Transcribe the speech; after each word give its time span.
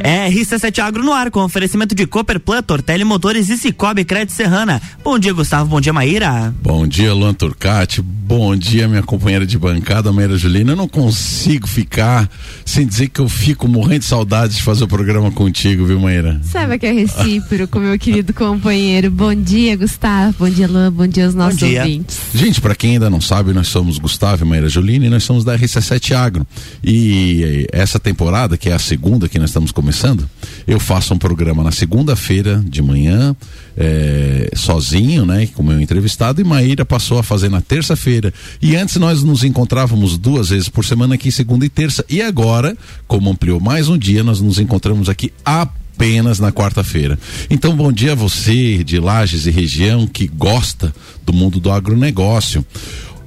É 0.00 0.28
RC7 0.30 0.78
Agro 0.78 1.02
no 1.02 1.12
ar, 1.12 1.30
com 1.30 1.40
oferecimento 1.42 1.94
de 1.94 2.06
Cooper 2.06 2.38
Plan, 2.38 2.62
Tortelli 2.62 3.04
Motores 3.04 3.48
e 3.48 3.56
Cicobi 3.56 4.04
Crédito 4.04 4.32
Serrana. 4.32 4.80
Bom 5.02 5.18
dia, 5.18 5.32
Gustavo. 5.32 5.68
Bom 5.68 5.80
dia, 5.80 5.92
Maíra. 5.92 6.54
Bom 6.62 6.86
dia, 6.86 7.12
Luan 7.12 7.34
Turcati. 7.34 8.00
Bom 8.00 8.54
dia, 8.54 8.86
minha 8.86 9.02
companheira 9.02 9.46
de 9.46 9.58
bancada, 9.58 10.12
Maíra 10.12 10.36
Julina. 10.36 10.72
Eu 10.72 10.76
não 10.76 10.88
consigo 10.88 11.66
ficar 11.66 12.30
sem 12.64 12.86
dizer 12.86 13.08
que 13.08 13.20
eu 13.20 13.28
fico 13.28 13.66
morrendo 13.66 14.00
de 14.00 14.04
saudade 14.04 14.56
de 14.56 14.62
fazer 14.62 14.84
o 14.84 14.88
programa 14.88 15.30
contigo, 15.30 15.84
viu, 15.84 15.98
Maíra? 15.98 16.40
Sabe 16.44 16.78
que 16.78 16.86
é 16.86 16.92
recíproco, 16.92 17.78
meu 17.80 17.98
querido 17.98 18.32
companheiro. 18.32 19.10
Bom 19.10 19.34
dia, 19.34 19.76
Gustavo. 19.76 20.34
Bom 20.38 20.48
dia, 20.50 20.68
Luan. 20.68 20.92
Bom 20.92 21.06
dia 21.06 21.24
aos 21.26 21.34
nossos 21.34 21.58
dia. 21.58 21.82
ouvintes. 21.82 22.18
Gente, 22.34 22.60
para 22.60 22.74
quem 22.74 22.92
ainda 22.92 23.10
não 23.10 23.20
sabe, 23.20 23.52
nós 23.52 23.68
somos 23.68 23.98
Gustavo 23.98 24.44
e 24.44 24.48
Maíra 24.48 24.68
Julina 24.68 25.06
e 25.06 25.10
nós 25.10 25.24
somos 25.24 25.44
da 25.44 25.58
RC7 25.58 26.14
Agro. 26.14 26.46
E 26.84 27.66
essa 27.72 27.98
temporada, 27.98 28.56
que 28.56 28.68
é 28.68 28.74
a 28.74 28.78
segunda 28.78 29.28
que 29.28 29.38
nós 29.38 29.50
estamos 29.50 29.72
começando, 29.72 29.87
começando, 29.88 30.28
eu 30.66 30.78
faço 30.78 31.14
um 31.14 31.18
programa 31.18 31.64
na 31.64 31.72
segunda-feira 31.72 32.62
de 32.68 32.82
manhã, 32.82 33.34
é, 33.74 34.50
sozinho, 34.54 35.24
né, 35.24 35.46
com 35.54 35.62
meu 35.62 35.80
entrevistado, 35.80 36.42
e 36.42 36.44
Maíra 36.44 36.84
passou 36.84 37.18
a 37.18 37.22
fazer 37.22 37.48
na 37.48 37.62
terça-feira. 37.62 38.30
E 38.60 38.76
antes 38.76 38.96
nós 38.96 39.22
nos 39.22 39.44
encontrávamos 39.44 40.18
duas 40.18 40.50
vezes 40.50 40.68
por 40.68 40.84
semana 40.84 41.14
aqui, 41.14 41.32
segunda 41.32 41.64
e 41.64 41.70
terça. 41.70 42.04
E 42.06 42.20
agora, 42.20 42.76
como 43.06 43.30
ampliou 43.30 43.58
mais 43.58 43.88
um 43.88 43.96
dia, 43.96 44.22
nós 44.22 44.42
nos 44.42 44.58
encontramos 44.58 45.08
aqui 45.08 45.32
apenas 45.42 46.38
na 46.38 46.52
quarta-feira. 46.52 47.18
Então, 47.48 47.74
bom 47.74 47.90
dia 47.90 48.12
a 48.12 48.14
você 48.14 48.84
de 48.84 49.00
Lages 49.00 49.46
e 49.46 49.50
região 49.50 50.06
que 50.06 50.28
gosta 50.28 50.94
do 51.24 51.32
mundo 51.32 51.58
do 51.58 51.72
agronegócio. 51.72 52.62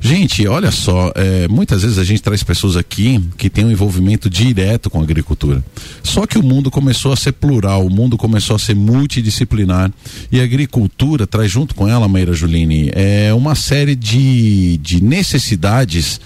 Gente, 0.03 0.47
olha 0.47 0.71
só, 0.71 1.11
é, 1.13 1.47
muitas 1.47 1.83
vezes 1.83 1.99
a 1.99 2.03
gente 2.03 2.23
traz 2.23 2.41
pessoas 2.41 2.75
aqui 2.75 3.23
que 3.37 3.51
têm 3.51 3.65
um 3.65 3.71
envolvimento 3.71 4.31
direto 4.31 4.89
com 4.89 4.99
a 4.99 5.03
agricultura. 5.03 5.63
Só 6.01 6.25
que 6.25 6.39
o 6.39 6.43
mundo 6.43 6.71
começou 6.71 7.13
a 7.13 7.15
ser 7.15 7.33
plural, 7.33 7.85
o 7.85 7.89
mundo 7.89 8.17
começou 8.17 8.55
a 8.55 8.59
ser 8.59 8.75
multidisciplinar 8.75 9.91
e 10.31 10.41
a 10.41 10.43
agricultura 10.43 11.27
traz 11.27 11.51
junto 11.51 11.75
com 11.75 11.87
ela, 11.87 12.07
Maíra 12.07 12.33
Juline, 12.33 12.89
é 12.95 13.31
uma 13.31 13.53
série 13.53 13.95
de, 13.95 14.77
de 14.77 15.03
necessidades 15.03 16.19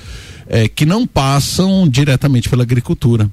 é, 0.47 0.69
que 0.69 0.85
não 0.85 1.05
passam 1.05 1.85
diretamente 1.85 2.47
pela 2.47 2.63
agricultura 2.63 3.29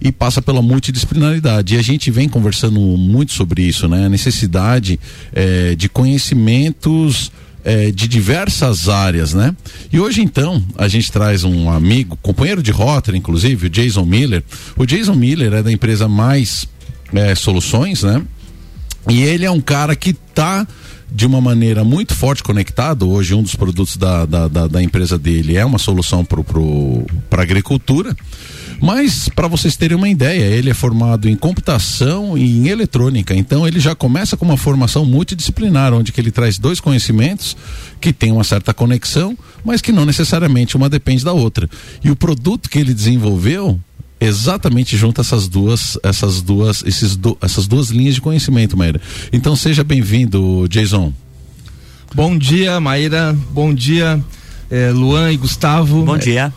e 0.00 0.10
passa 0.10 0.42
pela 0.42 0.60
multidisciplinaridade. 0.60 1.76
E 1.76 1.78
a 1.78 1.82
gente 1.82 2.10
vem 2.10 2.28
conversando 2.28 2.80
muito 2.80 3.32
sobre 3.32 3.62
isso, 3.62 3.86
né? 3.86 4.06
A 4.06 4.08
necessidade 4.08 4.98
é, 5.32 5.76
de 5.76 5.88
conhecimentos 5.88 7.30
é, 7.64 7.90
de 7.90 8.08
diversas 8.08 8.88
áreas, 8.88 9.34
né? 9.34 9.54
E 9.92 10.00
hoje 10.00 10.22
então 10.22 10.62
a 10.76 10.88
gente 10.88 11.10
traz 11.10 11.44
um 11.44 11.70
amigo, 11.70 12.16
companheiro 12.22 12.62
de 12.62 12.70
rota, 12.70 13.16
inclusive, 13.16 13.66
o 13.66 13.70
Jason 13.70 14.04
Miller. 14.04 14.42
O 14.76 14.86
Jason 14.86 15.14
Miller 15.14 15.52
é 15.54 15.62
da 15.62 15.72
empresa 15.72 16.08
Mais 16.08 16.66
é, 17.12 17.34
Soluções, 17.34 18.02
né? 18.02 18.22
E 19.08 19.22
ele 19.22 19.44
é 19.44 19.50
um 19.50 19.60
cara 19.60 19.96
que 19.96 20.12
tá 20.12 20.66
de 21.10 21.26
uma 21.26 21.40
maneira 21.40 21.82
muito 21.82 22.14
forte 22.14 22.42
conectado. 22.42 23.08
Hoje, 23.08 23.34
um 23.34 23.42
dos 23.42 23.54
produtos 23.54 23.96
da, 23.96 24.24
da, 24.24 24.48
da, 24.48 24.66
da 24.66 24.82
empresa 24.82 25.18
dele 25.18 25.56
é 25.56 25.64
uma 25.64 25.78
solução 25.78 26.24
para 26.24 26.42
pro, 26.42 27.04
pro, 27.28 27.40
a 27.40 27.42
agricultura. 27.42 28.16
Mas, 28.80 29.28
para 29.28 29.46
vocês 29.46 29.76
terem 29.76 29.96
uma 29.96 30.08
ideia, 30.08 30.44
ele 30.44 30.70
é 30.70 30.74
formado 30.74 31.28
em 31.28 31.36
computação 31.36 32.36
e 32.36 32.58
em 32.58 32.68
eletrônica. 32.68 33.34
Então, 33.34 33.66
ele 33.68 33.78
já 33.78 33.94
começa 33.94 34.36
com 34.36 34.44
uma 34.44 34.56
formação 34.56 35.04
multidisciplinar, 35.04 35.92
onde 35.92 36.12
que 36.12 36.20
ele 36.20 36.30
traz 36.30 36.58
dois 36.58 36.80
conhecimentos 36.80 37.56
que 38.00 38.12
têm 38.12 38.32
uma 38.32 38.44
certa 38.44 38.72
conexão, 38.72 39.36
mas 39.62 39.82
que 39.82 39.92
não 39.92 40.06
necessariamente 40.06 40.76
uma 40.76 40.88
depende 40.88 41.24
da 41.24 41.32
outra. 41.32 41.68
E 42.02 42.10
o 42.10 42.16
produto 42.16 42.70
que 42.70 42.78
ele 42.78 42.94
desenvolveu 42.94 43.78
exatamente 44.20 44.96
junto 44.96 45.20
essas 45.20 45.48
duas, 45.48 45.98
essas 46.02 46.42
duas, 46.42 46.82
esses 46.84 47.16
do, 47.16 47.36
essas 47.40 47.66
duas 47.66 47.88
linhas 47.88 48.14
de 48.14 48.20
conhecimento, 48.20 48.76
Maíra. 48.76 49.00
Então 49.32 49.56
seja 49.56 49.82
bem-vindo, 49.82 50.66
Jason. 50.68 51.12
Bom 52.14 52.36
dia, 52.36 52.78
Maíra. 52.80 53.36
Bom 53.50 53.72
dia, 53.72 54.22
eh, 54.70 54.90
Luan 54.92 55.32
e 55.32 55.36
Gustavo. 55.36 56.04
Bom 56.04 56.18
dia. 56.18 56.52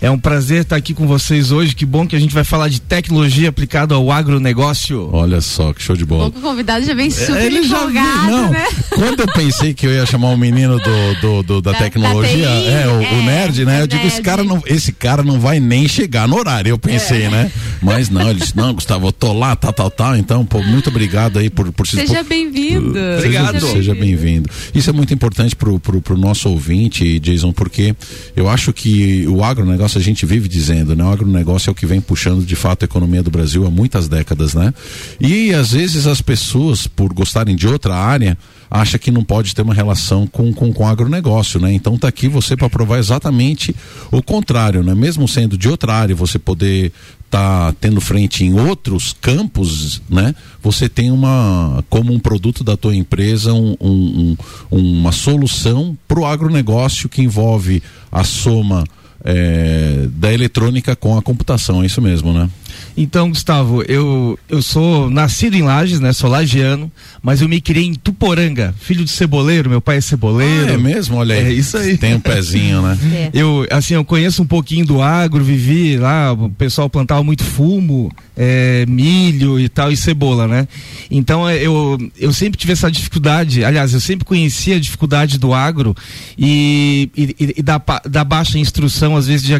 É 0.00 0.10
um 0.10 0.18
prazer 0.18 0.62
estar 0.62 0.76
aqui 0.76 0.92
com 0.92 1.06
vocês 1.06 1.50
hoje. 1.50 1.74
Que 1.74 1.86
bom 1.86 2.06
que 2.06 2.14
a 2.14 2.18
gente 2.18 2.34
vai 2.34 2.44
falar 2.44 2.68
de 2.68 2.80
tecnologia 2.80 3.48
aplicada 3.48 3.94
ao 3.94 4.10
agronegócio. 4.12 5.08
Olha 5.12 5.40
só, 5.40 5.72
que 5.72 5.82
show 5.82 5.96
de 5.96 6.04
bola. 6.04 6.28
o 6.28 6.32
convidado 6.32 6.84
já 6.84 6.94
vem 6.94 7.10
super 7.10 7.36
é, 7.36 7.46
Ele 7.46 7.58
empolgado, 7.60 7.92
já, 7.94 8.30
não, 8.30 8.50
né? 8.50 8.66
Quando 8.90 9.20
eu 9.20 9.26
pensei 9.26 9.72
que 9.72 9.86
eu 9.86 9.92
ia 9.92 10.04
chamar 10.04 10.28
um 10.28 10.36
menino 10.36 10.78
do, 10.78 11.14
do, 11.20 11.42
do 11.42 11.62
da, 11.62 11.72
da, 11.72 11.78
tecnologia, 11.78 12.46
da 12.46 12.54
é, 12.54 12.86
o, 12.86 13.02
é, 13.02 13.12
o, 13.12 13.22
nerd, 13.22 13.64
né? 13.64 13.82
Eu 13.82 13.86
digo, 13.86 14.06
esse 14.06 14.20
cara, 14.20 14.44
não, 14.44 14.62
esse 14.66 14.92
cara 14.92 15.22
não 15.22 15.40
vai 15.40 15.60
nem 15.60 15.88
chegar 15.88 16.28
no 16.28 16.36
horário, 16.36 16.70
eu 16.70 16.78
pensei, 16.78 17.22
é. 17.22 17.30
né? 17.30 17.52
Mas 17.82 18.10
não, 18.10 18.28
ele 18.28 18.40
disse, 18.40 18.56
não, 18.56 18.74
Gustavo, 18.74 19.08
eu 19.08 19.12
tô 19.12 19.32
lá, 19.32 19.56
tal, 19.56 19.72
tal, 19.72 19.90
tal. 19.90 20.16
Então, 20.16 20.44
pô, 20.44 20.62
muito 20.62 20.90
obrigado 20.90 21.38
aí 21.38 21.48
por, 21.48 21.72
por 21.72 21.86
Seja 21.86 22.22
bem-vindo. 22.22 22.94
Obrigado. 23.16 23.60
Seja, 23.60 23.72
seja 23.72 23.94
bem-vindo. 23.94 24.50
Isso 24.74 24.90
é 24.90 24.92
muito 24.92 25.14
importante 25.14 25.54
pro, 25.56 25.78
pro, 25.78 26.00
pro 26.02 26.16
nosso 26.16 26.48
ouvinte, 26.48 27.18
Jason, 27.18 27.52
porque 27.52 27.94
eu 28.34 28.48
acho 28.48 28.72
que 28.72 29.26
o 29.28 29.42
agronegócio 29.42 29.85
negócio 29.86 30.00
a 30.00 30.02
gente 30.02 30.26
vive 30.26 30.48
dizendo, 30.48 30.96
né? 30.96 31.04
O 31.04 31.08
agronegócio 31.08 31.70
é 31.70 31.72
o 31.72 31.74
que 31.74 31.86
vem 31.86 32.00
puxando 32.00 32.44
de 32.44 32.56
fato 32.56 32.82
a 32.82 32.86
economia 32.86 33.22
do 33.22 33.30
Brasil 33.30 33.64
há 33.64 33.70
muitas 33.70 34.08
décadas, 34.08 34.52
né? 34.52 34.74
E 35.20 35.54
às 35.54 35.70
vezes 35.70 36.08
as 36.08 36.20
pessoas, 36.20 36.88
por 36.88 37.12
gostarem 37.12 37.54
de 37.54 37.68
outra 37.68 37.94
área, 37.94 38.36
acha 38.68 38.98
que 38.98 39.12
não 39.12 39.22
pode 39.22 39.54
ter 39.54 39.62
uma 39.62 39.72
relação 39.72 40.26
com, 40.26 40.52
com, 40.52 40.72
com 40.72 40.88
agronegócio, 40.88 41.60
né? 41.60 41.72
Então 41.72 41.96
tá 41.96 42.08
aqui 42.08 42.26
você 42.26 42.56
para 42.56 42.68
provar 42.68 42.98
exatamente 42.98 43.74
o 44.10 44.20
contrário, 44.20 44.82
né? 44.82 44.92
Mesmo 44.92 45.28
sendo 45.28 45.56
de 45.56 45.68
outra 45.68 45.94
área, 45.94 46.16
você 46.16 46.36
poder 46.36 46.92
tá 47.30 47.72
tendo 47.80 48.00
frente 48.00 48.44
em 48.44 48.58
outros 48.58 49.14
campos, 49.20 50.02
né? 50.10 50.34
Você 50.62 50.88
tem 50.88 51.12
uma 51.12 51.84
como 51.88 52.12
um 52.12 52.18
produto 52.18 52.64
da 52.64 52.76
tua 52.76 52.94
empresa 52.94 53.52
um, 53.52 53.76
um, 53.80 54.36
um, 54.70 54.78
uma 54.98 55.12
solução 55.12 55.96
para 56.08 56.18
o 56.18 56.26
agronegócio 56.26 57.08
que 57.08 57.22
envolve 57.22 57.82
a 58.10 58.24
soma 58.24 58.84
é, 59.26 60.06
da 60.12 60.32
eletrônica 60.32 60.94
com 60.94 61.18
a 61.18 61.22
computação, 61.22 61.82
é 61.82 61.86
isso 61.86 62.00
mesmo, 62.00 62.32
né? 62.32 62.48
Então, 62.96 63.28
Gustavo, 63.28 63.82
eu, 63.82 64.38
eu 64.48 64.62
sou 64.62 65.10
nascido 65.10 65.54
em 65.54 65.62
Lages, 65.62 66.00
né? 66.00 66.14
Sou 66.14 66.30
lagiano, 66.30 66.90
mas 67.22 67.42
eu 67.42 67.48
me 67.48 67.60
criei 67.60 67.84
em 67.84 67.94
Tuporanga, 67.94 68.74
filho 68.80 69.04
de 69.04 69.10
ceboleiro, 69.10 69.68
meu 69.68 69.82
pai 69.82 69.98
é 69.98 70.00
ceboleiro. 70.00 70.70
Ah, 70.70 70.74
é 70.74 70.76
mesmo? 70.78 71.16
Olha 71.16 71.34
aí. 71.34 71.46
É 71.46 71.52
isso 71.52 71.76
aí. 71.76 71.98
Tem 71.98 72.14
um 72.14 72.20
pezinho, 72.20 72.80
né? 72.82 72.96
É. 73.16 73.30
Eu, 73.32 73.66
assim, 73.70 73.94
eu 73.94 74.04
conheço 74.04 74.42
um 74.42 74.46
pouquinho 74.46 74.84
do 74.84 75.00
agro, 75.00 75.42
vivi 75.42 75.96
lá, 75.96 76.32
o 76.32 76.50
pessoal 76.50 76.90
plantava 76.90 77.22
muito 77.22 77.42
fumo, 77.42 78.10
é, 78.36 78.84
milho 78.86 79.58
e 79.58 79.68
tal, 79.68 79.90
e 79.90 79.96
cebola, 79.96 80.46
né? 80.46 80.68
Então, 81.10 81.48
é, 81.48 81.56
eu, 81.56 81.98
eu 82.18 82.32
sempre 82.32 82.58
tive 82.58 82.72
essa 82.72 82.90
dificuldade, 82.90 83.64
aliás, 83.64 83.94
eu 83.94 84.00
sempre 84.00 84.24
conhecia 84.24 84.76
a 84.76 84.80
dificuldade 84.80 85.38
do 85.38 85.54
agro 85.54 85.96
e, 86.36 87.10
e, 87.16 87.54
e 87.58 87.62
da, 87.62 87.80
da 88.04 88.24
baixa 88.24 88.58
instrução, 88.58 89.16
às 89.16 89.26
vezes, 89.26 89.46
de, 89.46 89.54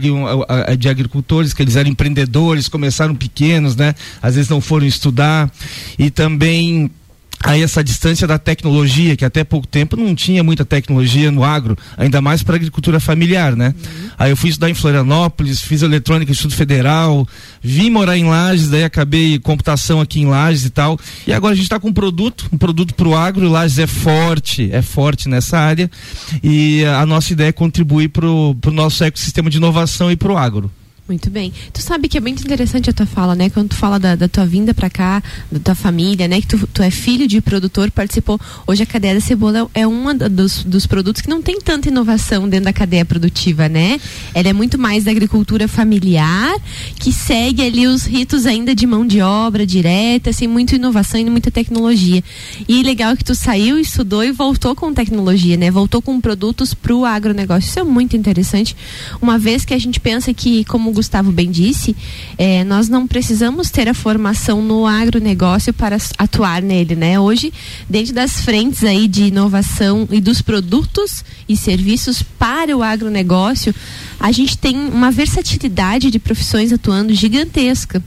de 0.78 0.88
agricultores, 0.88 1.54
que 1.54 1.62
eles 1.62 1.76
eram 1.76 1.88
empreendedores, 1.88 2.68
começaram 2.68 3.14
pequenos, 3.28 3.76
né? 3.76 3.94
Às 4.22 4.34
vezes 4.36 4.48
não 4.48 4.60
foram 4.60 4.86
estudar 4.86 5.50
e 5.98 6.10
também 6.10 6.90
aí 7.44 7.62
essa 7.62 7.82
distância 7.82 8.26
da 8.26 8.38
tecnologia, 8.38 9.16
que 9.16 9.24
até 9.24 9.44
pouco 9.44 9.66
tempo 9.66 9.96
não 9.96 10.14
tinha 10.14 10.42
muita 10.42 10.64
tecnologia 10.64 11.30
no 11.30 11.44
agro, 11.44 11.76
ainda 11.96 12.20
mais 12.20 12.42
para 12.42 12.56
agricultura 12.56 12.98
familiar, 12.98 13.54
né? 13.54 13.74
Uhum. 13.76 14.10
Aí 14.18 14.30
eu 14.30 14.36
fui 14.36 14.50
estudar 14.50 14.70
em 14.70 14.74
Florianópolis, 14.74 15.60
fiz 15.60 15.82
eletrônica 15.82 16.32
Instituto 16.32 16.56
Federal, 16.56 17.26
vim 17.62 17.90
morar 17.90 18.16
em 18.16 18.24
Lages, 18.24 18.68
daí 18.68 18.84
acabei 18.84 19.38
computação 19.38 20.00
aqui 20.00 20.20
em 20.20 20.26
Lages 20.26 20.64
e 20.64 20.70
tal. 20.70 20.98
E 21.26 21.32
agora 21.32 21.52
a 21.52 21.56
gente 21.56 21.64
está 21.64 21.78
com 21.78 21.88
um 21.88 21.92
produto, 21.92 22.48
um 22.52 22.58
produto 22.58 22.94
para 22.94 23.08
o 23.08 23.14
agro, 23.14 23.48
Lages 23.48 23.78
é 23.78 23.86
forte, 23.86 24.70
é 24.72 24.82
forte 24.82 25.28
nessa 25.28 25.58
área. 25.58 25.90
E 26.42 26.84
a 26.84 27.04
nossa 27.04 27.32
ideia 27.32 27.48
é 27.48 27.52
contribuir 27.52 28.08
para 28.08 28.26
o 28.26 28.56
nosso 28.72 29.04
ecossistema 29.04 29.50
de 29.50 29.58
inovação 29.58 30.10
e 30.10 30.16
para 30.16 30.32
o 30.32 30.36
agro. 30.36 30.70
Muito 31.08 31.30
bem. 31.30 31.52
Tu 31.72 31.80
sabe 31.80 32.08
que 32.08 32.18
é 32.18 32.20
muito 32.20 32.42
interessante 32.42 32.90
a 32.90 32.92
tua 32.92 33.06
fala, 33.06 33.36
né? 33.36 33.48
Quando 33.48 33.68
tu 33.68 33.76
fala 33.76 33.96
da, 33.96 34.16
da 34.16 34.26
tua 34.26 34.44
vinda 34.44 34.74
para 34.74 34.90
cá, 34.90 35.22
da 35.52 35.60
tua 35.60 35.74
família, 35.76 36.26
né? 36.26 36.40
Que 36.40 36.48
tu, 36.48 36.66
tu 36.66 36.82
é 36.82 36.90
filho 36.90 37.28
de 37.28 37.40
produtor, 37.40 37.92
participou. 37.92 38.40
Hoje 38.66 38.82
a 38.82 38.86
cadeia 38.86 39.14
da 39.14 39.20
cebola 39.20 39.70
é 39.72 39.86
um 39.86 40.04
dos, 40.16 40.64
dos 40.64 40.84
produtos 40.84 41.22
que 41.22 41.30
não 41.30 41.40
tem 41.40 41.60
tanta 41.60 41.88
inovação 41.88 42.48
dentro 42.48 42.64
da 42.64 42.72
cadeia 42.72 43.04
produtiva, 43.04 43.68
né? 43.68 44.00
Ela 44.34 44.48
é 44.48 44.52
muito 44.52 44.78
mais 44.78 45.04
da 45.04 45.12
agricultura 45.12 45.68
familiar, 45.68 46.56
que 46.98 47.12
segue 47.12 47.62
ali 47.62 47.86
os 47.86 48.04
ritos 48.04 48.44
ainda 48.44 48.74
de 48.74 48.84
mão 48.84 49.06
de 49.06 49.20
obra 49.20 49.64
direta, 49.64 50.32
sem 50.32 50.48
muita 50.48 50.74
inovação 50.74 51.20
e 51.20 51.30
muita 51.30 51.52
tecnologia. 51.52 52.22
E 52.68 52.82
legal 52.82 53.16
que 53.16 53.22
tu 53.22 53.34
saiu, 53.36 53.78
estudou 53.78 54.24
e 54.24 54.32
voltou 54.32 54.74
com 54.74 54.92
tecnologia, 54.92 55.56
né? 55.56 55.70
Voltou 55.70 56.02
com 56.02 56.20
produtos 56.20 56.74
para 56.74 56.92
o 56.92 57.04
agronegócio. 57.04 57.68
Isso 57.68 57.78
é 57.78 57.84
muito 57.84 58.16
interessante. 58.16 58.76
Uma 59.22 59.38
vez 59.38 59.64
que 59.64 59.72
a 59.72 59.78
gente 59.78 60.00
pensa 60.00 60.34
que, 60.34 60.64
como 60.64 60.95
Gustavo 60.96 61.30
bem 61.30 61.50
disse, 61.50 61.94
é, 62.38 62.64
nós 62.64 62.88
não 62.88 63.06
precisamos 63.06 63.70
ter 63.70 63.86
a 63.86 63.94
formação 63.94 64.62
no 64.62 64.86
agronegócio 64.86 65.72
para 65.74 65.98
atuar 66.16 66.62
nele, 66.62 66.96
né? 66.96 67.20
Hoje, 67.20 67.52
dentro 67.88 68.14
das 68.14 68.40
frentes 68.40 68.82
aí 68.82 69.06
de 69.06 69.24
inovação 69.24 70.08
e 70.10 70.20
dos 70.20 70.40
produtos 70.40 71.22
e 71.46 71.54
serviços 71.54 72.22
para 72.22 72.74
o 72.74 72.82
agronegócio, 72.82 73.74
a 74.18 74.32
gente 74.32 74.56
tem 74.56 74.76
uma 74.76 75.10
versatilidade 75.10 76.10
de 76.10 76.18
profissões 76.18 76.72
atuando 76.72 77.12
gigantesca. 77.12 78.02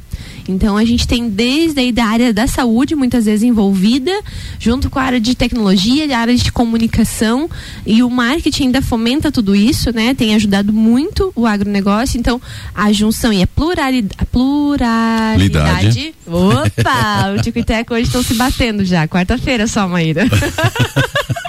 Então 0.49 0.75
a 0.75 0.83
gente 0.83 1.07
tem 1.07 1.29
desde 1.29 1.79
aí 1.79 1.91
da 1.91 2.05
área 2.05 2.33
da 2.33 2.47
saúde, 2.47 2.95
muitas 2.95 3.25
vezes 3.25 3.43
envolvida, 3.43 4.11
junto 4.59 4.89
com 4.89 4.99
a 4.99 5.03
área 5.03 5.19
de 5.19 5.35
tecnologia, 5.35 6.17
a 6.17 6.19
área 6.19 6.35
de 6.35 6.51
comunicação 6.51 7.49
e 7.85 8.01
o 8.01 8.09
marketing 8.09 8.65
ainda 8.65 8.81
fomenta 8.81 9.31
tudo 9.31 9.55
isso, 9.55 9.93
né? 9.93 10.13
Tem 10.13 10.35
ajudado 10.35 10.73
muito 10.73 11.31
o 11.35 11.45
agronegócio. 11.45 12.19
Então 12.19 12.41
a 12.73 12.91
junção 12.91 13.31
e 13.31 13.43
a 13.43 13.47
pluralidade. 13.47 14.15
A 14.17 14.25
pluralidade. 14.25 16.13
Opa! 16.25 17.33
o 17.37 17.41
Tico 17.41 17.59
e 17.59 17.63
Teco 17.63 17.93
hoje 17.93 18.03
estão 18.03 18.23
se 18.23 18.33
batendo 18.33 18.83
já. 18.83 19.07
Quarta-feira 19.07 19.67
só, 19.67 19.87
Maíra. 19.87 20.25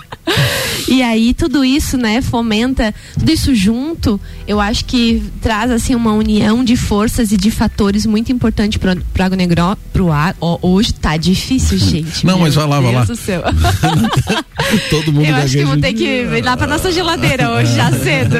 E 0.88 1.02
aí 1.02 1.34
tudo 1.34 1.64
isso, 1.64 1.96
né, 1.96 2.20
fomenta, 2.22 2.94
tudo 3.14 3.30
isso 3.30 3.54
junto, 3.54 4.20
eu 4.46 4.60
acho 4.60 4.84
que 4.84 5.22
traz 5.40 5.70
assim 5.70 5.94
uma 5.94 6.12
união 6.12 6.64
de 6.64 6.76
forças 6.76 7.32
e 7.32 7.36
de 7.36 7.50
fatores 7.50 8.06
muito 8.06 8.32
importante 8.32 8.78
para 8.78 8.94
o 8.96 9.22
agronegro, 9.22 9.76
pro 9.92 10.10
ar. 10.10 10.36
Oh, 10.40 10.58
hoje 10.62 10.94
tá 10.94 11.16
difícil, 11.16 11.76
gente. 11.78 12.24
Não, 12.24 12.38
mas 12.38 12.54
vai 12.54 12.66
lá, 12.66 12.80
vai 12.80 12.92
lá. 12.92 13.04
Do 13.04 13.16
céu. 13.16 13.42
Todo 14.90 15.12
mundo 15.12 15.24
Eu 15.24 15.34
acho 15.36 15.56
que 15.56 15.64
vou 15.64 15.78
ter 15.78 15.92
que 15.92 16.04
ir 16.04 16.44
lá 16.44 16.56
para 16.56 16.66
nossa 16.66 16.92
geladeira 16.92 17.50
hoje 17.52 17.74
já 17.74 17.90
cedo. 17.92 18.36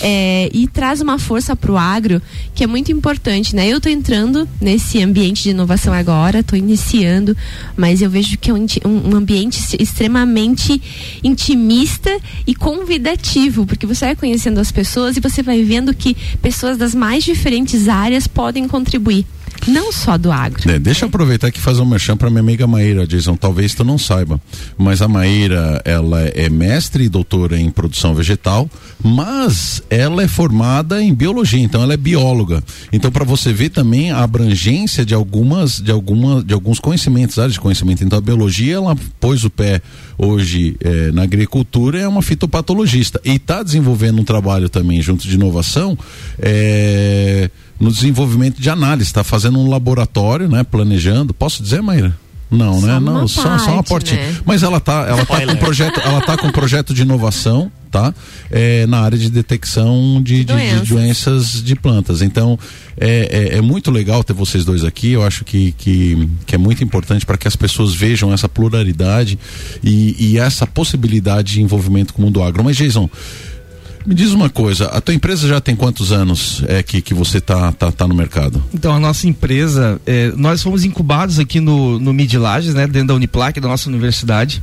É, 0.00 0.48
e 0.52 0.66
traz 0.68 1.00
uma 1.00 1.18
força 1.18 1.56
para 1.56 1.72
o 1.72 1.76
agro 1.76 2.22
que 2.54 2.62
é 2.62 2.66
muito 2.66 2.92
importante, 2.92 3.54
né? 3.54 3.68
Eu 3.68 3.78
estou 3.78 3.90
entrando 3.90 4.48
nesse 4.60 5.02
ambiente 5.02 5.42
de 5.42 5.50
inovação 5.50 5.92
agora, 5.92 6.40
estou 6.40 6.58
iniciando, 6.58 7.36
mas 7.76 8.00
eu 8.00 8.08
vejo 8.08 8.38
que 8.38 8.50
é 8.50 8.54
um, 8.54 8.66
um 8.84 9.16
ambiente 9.16 9.76
extremamente 9.78 10.80
intimista 11.28 12.10
e 12.46 12.54
convidativo, 12.54 13.66
porque 13.66 13.86
você 13.86 14.06
vai 14.06 14.16
conhecendo 14.16 14.58
as 14.58 14.72
pessoas 14.72 15.16
e 15.16 15.20
você 15.20 15.42
vai 15.42 15.62
vendo 15.62 15.94
que 15.94 16.16
pessoas 16.42 16.76
das 16.76 16.94
mais 16.94 17.22
diferentes 17.22 17.88
áreas 17.88 18.26
podem 18.26 18.66
contribuir. 18.66 19.24
Não 19.66 19.92
só 19.92 20.16
do 20.16 20.30
agro. 20.30 20.70
É, 20.70 20.78
deixa 20.78 21.04
eu 21.04 21.08
aproveitar 21.08 21.48
aqui 21.48 21.58
e 21.58 21.62
fazer 21.62 21.80
um 21.80 21.86
merchan 21.86 22.16
para 22.16 22.30
minha 22.30 22.40
amiga 22.40 22.66
Maíra, 22.66 23.06
Jason. 23.06 23.36
Talvez 23.36 23.74
tu 23.74 23.84
não 23.84 23.98
saiba, 23.98 24.40
mas 24.76 25.02
a 25.02 25.08
Maíra, 25.08 25.80
ela 25.84 26.22
é 26.22 26.48
mestre 26.48 27.04
e 27.04 27.08
doutora 27.08 27.58
em 27.58 27.70
produção 27.70 28.14
vegetal, 28.14 28.70
mas 29.02 29.82
ela 29.90 30.22
é 30.22 30.28
formada 30.28 31.02
em 31.02 31.14
biologia, 31.14 31.60
então 31.60 31.82
ela 31.82 31.94
é 31.94 31.96
bióloga. 31.96 32.62
Então 32.92 33.10
para 33.10 33.24
você 33.24 33.52
ver 33.52 33.70
também 33.70 34.10
a 34.10 34.22
abrangência 34.22 35.04
de 35.04 35.14
algumas 35.14 35.80
de 35.80 35.90
alguma 35.90 36.42
de 36.42 36.54
alguns 36.54 36.78
conhecimentos, 36.78 37.38
áreas 37.38 37.54
de 37.54 37.60
conhecimento. 37.60 38.04
Então 38.04 38.18
a 38.18 38.22
biologia, 38.22 38.76
ela 38.76 38.96
pôs 39.20 39.44
o 39.44 39.50
pé 39.50 39.80
hoje 40.18 40.76
é, 40.80 41.12
na 41.12 41.22
agricultura, 41.22 42.00
é 42.00 42.08
uma 42.08 42.22
fitopatologista 42.22 43.20
e 43.24 43.36
está 43.36 43.62
desenvolvendo 43.62 44.20
um 44.20 44.24
trabalho 44.24 44.68
também 44.68 45.00
junto 45.00 45.26
de 45.26 45.34
inovação, 45.34 45.96
é, 46.38 47.50
no 47.78 47.92
desenvolvimento 47.92 48.60
de 48.60 48.68
análise, 48.68 49.08
está 49.08 49.22
fazendo 49.22 49.47
um 49.56 49.68
laboratório, 49.70 50.48
né? 50.48 50.62
Planejando. 50.64 51.32
Posso 51.32 51.62
dizer, 51.62 51.80
Maíra? 51.80 52.14
Não, 52.50 52.80
Só 52.80 52.86
né? 52.86 52.92
uma 52.98 53.00
Não, 53.12 53.28
só, 53.28 53.42
só 53.42 53.48
uma 53.72 53.82
parte, 53.82 53.88
portinha. 53.88 54.20
né? 54.22 54.36
Mas 54.46 54.62
ela 54.62 54.80
tá, 54.80 55.04
ela 55.06 55.24
tá 55.26 55.38
com 55.44 55.52
um 55.52 55.56
projeto, 55.56 56.00
ela 56.00 56.20
tá 56.22 56.36
com 56.38 56.46
um 56.46 56.50
projeto 56.52 56.94
de 56.94 57.02
inovação, 57.02 57.70
tá? 57.90 58.14
É, 58.50 58.86
na 58.86 59.00
área 59.00 59.18
de 59.18 59.28
detecção 59.28 60.22
de, 60.22 60.36
de- 60.36 60.44
de 60.44 60.52
Doenças. 60.54 60.88
doenças 60.88 61.62
de 61.62 61.76
plantas. 61.76 62.22
Então, 62.22 62.58
é, 62.98 63.50
é, 63.52 63.58
é 63.58 63.60
muito 63.60 63.90
legal 63.90 64.24
ter 64.24 64.32
vocês 64.32 64.64
dois 64.64 64.82
aqui. 64.82 65.12
Eu 65.12 65.22
acho 65.26 65.44
que, 65.44 65.72
que, 65.72 66.26
que 66.46 66.54
é 66.54 66.58
muito 66.58 66.82
importante 66.82 67.26
para 67.26 67.36
que 67.36 67.46
as 67.46 67.54
pessoas 67.54 67.92
vejam 67.94 68.32
essa 68.32 68.48
pluralidade 68.48 69.38
e, 69.84 70.16
e 70.18 70.38
essa 70.38 70.66
possibilidade 70.66 71.52
de 71.52 71.60
envolvimento 71.60 72.14
com 72.14 72.22
o 72.22 72.24
mundo 72.24 72.42
agro. 72.42 72.64
Mas, 72.64 72.78
Jason, 72.78 73.10
me 74.08 74.14
diz 74.14 74.32
uma 74.32 74.48
coisa, 74.48 74.86
a 74.86 75.02
tua 75.02 75.12
empresa 75.14 75.46
já 75.46 75.60
tem 75.60 75.76
quantos 75.76 76.12
anos 76.12 76.64
é 76.66 76.82
que, 76.82 77.02
que 77.02 77.12
você 77.12 77.42
tá, 77.42 77.70
tá, 77.72 77.92
tá 77.92 78.08
no 78.08 78.14
mercado? 78.14 78.64
Então, 78.72 78.94
a 78.94 78.98
nossa 78.98 79.28
empresa, 79.28 80.00
eh, 80.06 80.32
nós 80.34 80.62
fomos 80.62 80.82
incubados 80.82 81.38
aqui 81.38 81.60
no, 81.60 81.98
no 81.98 82.14
Mid 82.14 82.32
Lages, 82.32 82.72
né, 82.72 82.86
dentro 82.86 83.08
da 83.08 83.14
Uniplac, 83.14 83.60
da 83.60 83.68
nossa 83.68 83.86
universidade. 83.90 84.62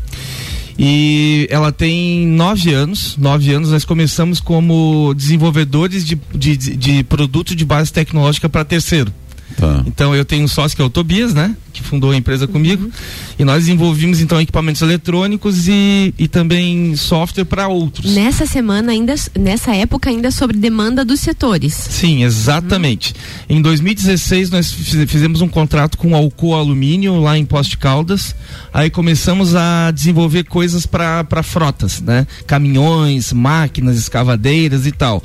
E 0.79 1.47
ela 1.51 1.71
tem 1.71 2.25
nove 2.25 2.73
anos. 2.73 3.15
Nove 3.17 3.53
anos 3.53 3.69
nós 3.69 3.85
começamos 3.85 4.39
como 4.39 5.13
desenvolvedores 5.15 6.03
de, 6.03 6.19
de, 6.33 6.57
de 6.57 7.03
produto 7.03 7.55
de 7.55 7.63
base 7.63 7.93
tecnológica 7.93 8.49
para 8.49 8.65
terceiro. 8.65 9.13
Tá. 9.57 9.83
Então 9.85 10.15
eu 10.15 10.25
tenho 10.25 10.43
um 10.43 10.47
sócio 10.47 10.75
que 10.75 10.81
é 10.81 10.85
o 10.85 10.89
Tobias, 10.89 11.35
né? 11.35 11.55
Que 11.75 11.83
fundou 11.83 12.11
a 12.11 12.15
empresa 12.15 12.47
comigo. 12.47 12.89
E 13.37 13.43
nós 13.43 13.65
desenvolvimos 13.65 14.21
então 14.21 14.39
equipamentos 14.39 14.81
eletrônicos 14.81 15.67
e, 15.67 16.13
e 16.17 16.25
também 16.27 16.95
software 16.95 17.43
para 17.43 17.67
outros. 17.67 18.13
Nessa 18.15 18.45
semana 18.45 18.93
ainda, 18.93 19.13
nessa 19.37 19.75
época 19.75 20.09
ainda 20.09 20.31
sobre 20.31 20.55
demanda 20.57 21.03
dos 21.03 21.19
setores. 21.19 21.73
Sim, 21.73 22.23
exatamente. 22.23 23.13
Em 23.49 23.61
2016 23.61 24.49
nós 24.51 24.71
fiz- 24.71 25.09
fizemos 25.11 25.41
um 25.41 25.47
contrato 25.49 25.97
com 25.97 26.15
a 26.15 26.17
Alcoa 26.17 26.59
Alumínio 26.59 27.19
lá 27.19 27.37
em 27.37 27.43
Poste 27.43 27.77
Caldas. 27.77 28.33
Aí 28.73 28.89
começamos 28.89 29.53
a 29.53 29.91
desenvolver 29.91 30.45
coisas 30.45 30.85
para 30.85 31.43
frotas, 31.43 31.99
né? 31.99 32.25
Caminhões, 32.47 33.33
máquinas, 33.33 33.97
escavadeiras 33.97 34.85
e 34.87 34.91
tal. 34.93 35.21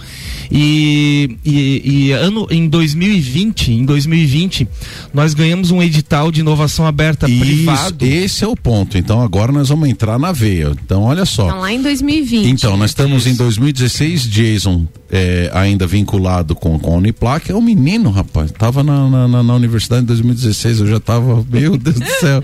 E, 0.50 1.37
e, 1.44 1.82
e 2.08 2.12
ano 2.12 2.46
em 2.50 2.69
2020, 2.69 3.73
em 3.73 3.85
2020 3.85 4.67
nós 5.14 5.32
ganhamos 5.35 5.70
um 5.70 5.81
edital 5.82 6.32
de 6.32 6.40
inovação 6.41 6.87
aberta 6.87 7.29
Isso, 7.31 7.41
privado. 7.41 8.05
esse 8.05 8.43
é 8.45 8.47
o 8.49 8.57
ponto. 8.57 8.99
Então 8.99 9.21
agora 9.23 9.53
nós 9.53 9.69
vamos 9.69 9.89
entrar 9.89 10.19
na 10.19 10.33
veia. 10.33 10.73
Então 10.85 11.03
olha 11.05 11.25
só. 11.25 11.47
Então 11.47 11.61
lá 11.61 11.73
em 11.73 11.81
2020. 11.83 12.47
Então, 12.49 12.77
nós 12.77 12.91
estamos 12.91 13.27
em 13.27 13.35
2016, 13.35 14.23
Jason, 14.29 14.87
é, 15.11 15.51
ainda 15.55 15.87
vinculado 15.87 16.55
com, 16.55 16.79
com 16.79 16.95
a 16.95 16.97
Uniplac, 16.97 17.51
é 17.51 17.55
um 17.55 17.61
menino, 17.63 18.11
rapaz. 18.11 18.51
Tava 18.53 18.83
na, 18.83 19.09
na, 19.09 19.29
na- 19.29 19.43
na 19.43 19.55
universidade 19.55 20.03
em 20.03 20.07
2016, 20.07 20.81
eu 20.81 20.87
já 20.87 21.01
tava, 21.01 21.45
meu 21.51 21.77
Deus 21.77 21.97
do 21.97 22.11
céu. 22.19 22.43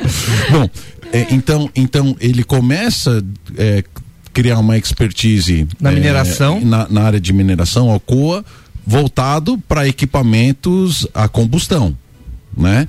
Bom, 0.51 0.69
é, 1.13 1.27
então, 1.31 1.71
então 1.75 2.17
ele 2.21 2.43
começa 2.45 3.25
é, 3.57 3.83
criar 4.33 4.59
uma 4.59 4.77
expertise 4.77 5.67
Na 5.81 5.91
é, 5.91 5.95
mineração. 5.95 6.61
na, 6.61 6.87
na 6.89 7.03
área 7.03 7.21
de 7.21 7.33
mineração, 7.33 7.91
Alcoa, 7.91 8.45
voltado 8.87 9.59
para 9.69 9.87
equipamentos 9.89 11.07
a 11.15 11.27
combustão, 11.29 11.97
né? 12.57 12.87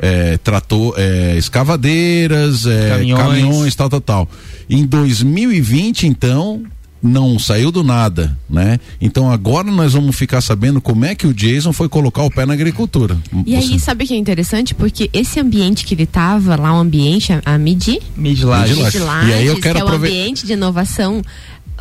É, 0.00 0.36
trator, 0.38 0.94
é, 0.96 1.36
escavadeiras, 1.36 2.66
é, 2.66 2.90
Caminhões. 2.90 3.22
caminhões, 3.22 3.74
tal, 3.74 3.88
tal, 3.88 4.00
tal. 4.00 4.28
Em 4.68 4.84
2020, 4.84 6.06
então, 6.06 6.62
não 7.02 7.38
saiu 7.38 7.70
do 7.70 7.84
nada, 7.84 8.36
né? 8.50 8.80
Então 9.00 9.30
agora 9.30 9.70
nós 9.70 9.92
vamos 9.92 10.16
ficar 10.16 10.40
sabendo 10.40 10.80
como 10.80 11.04
é 11.04 11.14
que 11.14 11.26
o 11.26 11.32
Jason 11.32 11.72
foi 11.72 11.88
colocar 11.88 12.22
o 12.22 12.30
pé 12.30 12.44
na 12.44 12.54
agricultura. 12.54 13.16
E 13.44 13.54
aí, 13.54 13.62
Você- 13.68 13.78
sabe 13.78 14.04
o 14.04 14.06
que 14.08 14.14
é 14.14 14.16
interessante? 14.16 14.74
Porque 14.74 15.08
esse 15.12 15.38
ambiente 15.38 15.84
que 15.84 15.94
ele 15.94 16.06
tava, 16.06 16.56
lá 16.56 16.72
o 16.72 16.78
ambiente, 16.80 17.32
a, 17.32 17.42
a 17.44 17.58
MIDI, 17.58 18.00
Mid 18.16 18.42
Lages. 18.42 18.70
Mid 18.76 18.82
Lages. 18.82 19.00
de 19.00 19.06
Lages, 19.06 19.30
E 19.30 19.32
aí 19.34 19.46
eu 19.46 19.60
quero 19.60 19.84
que 19.84 19.92
é 19.92 19.94
ambiente 19.94 20.46
de 20.46 20.52
inovação, 20.54 21.22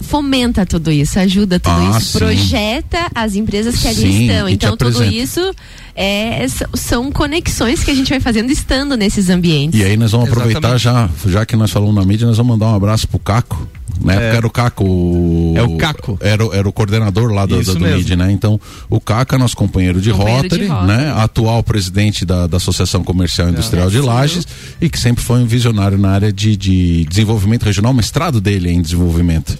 fomenta 0.01 0.65
tudo 0.65 0.91
isso, 0.91 1.17
ajuda 1.19 1.59
tudo 1.59 1.75
Ah, 1.75 1.97
isso, 1.99 2.11
sim. 2.13 2.19
projeta 2.19 3.09
as 3.15 3.35
empresas 3.35 3.77
que 3.77 3.87
ali 3.87 3.95
Sim, 3.95 4.27
estão. 4.27 4.49
Então, 4.49 4.77
tudo 4.77 4.89
apresenta. 4.97 5.15
isso 5.15 5.51
é, 5.95 6.45
são 6.75 7.11
conexões 7.11 7.83
que 7.83 7.91
a 7.91 7.95
gente 7.95 8.09
vai 8.09 8.19
fazendo 8.19 8.51
estando 8.51 8.95
nesses 8.97 9.29
ambientes. 9.29 9.79
E 9.79 9.83
aí 9.83 9.95
nós 9.97 10.11
vamos 10.11 10.29
aproveitar 10.29 10.77
já, 10.77 11.09
já 11.25 11.45
que 11.45 11.55
nós 11.55 11.71
falamos 11.71 11.95
na 11.95 12.03
mídia, 12.05 12.27
nós 12.27 12.37
vamos 12.37 12.51
mandar 12.57 12.71
um 12.71 12.75
abraço 12.75 13.07
pro 13.07 13.19
Caco. 13.19 13.67
Na 14.03 14.13
época 14.13 14.37
era 14.37 14.47
o 14.47 14.49
Caco. 14.49 14.83
o- 14.83 15.53
É 15.55 15.63
o 15.63 15.77
Caco. 15.77 16.17
Era, 16.21 16.45
o- 16.45 16.53
era 16.53 16.67
o 16.67 16.73
coordenador 16.73 17.31
lá 17.33 17.45
do, 17.45 17.59
Isso 17.61 17.73
do, 17.73 17.79
mesmo. 17.79 17.97
MID, 17.97 18.15
né? 18.15 18.31
Então, 18.31 18.59
o 18.89 18.99
Caco 18.99 19.33
é 19.35 19.37
nosso 19.37 19.55
companheiro 19.55 19.99
de 20.01 20.11
Companheiro 20.11 20.47
de 20.49 20.65
Rotary, 20.67 20.87
né? 20.87 21.13
Atual 21.17 21.63
presidente 21.63 22.25
da, 22.25 22.47
da 22.47 22.57
Associação 22.57 23.03
Comercial 23.03 23.47
e 23.47 23.51
Industrial 23.51 23.89
de 23.89 23.97
Brasil. 23.97 24.13
Lages 24.13 24.47
e 24.81 24.89
que 24.89 24.99
sempre 24.99 25.23
foi 25.23 25.39
um 25.39 25.45
visionário 25.45 25.97
na 25.97 26.09
área 26.09 26.31
de, 26.33 26.55
de 26.57 27.05
desenvolvimento 27.05 27.63
regional, 27.63 27.93
mestrado 27.93 28.39
dele 28.41 28.69
é 28.69 28.71
em 28.73 28.81
desenvolvimento. 28.81 29.57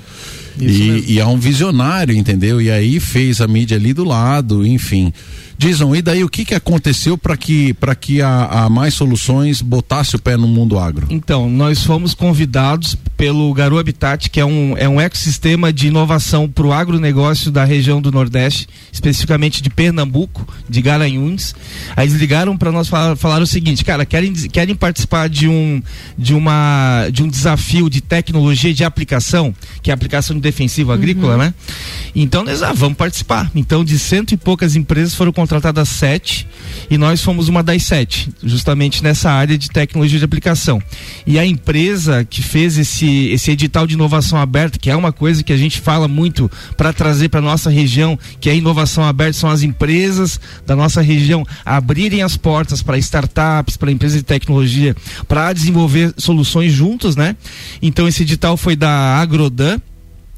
Isso 0.59 0.79
mesmo. 0.83 0.97
E, 1.09 1.13
e 1.13 1.19
é 1.19 1.25
um 1.25 1.37
visionário, 1.37 2.15
entendeu? 2.15 2.61
E 2.61 2.71
aí 2.71 2.99
fez 2.99 3.41
a 3.41 3.47
mídia 3.47 3.75
ali 3.77 3.93
do 3.93 4.03
lado, 4.05 4.65
enfim. 4.65 5.11
Dizam, 5.57 5.95
e 5.95 6.01
daí 6.01 6.23
o 6.23 6.29
que, 6.29 6.43
que 6.43 6.53
aconteceu 6.53 7.17
para 7.17 7.37
que, 7.37 7.73
pra 7.75 7.95
que 7.95 8.21
a, 8.21 8.65
a 8.65 8.69
Mais 8.69 8.93
Soluções 8.93 9.61
botasse 9.61 10.15
o 10.15 10.19
pé 10.19 10.35
no 10.35 10.47
mundo 10.47 10.77
agro? 10.77 11.07
Então, 11.09 11.49
nós 11.49 11.83
fomos 11.83 12.13
convidados 12.13 12.97
pelo 13.15 13.53
Garu 13.53 13.79
Habitat, 13.79 14.29
que 14.29 14.39
é 14.39 14.45
um, 14.45 14.75
é 14.77 14.87
um 14.89 14.99
ecossistema 14.99 15.71
de 15.71 15.87
inovação 15.87 16.49
para 16.49 16.65
o 16.65 16.73
agronegócio 16.73 17.49
da 17.51 17.63
região 17.63 18.01
do 18.01 18.11
Nordeste, 18.11 18.67
especificamente 18.91 19.61
de 19.61 19.69
Pernambuco, 19.69 20.45
de 20.69 20.81
Garanhuns. 20.81 21.55
Aí 21.95 22.07
eles 22.07 22.19
ligaram 22.19 22.57
para 22.57 22.71
nós 22.71 22.87
falar, 22.87 23.15
falaram 23.15 23.43
o 23.43 23.47
seguinte, 23.47 23.85
cara, 23.85 24.05
querem, 24.05 24.33
querem 24.33 24.75
participar 24.75 25.29
de 25.29 25.47
um, 25.47 25.81
de, 26.17 26.33
uma, 26.33 27.07
de 27.11 27.23
um 27.23 27.27
desafio 27.27 27.89
de 27.89 28.01
tecnologia 28.01 28.73
de 28.73 28.83
aplicação, 28.83 29.55
que 29.81 29.89
é 29.89 29.93
a 29.93 29.95
aplicação 29.95 30.35
de 30.35 30.41
defensivo 30.41 30.91
agrícola, 30.91 31.37
né? 31.37 31.53
Então 32.13 32.43
nós 32.43 32.61
ah, 32.61 32.73
vamos 32.73 32.97
participar. 32.97 33.49
Então, 33.55 33.83
de 33.83 33.97
cento 33.97 34.33
e 34.33 34.37
poucas 34.37 34.75
empresas 34.75 35.15
foram 35.15 35.31
contratadas 35.45 35.89
sete 35.89 36.47
e 36.89 36.97
nós 36.97 37.23
fomos 37.23 37.47
uma 37.47 37.61
das 37.61 37.83
sete, 37.83 38.29
justamente 38.43 39.03
nessa 39.03 39.31
área 39.31 39.55
de 39.55 39.69
tecnologia 39.69 40.17
de 40.17 40.25
aplicação. 40.25 40.81
E 41.25 41.37
a 41.37 41.45
empresa 41.45 42.25
que 42.25 42.41
fez 42.41 42.79
esse, 42.79 43.27
esse 43.27 43.51
edital 43.51 43.85
de 43.85 43.93
inovação 43.93 44.39
aberta, 44.39 44.79
que 44.79 44.89
é 44.89 44.95
uma 44.95 45.11
coisa 45.11 45.43
que 45.43 45.53
a 45.53 45.57
gente 45.57 45.79
fala 45.79 46.07
muito 46.07 46.49
para 46.75 46.91
trazer 46.91 47.29
para 47.29 47.41
nossa 47.41 47.69
região, 47.69 48.17
que 48.39 48.49
é 48.49 48.55
inovação 48.55 49.03
aberta, 49.03 49.33
são 49.33 49.49
as 49.49 49.61
empresas 49.61 50.39
da 50.65 50.75
nossa 50.75 50.99
região 50.99 51.45
abrirem 51.63 52.23
as 52.23 52.35
portas 52.35 52.81
para 52.81 52.97
startups, 52.97 53.77
para 53.77 53.91
empresas 53.91 54.17
de 54.17 54.23
tecnologia, 54.23 54.95
para 55.27 55.53
desenvolver 55.53 56.11
soluções 56.17 56.73
juntos, 56.73 57.15
né? 57.15 57.35
Então 57.81 58.07
esse 58.07 58.23
edital 58.23 58.57
foi 58.57 58.75
da 58.75 58.89
Agrodan, 58.89 59.79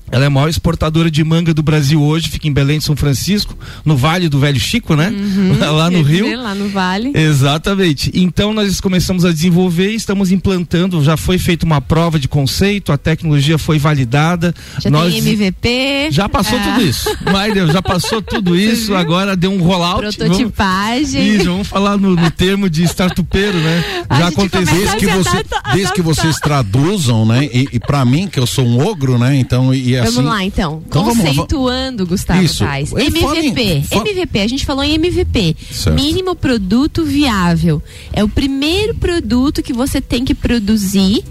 ela 0.10 0.24
é 0.24 0.28
a 0.28 0.30
maior 0.30 0.48
exportadora 0.48 1.12
de 1.12 1.24
manga 1.24 1.54
do 1.54 1.62
Brasil 1.62 2.02
hoje, 2.02 2.30
fica 2.30 2.48
em 2.48 2.54
Belém 2.54 2.80
de 2.80 2.86
São 2.86 2.96
Francisco, 2.96 3.58
no 3.84 3.98
Vale 3.98 4.30
do 4.30 4.40
Velho 4.40 4.60
Chico, 4.60 4.96
né? 4.96 5.10
Uhum, 5.10 5.58
lá 5.76 5.92
no 5.92 6.02
Rio. 6.02 6.42
Lá 6.42 6.56
no 6.56 6.70
Vale. 6.70 7.12
Exatamente. 7.14 8.10
Então 8.14 8.54
nós 8.54 8.80
começamos 8.80 9.26
a 9.26 9.32
desenvolver, 9.32 9.92
estamos 9.92 10.32
implantando, 10.32 11.04
já 11.04 11.18
foi 11.18 11.38
feita 11.38 11.66
uma 11.66 11.82
prova 11.82 12.18
de 12.18 12.28
conceito, 12.28 12.92
a 12.94 12.98
tecnologia 12.98 13.58
foi 13.58 13.78
validada. 13.78 14.54
Já 14.82 14.90
nós 14.90 15.14
tem 15.14 15.34
MVP. 15.34 16.08
Já 16.12 16.30
passou 16.30 16.58
é. 16.58 16.64
tudo 16.64 16.82
isso. 16.82 17.18
Mas 17.30 17.54
Deus, 17.54 17.74
já 17.74 17.82
passou 17.82 18.22
tudo 18.22 18.56
isso, 18.56 18.96
agora 18.96 19.36
deu 19.36 19.52
um 19.52 19.62
rollout. 19.62 20.00
Prototipagem. 20.00 21.22
Vamos, 21.22 21.36
isso, 21.42 21.52
vamos 21.52 21.68
falar 21.68 21.98
no, 21.98 22.16
no 22.16 22.32
termo 22.32 22.70
de 22.70 22.84
startupeiro, 22.84 23.58
né? 23.58 23.84
A 24.10 24.20
já 24.20 24.28
aconteceu. 24.30 24.74
Desde 24.74 24.96
que, 24.96 25.08
você, 25.08 25.46
desde 25.74 25.94
que 25.94 26.02
vocês 26.02 26.38
traduzam, 26.38 27.26
né? 27.26 27.44
E, 27.46 27.68
e 27.74 27.80
para 27.80 28.06
mim, 28.06 28.28
que 28.28 28.40
eu 28.40 28.48
sou 28.48 28.66
um 28.66 28.86
ogro, 28.86 29.18
né? 29.18 29.36
Então, 29.36 29.74
e 29.74 29.97
assim. 30.04 30.16
Vamos 30.16 30.32
lá, 30.32 30.44
então. 30.44 30.84
Então 30.88 31.04
vamos 31.04 31.18
Conceituando, 31.24 32.06
Gustavo 32.06 32.44
Isso. 32.44 32.64
Tais. 32.64 32.92
MVP. 32.92 33.84
fala- 33.90 34.10
MVP. 34.10 34.40
A 34.40 34.48
gente 34.48 34.66
falou 34.66 34.84
em 34.84 34.94
MVP. 34.96 35.56
Certo. 35.72 35.96
Mínimo 35.96 36.36
produto 36.36 37.04
viável. 37.04 37.82
É 38.14 38.24
o 38.24 38.30
primeiro 38.30 38.96
produto 38.96 39.62
que 39.64 39.74
você 39.74 40.00
tem 40.02 40.24
que 40.26 40.34
produzir 40.36 41.24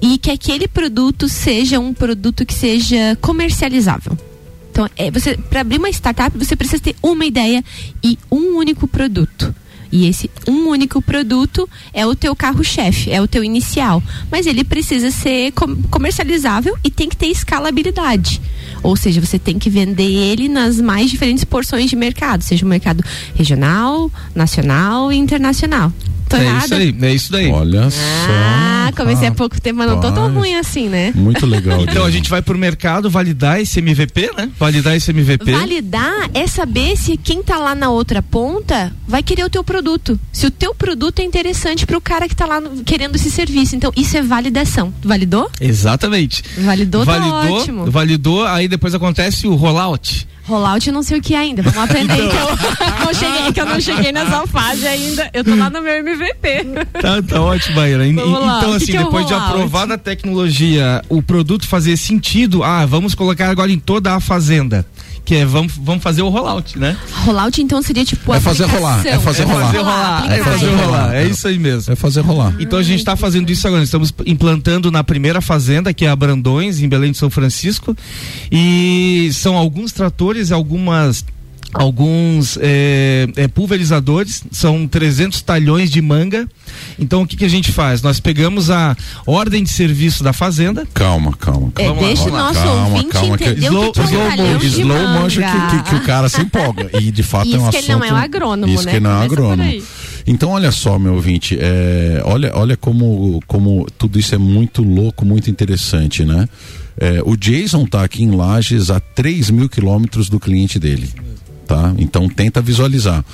e 0.00 0.16
que 0.18 0.30
aquele 0.30 0.66
produto 0.66 1.28
seja 1.28 1.78
um 1.78 1.92
produto 1.92 2.44
que 2.46 2.54
seja 2.54 3.16
comercializável. 3.20 4.16
Então, 4.70 4.88
é, 4.96 5.10
você 5.10 5.36
para 5.36 5.60
abrir 5.60 5.78
uma 5.78 5.90
startup, 5.90 6.36
você 6.38 6.54
precisa 6.56 6.80
ter 6.82 6.96
uma 7.02 7.26
ideia 7.26 7.62
e 8.02 8.18
um 8.30 8.56
único 8.56 8.86
produto. 8.86 9.54
E 9.92 10.06
esse 10.06 10.30
um 10.46 10.68
único 10.68 11.02
produto 11.02 11.68
é 11.92 12.06
o 12.06 12.14
teu 12.14 12.34
carro-chefe, 12.36 13.10
é 13.10 13.20
o 13.20 13.26
teu 13.28 13.42
inicial. 13.42 14.02
Mas 14.30 14.46
ele 14.46 14.62
precisa 14.64 15.10
ser 15.10 15.52
com- 15.52 15.76
comercializável 15.90 16.76
e 16.84 16.90
tem 16.90 17.08
que 17.08 17.16
ter 17.16 17.26
escalabilidade. 17.26 18.40
Ou 18.82 18.96
seja, 18.96 19.20
você 19.20 19.38
tem 19.38 19.58
que 19.58 19.68
vender 19.70 20.10
ele 20.10 20.48
nas 20.48 20.80
mais 20.80 21.10
diferentes 21.10 21.44
porções 21.44 21.88
de 21.90 21.96
mercado, 21.96 22.42
seja 22.42 22.64
o 22.64 22.68
mercado 22.68 23.04
regional, 23.34 24.10
nacional 24.34 25.12
e 25.12 25.16
internacional. 25.16 25.92
Tô 26.28 26.36
é 26.36 26.44
errada? 26.44 26.64
isso 26.64 26.74
aí, 26.74 26.96
é 27.02 27.12
isso 27.12 27.32
daí. 27.32 27.50
Olha 27.50 27.90
só. 27.90 27.98
Ah, 28.30 28.92
comecei 28.96 29.26
há 29.26 29.32
pouco 29.32 29.60
tempo, 29.60 29.78
mas 29.78 29.88
não 29.90 30.00
tô 30.00 30.12
tão 30.12 30.32
ruim 30.32 30.54
assim, 30.54 30.88
né? 30.88 31.10
Muito 31.12 31.44
legal. 31.46 31.82
Então 31.82 32.04
a 32.04 32.10
gente 32.10 32.30
vai 32.30 32.40
pro 32.40 32.56
mercado 32.56 33.10
validar 33.10 33.60
esse 33.60 33.80
MVP, 33.80 34.30
né? 34.36 34.48
Validar 34.56 34.94
esse 34.94 35.10
MVP. 35.10 35.50
Validar 35.50 36.30
é 36.32 36.46
saber 36.46 36.96
se 36.96 37.16
quem 37.16 37.42
tá 37.42 37.58
lá 37.58 37.74
na 37.74 37.90
outra 37.90 38.22
ponta 38.22 38.92
vai 39.08 39.24
querer 39.24 39.42
o 39.44 39.50
teu 39.50 39.64
produto. 39.64 40.18
Se 40.32 40.46
o 40.46 40.52
teu 40.52 40.72
produto 40.72 41.18
é 41.18 41.24
interessante 41.24 41.84
pro 41.84 42.00
cara 42.00 42.28
que 42.28 42.36
tá 42.36 42.46
lá 42.46 42.60
no- 42.60 42.84
querendo 42.84 43.16
esse 43.16 43.28
serviço. 43.30 43.74
Então, 43.74 43.92
isso 43.96 44.16
é 44.16 44.22
validação. 44.22 44.94
Validou? 45.02 45.50
Exatamente. 45.60 46.44
Validou, 46.58 47.04
tá 47.04 47.18
validou, 47.18 47.58
ótimo. 47.58 47.90
validou, 47.90 48.46
aí 48.46 48.68
depois 48.70 48.94
acontece 48.94 49.46
o 49.46 49.54
rollout. 49.54 50.26
Rollout 50.44 50.88
eu 50.88 50.92
não 50.92 51.02
sei 51.02 51.18
o 51.18 51.22
que 51.22 51.34
é 51.34 51.38
ainda. 51.38 51.62
Vamos 51.62 51.78
aprender 51.78 52.16
que, 52.28 52.36
eu 52.36 53.04
não 53.04 53.14
cheguei, 53.14 53.52
que 53.52 53.60
eu 53.60 53.66
não 53.66 53.80
cheguei 53.80 54.12
nessa 54.12 54.46
fase 54.46 54.86
ainda. 54.86 55.30
Eu 55.32 55.44
tô 55.44 55.54
lá 55.54 55.70
no 55.70 55.80
meu 55.82 55.92
MVP. 55.92 56.64
Tá, 57.00 57.22
tá 57.22 57.40
ótimo, 57.40 57.76
Maíra. 57.76 58.06
Então, 58.06 58.24
o 58.24 58.60
que 58.60 58.76
assim, 58.76 58.86
que 58.86 58.96
é 58.96 59.04
depois 59.04 59.26
de 59.26 59.32
rollout? 59.32 59.52
aprovada 59.52 59.94
a 59.94 59.98
tecnologia, 59.98 61.02
o 61.08 61.22
produto 61.22 61.68
fazer 61.68 61.96
sentido, 61.96 62.64
ah, 62.64 62.84
vamos 62.86 63.14
colocar 63.14 63.48
agora 63.48 63.70
em 63.70 63.78
toda 63.78 64.14
a 64.14 64.20
fazenda. 64.20 64.84
Que 65.24 65.36
é, 65.36 65.44
vamos, 65.44 65.74
vamos 65.76 66.02
fazer 66.02 66.22
o 66.22 66.28
rollout, 66.28 66.78
né? 66.78 66.96
Rollout, 67.24 67.60
então, 67.60 67.80
seria 67.82 68.04
tipo. 68.04 68.32
É 68.34 68.40
fazer 68.40 68.64
aplicação. 68.64 68.88
rolar, 68.88 69.06
é 69.06 69.18
fazer 69.18 69.42
é 69.42 69.44
rolar. 69.44 69.66
fazer 69.66 69.78
rolar, 69.78 70.32
é 70.32 70.44
fazer 70.44 70.74
rolar, 70.74 71.14
é 71.14 71.26
isso 71.26 71.48
aí 71.48 71.58
mesmo. 71.58 71.92
É 71.92 71.96
fazer 71.96 72.20
rolar. 72.20 72.54
Então 72.58 72.78
a 72.78 72.82
gente 72.82 72.98
está 72.98 73.16
fazendo 73.16 73.50
isso 73.50 73.66
agora. 73.66 73.82
Estamos 73.82 74.12
implantando 74.26 74.90
na 74.90 75.04
primeira 75.04 75.40
fazenda, 75.40 75.92
que 75.92 76.04
é 76.04 76.10
a 76.10 76.16
Brandões, 76.16 76.80
em 76.80 76.88
Belém 76.88 77.12
de 77.12 77.18
São 77.18 77.30
Francisco. 77.30 77.96
E 78.50 79.30
são 79.32 79.56
alguns 79.56 79.92
tratores, 79.92 80.52
algumas. 80.52 81.24
Alguns 81.72 82.58
é, 82.60 83.28
é, 83.36 83.46
pulverizadores, 83.48 84.42
são 84.50 84.86
300 84.88 85.40
talhões 85.42 85.90
de 85.90 86.02
manga. 86.02 86.48
Então 86.98 87.22
o 87.22 87.26
que, 87.26 87.36
que 87.36 87.44
a 87.44 87.48
gente 87.48 87.70
faz? 87.70 88.02
Nós 88.02 88.18
pegamos 88.20 88.70
a 88.70 88.96
ordem 89.26 89.62
de 89.62 89.70
serviço 89.70 90.24
da 90.24 90.32
fazenda, 90.32 90.86
Calma, 90.92 91.32
calma, 91.36 91.72
É, 91.78 91.84
calma. 91.86 92.02
deixa 92.02 92.22
o 92.22 92.24
Calma, 92.26 92.38
nosso 92.42 92.60
calma, 92.60 92.88
ouvinte 92.88 93.08
calma, 93.10 93.38
que- 93.38 93.44
entender 93.44 93.68
o 93.70 93.92
que, 93.92 93.92
que 93.92 94.00
é 94.00 94.04
slow, 94.04 94.56
um 94.56 94.62
slow 94.64 94.98
manga. 94.98 95.20
motion 95.20 95.40
que, 95.42 95.76
que, 95.84 95.90
que 95.90 95.94
o 95.96 96.02
cara 96.04 96.28
se 96.28 96.40
empolga. 96.40 96.90
E 97.00 97.10
de 97.10 97.22
fato 97.22 97.46
é 97.46 97.48
Isso 97.50 97.58
um 97.58 97.70
que 97.70 97.76
assunto. 97.76 97.90
ele 97.92 97.98
não 97.98 98.04
é 98.04 98.12
um 98.12 98.16
agrônomo, 98.16 98.72
Isso 98.74 98.84
né? 98.86 98.92
que 98.92 99.00
não 99.00 99.10
é 99.10 99.14
um 99.14 99.20
agrônomo. 99.22 99.82
Então, 100.26 100.50
olha 100.50 100.70
só, 100.70 100.98
meu 100.98 101.14
ouvinte, 101.14 101.56
é, 101.60 102.20
olha, 102.24 102.52
olha 102.54 102.76
como, 102.76 103.40
como 103.46 103.86
tudo 103.96 104.18
isso 104.18 104.34
é 104.34 104.38
muito 104.38 104.82
louco, 104.82 105.24
muito 105.24 105.50
interessante, 105.50 106.24
né? 106.24 106.48
É, 106.98 107.22
o 107.24 107.36
Jason 107.36 107.86
tá 107.86 108.04
aqui 108.04 108.22
em 108.22 108.30
Lages 108.30 108.90
a 108.90 109.00
3 109.00 109.50
mil 109.50 109.68
quilômetros 109.68 110.28
do 110.28 110.38
cliente 110.38 110.78
dele. 110.78 111.08
Tá? 111.70 111.94
Então 111.98 112.28
tenta 112.28 112.60
visualizar. 112.60 113.24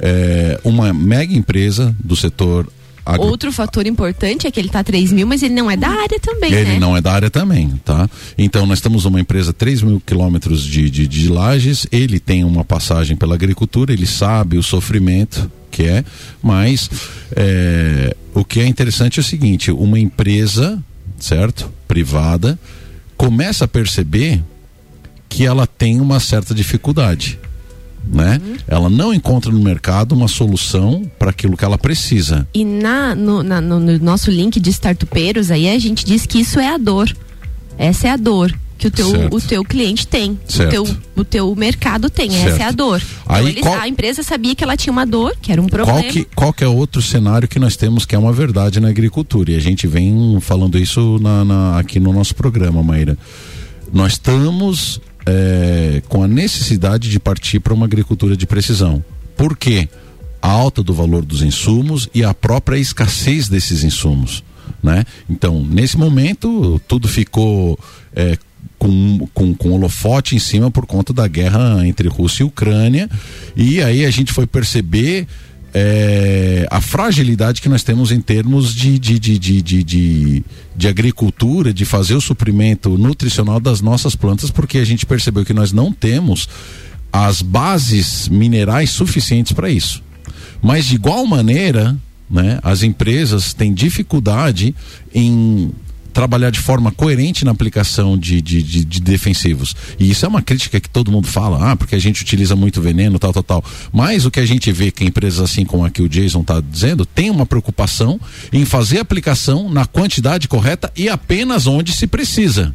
É, 0.00 0.58
uma 0.64 0.92
mega 0.92 1.32
empresa 1.32 1.94
do 2.02 2.16
setor 2.16 2.66
agro 3.06 3.24
Outro 3.24 3.52
fator 3.52 3.86
importante 3.86 4.48
é 4.48 4.50
que 4.50 4.58
ele 4.58 4.68
tá 4.68 4.80
a 4.80 4.84
3 4.84 5.12
mil, 5.12 5.28
mas 5.28 5.44
ele 5.44 5.54
não 5.54 5.70
é 5.70 5.76
da 5.76 5.90
área 5.90 6.18
também, 6.18 6.52
ele 6.52 6.70
né? 6.70 6.78
não 6.80 6.96
é 6.96 7.00
da 7.00 7.12
área 7.12 7.30
também, 7.30 7.68
tá? 7.84 8.10
Então 8.36 8.66
nós 8.66 8.80
temos 8.80 9.04
uma 9.04 9.20
empresa 9.20 9.52
3 9.52 9.82
mil 9.82 10.02
quilômetros 10.04 10.64
de, 10.64 10.90
de, 10.90 11.06
de 11.06 11.28
lajes, 11.28 11.86
ele 11.92 12.18
tem 12.18 12.42
uma 12.42 12.64
passagem 12.64 13.16
pela 13.16 13.36
agricultura, 13.36 13.92
ele 13.92 14.06
sabe 14.06 14.58
o 14.58 14.62
sofrimento 14.62 15.48
que 15.70 15.84
é, 15.84 16.04
mas 16.42 16.90
é, 17.36 18.16
o 18.34 18.44
que 18.44 18.58
é 18.58 18.66
interessante 18.66 19.20
é 19.20 19.22
o 19.22 19.24
seguinte, 19.24 19.70
uma 19.70 20.00
empresa, 20.00 20.82
certo? 21.16 21.70
Privada, 21.86 22.58
começa 23.16 23.66
a 23.66 23.68
perceber 23.68 24.42
que 25.28 25.46
ela 25.46 25.64
tem 25.64 26.00
uma 26.00 26.18
certa 26.18 26.52
dificuldade. 26.52 27.38
Né? 28.06 28.40
Ela 28.68 28.88
não 28.90 29.12
encontra 29.14 29.50
no 29.50 29.60
mercado 29.60 30.12
uma 30.12 30.28
solução 30.28 31.02
para 31.18 31.30
aquilo 31.30 31.56
que 31.56 31.64
ela 31.64 31.78
precisa. 31.78 32.46
E 32.54 32.64
na, 32.64 33.14
no, 33.14 33.42
na- 33.42 33.60
no- 33.60 33.80
no 33.80 33.98
nosso 33.98 34.30
link 34.30 34.60
de 34.60 34.70
startupeiros, 34.70 35.50
aí 35.50 35.68
a 35.68 35.78
gente 35.78 36.04
diz 36.04 36.26
que 36.26 36.38
isso 36.40 36.60
é 36.60 36.68
a 36.72 36.76
dor. 36.78 37.10
Essa 37.78 38.08
é 38.08 38.10
a 38.10 38.16
dor 38.16 38.54
que 38.76 38.86
o 38.88 38.90
teu, 38.90 39.08
Certo. 39.10 39.36
o 39.36 39.40
teu 39.40 39.64
cliente 39.64 40.06
tem. 40.06 40.38
Certo. 40.46 40.68
O 40.68 40.70
teu, 40.84 40.96
o 41.16 41.24
teu 41.24 41.56
mercado 41.56 42.10
tem. 42.10 42.30
Certo. 42.30 42.48
Essa 42.48 42.62
é 42.64 42.66
a 42.66 42.70
dor. 42.72 43.00
Então, 43.24 43.34
Aí 43.36 43.48
eles- 43.48 43.62
qual- 43.62 43.80
a 43.80 43.88
empresa 43.88 44.22
sabia 44.22 44.54
que 44.54 44.62
ela 44.62 44.76
tinha 44.76 44.92
uma 44.92 45.06
dor, 45.06 45.34
que 45.40 45.50
era 45.50 45.62
um 45.62 45.66
problema. 45.66 46.00
Qual 46.02 46.12
que, 46.12 46.24
qual 46.34 46.52
que 46.52 46.62
é 46.64 46.68
outro 46.68 47.00
cenário 47.00 47.48
que 47.48 47.58
nós 47.58 47.74
temos 47.76 48.04
que 48.04 48.14
é 48.14 48.18
uma 48.18 48.32
verdade 48.32 48.80
na 48.80 48.88
agricultura? 48.88 49.52
E 49.52 49.56
a 49.56 49.60
gente 49.60 49.86
vem 49.86 50.38
falando 50.40 50.78
isso 50.78 51.18
na, 51.20 51.44
na- 51.44 51.78
aqui 51.78 51.98
no 51.98 52.12
nosso 52.12 52.34
programa, 52.34 52.82
Maíra. 52.82 53.16
Nós 53.92 54.12
estamos 54.14 55.00
é, 55.26 56.02
com 56.08 56.22
a 56.22 56.28
necessidade 56.28 57.10
de 57.10 57.18
partir 57.18 57.60
para 57.60 57.74
uma 57.74 57.86
agricultura 57.86 58.36
de 58.36 58.46
precisão. 58.46 59.04
Por 59.36 59.56
quê? 59.56 59.88
A 60.40 60.50
alta 60.50 60.82
do 60.82 60.92
valor 60.92 61.24
dos 61.24 61.42
insumos 61.42 62.08
e 62.14 62.22
a 62.22 62.34
própria 62.34 62.76
escassez 62.76 63.48
desses 63.48 63.82
insumos. 63.82 64.44
Né? 64.82 65.04
Então, 65.28 65.64
nesse 65.64 65.96
momento, 65.96 66.80
tudo 66.86 67.08
ficou 67.08 67.78
é, 68.14 68.36
com, 68.78 69.26
com, 69.32 69.54
com 69.54 69.72
holofote 69.72 70.36
em 70.36 70.38
cima 70.38 70.70
por 70.70 70.84
conta 70.86 71.12
da 71.12 71.26
guerra 71.26 71.86
entre 71.86 72.08
Rússia 72.08 72.42
e 72.42 72.46
Ucrânia. 72.46 73.08
E 73.56 73.82
aí 73.82 74.04
a 74.04 74.10
gente 74.10 74.32
foi 74.32 74.46
perceber 74.46 75.26
é, 75.76 76.68
a 76.70 76.80
fragilidade 76.80 77.60
que 77.60 77.68
nós 77.68 77.82
temos 77.82 78.12
em 78.12 78.20
termos 78.20 78.72
de, 78.72 78.96
de, 78.96 79.18
de, 79.18 79.38
de, 79.40 79.60
de, 79.60 79.82
de, 79.82 80.44
de 80.76 80.88
agricultura, 80.88 81.74
de 81.74 81.84
fazer 81.84 82.14
o 82.14 82.20
suprimento 82.20 82.96
nutricional 82.96 83.58
das 83.58 83.80
nossas 83.80 84.14
plantas, 84.14 84.52
porque 84.52 84.78
a 84.78 84.84
gente 84.84 85.04
percebeu 85.04 85.44
que 85.44 85.52
nós 85.52 85.72
não 85.72 85.92
temos 85.92 86.48
as 87.12 87.42
bases 87.42 88.28
minerais 88.28 88.90
suficientes 88.90 89.52
para 89.52 89.68
isso. 89.68 90.00
Mas 90.62 90.84
de 90.86 90.94
igual 90.94 91.26
maneira, 91.26 91.96
né, 92.30 92.60
as 92.62 92.84
empresas 92.84 93.52
têm 93.52 93.74
dificuldade 93.74 94.74
em 95.12 95.72
trabalhar 96.14 96.50
de 96.50 96.60
forma 96.60 96.92
coerente 96.92 97.44
na 97.44 97.50
aplicação 97.50 98.16
de, 98.16 98.40
de, 98.40 98.62
de, 98.62 98.84
de 98.84 99.00
defensivos. 99.00 99.74
E 99.98 100.10
isso 100.10 100.24
é 100.24 100.28
uma 100.28 100.40
crítica 100.40 100.80
que 100.80 100.88
todo 100.88 101.10
mundo 101.10 101.26
fala, 101.26 101.72
ah, 101.72 101.76
porque 101.76 101.96
a 101.96 101.98
gente 101.98 102.22
utiliza 102.22 102.54
muito 102.54 102.80
veneno, 102.80 103.18
tal, 103.18 103.32
tal, 103.32 103.42
tal. 103.42 103.64
Mas 103.92 104.24
o 104.24 104.30
que 104.30 104.40
a 104.40 104.46
gente 104.46 104.70
vê 104.70 104.90
que 104.90 105.04
empresas 105.04 105.40
assim 105.40 105.64
como 105.64 105.84
a 105.84 105.90
que 105.90 106.00
o 106.00 106.08
Jason 106.08 106.40
está 106.40 106.60
dizendo, 106.60 107.04
tem 107.04 107.28
uma 107.28 107.44
preocupação 107.44 108.20
em 108.52 108.64
fazer 108.64 108.98
a 108.98 109.02
aplicação 109.02 109.68
na 109.68 109.84
quantidade 109.84 110.46
correta 110.46 110.90
e 110.96 111.08
apenas 111.08 111.66
onde 111.66 111.92
se 111.92 112.06
precisa. 112.06 112.72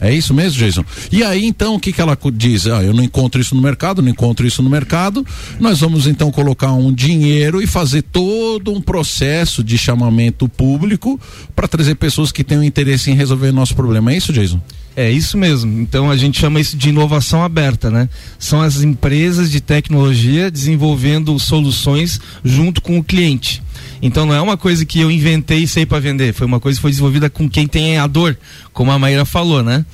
É 0.00 0.12
isso 0.12 0.34
mesmo, 0.34 0.58
Jason? 0.58 0.84
E 1.10 1.22
aí, 1.22 1.46
então, 1.46 1.74
o 1.74 1.80
que, 1.80 1.92
que 1.92 2.00
ela 2.00 2.18
diz? 2.34 2.66
Ah, 2.66 2.82
eu 2.82 2.92
não 2.92 3.02
encontro 3.02 3.40
isso 3.40 3.54
no 3.54 3.62
mercado, 3.62 4.02
não 4.02 4.10
encontro 4.10 4.46
isso 4.46 4.62
no 4.62 4.68
mercado. 4.68 5.24
Nós 5.58 5.80
vamos 5.80 6.06
então 6.06 6.30
colocar 6.30 6.72
um 6.72 6.92
dinheiro 6.92 7.62
e 7.62 7.66
fazer 7.66 8.02
todo 8.02 8.72
um 8.72 8.80
processo 8.80 9.64
de 9.64 9.78
chamamento 9.78 10.48
público 10.48 11.18
para 11.54 11.66
trazer 11.66 11.94
pessoas 11.94 12.30
que 12.30 12.44
tenham 12.44 12.62
interesse 12.62 13.10
em 13.10 13.14
resolver 13.14 13.52
nosso 13.52 13.74
problema. 13.74 14.12
É 14.12 14.16
isso, 14.16 14.32
Jason? 14.32 14.60
É 14.94 15.10
isso 15.10 15.36
mesmo. 15.36 15.80
Então 15.80 16.10
a 16.10 16.16
gente 16.16 16.40
chama 16.40 16.58
isso 16.58 16.76
de 16.76 16.88
inovação 16.88 17.42
aberta, 17.42 17.90
né? 17.90 18.08
São 18.38 18.62
as 18.62 18.82
empresas 18.82 19.50
de 19.50 19.60
tecnologia 19.60 20.50
desenvolvendo 20.50 21.38
soluções 21.38 22.18
junto 22.42 22.80
com 22.80 22.98
o 22.98 23.04
cliente. 23.04 23.62
Então 24.00 24.26
não 24.26 24.34
é 24.34 24.40
uma 24.40 24.56
coisa 24.56 24.84
que 24.84 25.00
eu 25.00 25.10
inventei 25.10 25.60
e 25.60 25.68
sei 25.68 25.86
para 25.86 25.98
vender, 25.98 26.32
foi 26.32 26.46
uma 26.46 26.60
coisa 26.60 26.76
que 26.78 26.82
foi 26.82 26.90
desenvolvida 26.90 27.30
com 27.30 27.48
quem 27.48 27.66
tem 27.66 27.98
a 27.98 28.06
dor, 28.06 28.36
como 28.72 28.90
a 28.90 28.98
Maíra 28.98 29.24
falou, 29.24 29.62
né? 29.62 29.84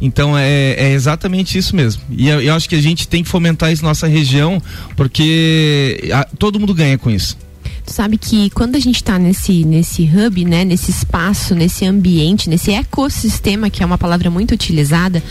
Então 0.00 0.36
é, 0.36 0.72
é, 0.78 0.92
exatamente 0.92 1.58
isso 1.58 1.76
mesmo. 1.76 2.02
E 2.10 2.28
eu, 2.28 2.40
eu, 2.40 2.54
acho 2.54 2.68
que 2.68 2.74
a 2.74 2.80
gente 2.80 3.06
tem 3.06 3.22
que 3.22 3.28
fomentar 3.28 3.70
isso 3.70 3.82
na 3.82 3.88
nossa 3.88 4.06
região, 4.06 4.60
porque 4.96 6.08
a, 6.12 6.24
todo 6.24 6.58
mundo 6.58 6.72
ganha 6.72 6.96
com 6.96 7.10
isso. 7.10 7.36
Tu 7.84 7.92
sabe 7.92 8.16
que 8.16 8.50
quando 8.50 8.76
a 8.76 8.78
gente 8.78 8.96
está 8.96 9.18
nesse, 9.18 9.64
nesse 9.64 10.02
hub, 10.02 10.44
né, 10.44 10.64
nesse 10.64 10.90
espaço, 10.90 11.54
nesse 11.54 11.84
ambiente, 11.84 12.48
nesse 12.48 12.70
ecossistema, 12.70 13.68
que 13.68 13.82
é 13.82 13.86
uma 13.86 13.98
palavra 13.98 14.30
muito 14.30 14.52
utilizada, 14.52 15.22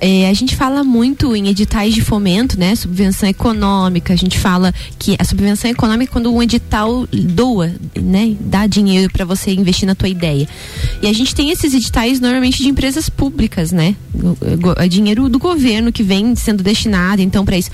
é, 0.00 0.28
a 0.28 0.32
gente 0.32 0.54
fala 0.54 0.84
muito 0.84 1.34
em 1.34 1.48
editais 1.48 1.94
de 1.94 2.00
fomento, 2.00 2.58
né? 2.58 2.74
Subvenção 2.74 3.28
econômica. 3.28 4.12
A 4.12 4.16
gente 4.16 4.38
fala 4.38 4.72
que 4.98 5.16
a 5.18 5.24
subvenção 5.24 5.70
econômica 5.70 6.10
é 6.10 6.12
quando 6.12 6.32
um 6.32 6.42
edital 6.42 7.06
doa, 7.12 7.72
né? 8.00 8.36
Dá 8.40 8.66
dinheiro 8.66 9.12
para 9.12 9.24
você 9.24 9.52
investir 9.52 9.86
na 9.86 9.94
tua 9.94 10.08
ideia. 10.08 10.48
E 11.02 11.06
a 11.06 11.12
gente 11.12 11.34
tem 11.34 11.50
esses 11.50 11.74
editais 11.74 12.20
normalmente 12.20 12.62
de 12.62 12.68
empresas 12.68 13.08
públicas, 13.08 13.72
né? 13.72 13.96
É 14.76 14.88
dinheiro 14.88 15.28
do 15.28 15.38
governo 15.38 15.92
que 15.92 16.02
vem 16.02 16.34
sendo 16.36 16.62
destinado, 16.62 17.20
então, 17.20 17.44
para 17.44 17.58
isso. 17.58 17.70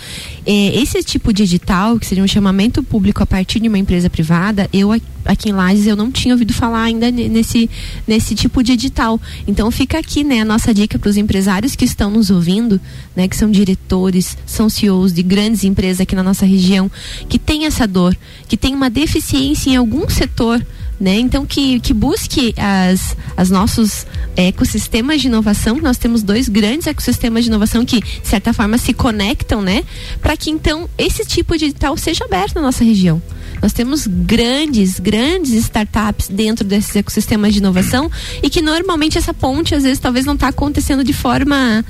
É, 0.47 0.81
esse 0.81 1.03
tipo 1.03 1.33
de 1.33 1.43
edital, 1.43 1.99
que 1.99 2.07
seria 2.07 2.25
um 2.25 2.29
chamamento 2.29 2.83
público 2.83 3.23
a 3.23 3.27
partir 3.27 3.61
de 3.61 3.69
uma 3.69 3.79
empresa 3.79 4.09
privada, 4.09 4.69
eu 4.73 4.93
aqui 5.25 5.49
em 5.49 5.53
Lages 5.53 5.87
eu 5.87 5.97
não 5.97 6.11
tinha 6.11 6.35
ouvido 6.35 6.53
falar 6.53 6.83
ainda 6.83 7.11
nesse, 7.11 7.69
nesse 8.07 8.35
tipo 8.35 8.63
de 8.63 8.73
edital. 8.73 9.21
Então 9.47 9.71
fica 9.71 9.99
aqui, 9.99 10.23
né, 10.23 10.41
a 10.41 10.45
nossa 10.45 10.73
dica 10.73 10.99
para 10.99 11.09
os 11.09 11.17
empresários 11.17 11.75
que 11.75 11.85
estão 11.85 12.14
nos 12.15 12.31
ouvindo, 12.31 12.81
né, 13.15 13.29
que 13.29 13.37
são 13.37 13.51
diretores, 13.51 14.39
são 14.47 14.71
CEOs 14.71 15.13
de 15.13 15.23
grandes 15.23 15.65
empresas 15.65 16.01
aqui 16.01 16.15
na 16.15 16.23
nossa 16.23 16.47
região, 16.47 16.91
que 17.29 17.39
tem 17.39 17.67
essa 17.67 17.87
dor, 17.87 18.17
que 18.49 18.57
tem 18.57 18.75
uma 18.75 18.89
deficiência 18.89 19.71
em 19.71 19.77
algum 19.77 20.09
setor, 20.09 20.65
né? 21.05 21.17
Então 21.19 21.45
que, 21.45 21.79
que 21.81 21.93
busque 21.93 22.55
as, 22.57 23.15
as 23.37 23.51
nossos 23.51 24.07
ecossistemas 24.35 25.21
de 25.21 25.27
inovação. 25.27 25.77
Nós 25.77 25.99
temos 25.99 26.23
dois 26.23 26.49
grandes 26.49 26.87
ecossistemas 26.87 27.45
de 27.45 27.51
inovação 27.51 27.85
que, 27.85 28.01
de 28.01 28.27
certa 28.27 28.55
forma, 28.55 28.79
se 28.79 28.95
conectam, 28.95 29.61
né? 29.61 29.85
Para 30.23 30.35
que 30.35 30.51
então 30.51 30.89
esse 30.97 31.23
tipo 31.27 31.59
de 31.59 31.67
edital 31.67 31.95
seja 31.99 32.25
aberto 32.25 32.55
na 32.55 32.63
nossa 32.63 32.83
região. 32.83 33.21
Nós 33.61 33.75
temos 33.75 34.07
grandes, 34.07 34.99
grandes 34.99 35.53
startups 35.53 36.29
dentro 36.29 36.65
desses 36.65 36.97
ecossistemas 36.97 37.53
de 37.53 37.59
inovação 37.59 38.11
e 38.43 38.49
que 38.49 38.63
normalmente 38.63 39.19
essa 39.19 39.35
ponte 39.35 39.75
às 39.75 39.83
vezes 39.83 39.99
talvez 39.99 40.25
não 40.25 40.35
está 40.35 40.49
acontecendo 40.49 41.05
de 41.05 41.13
forma 41.13 41.85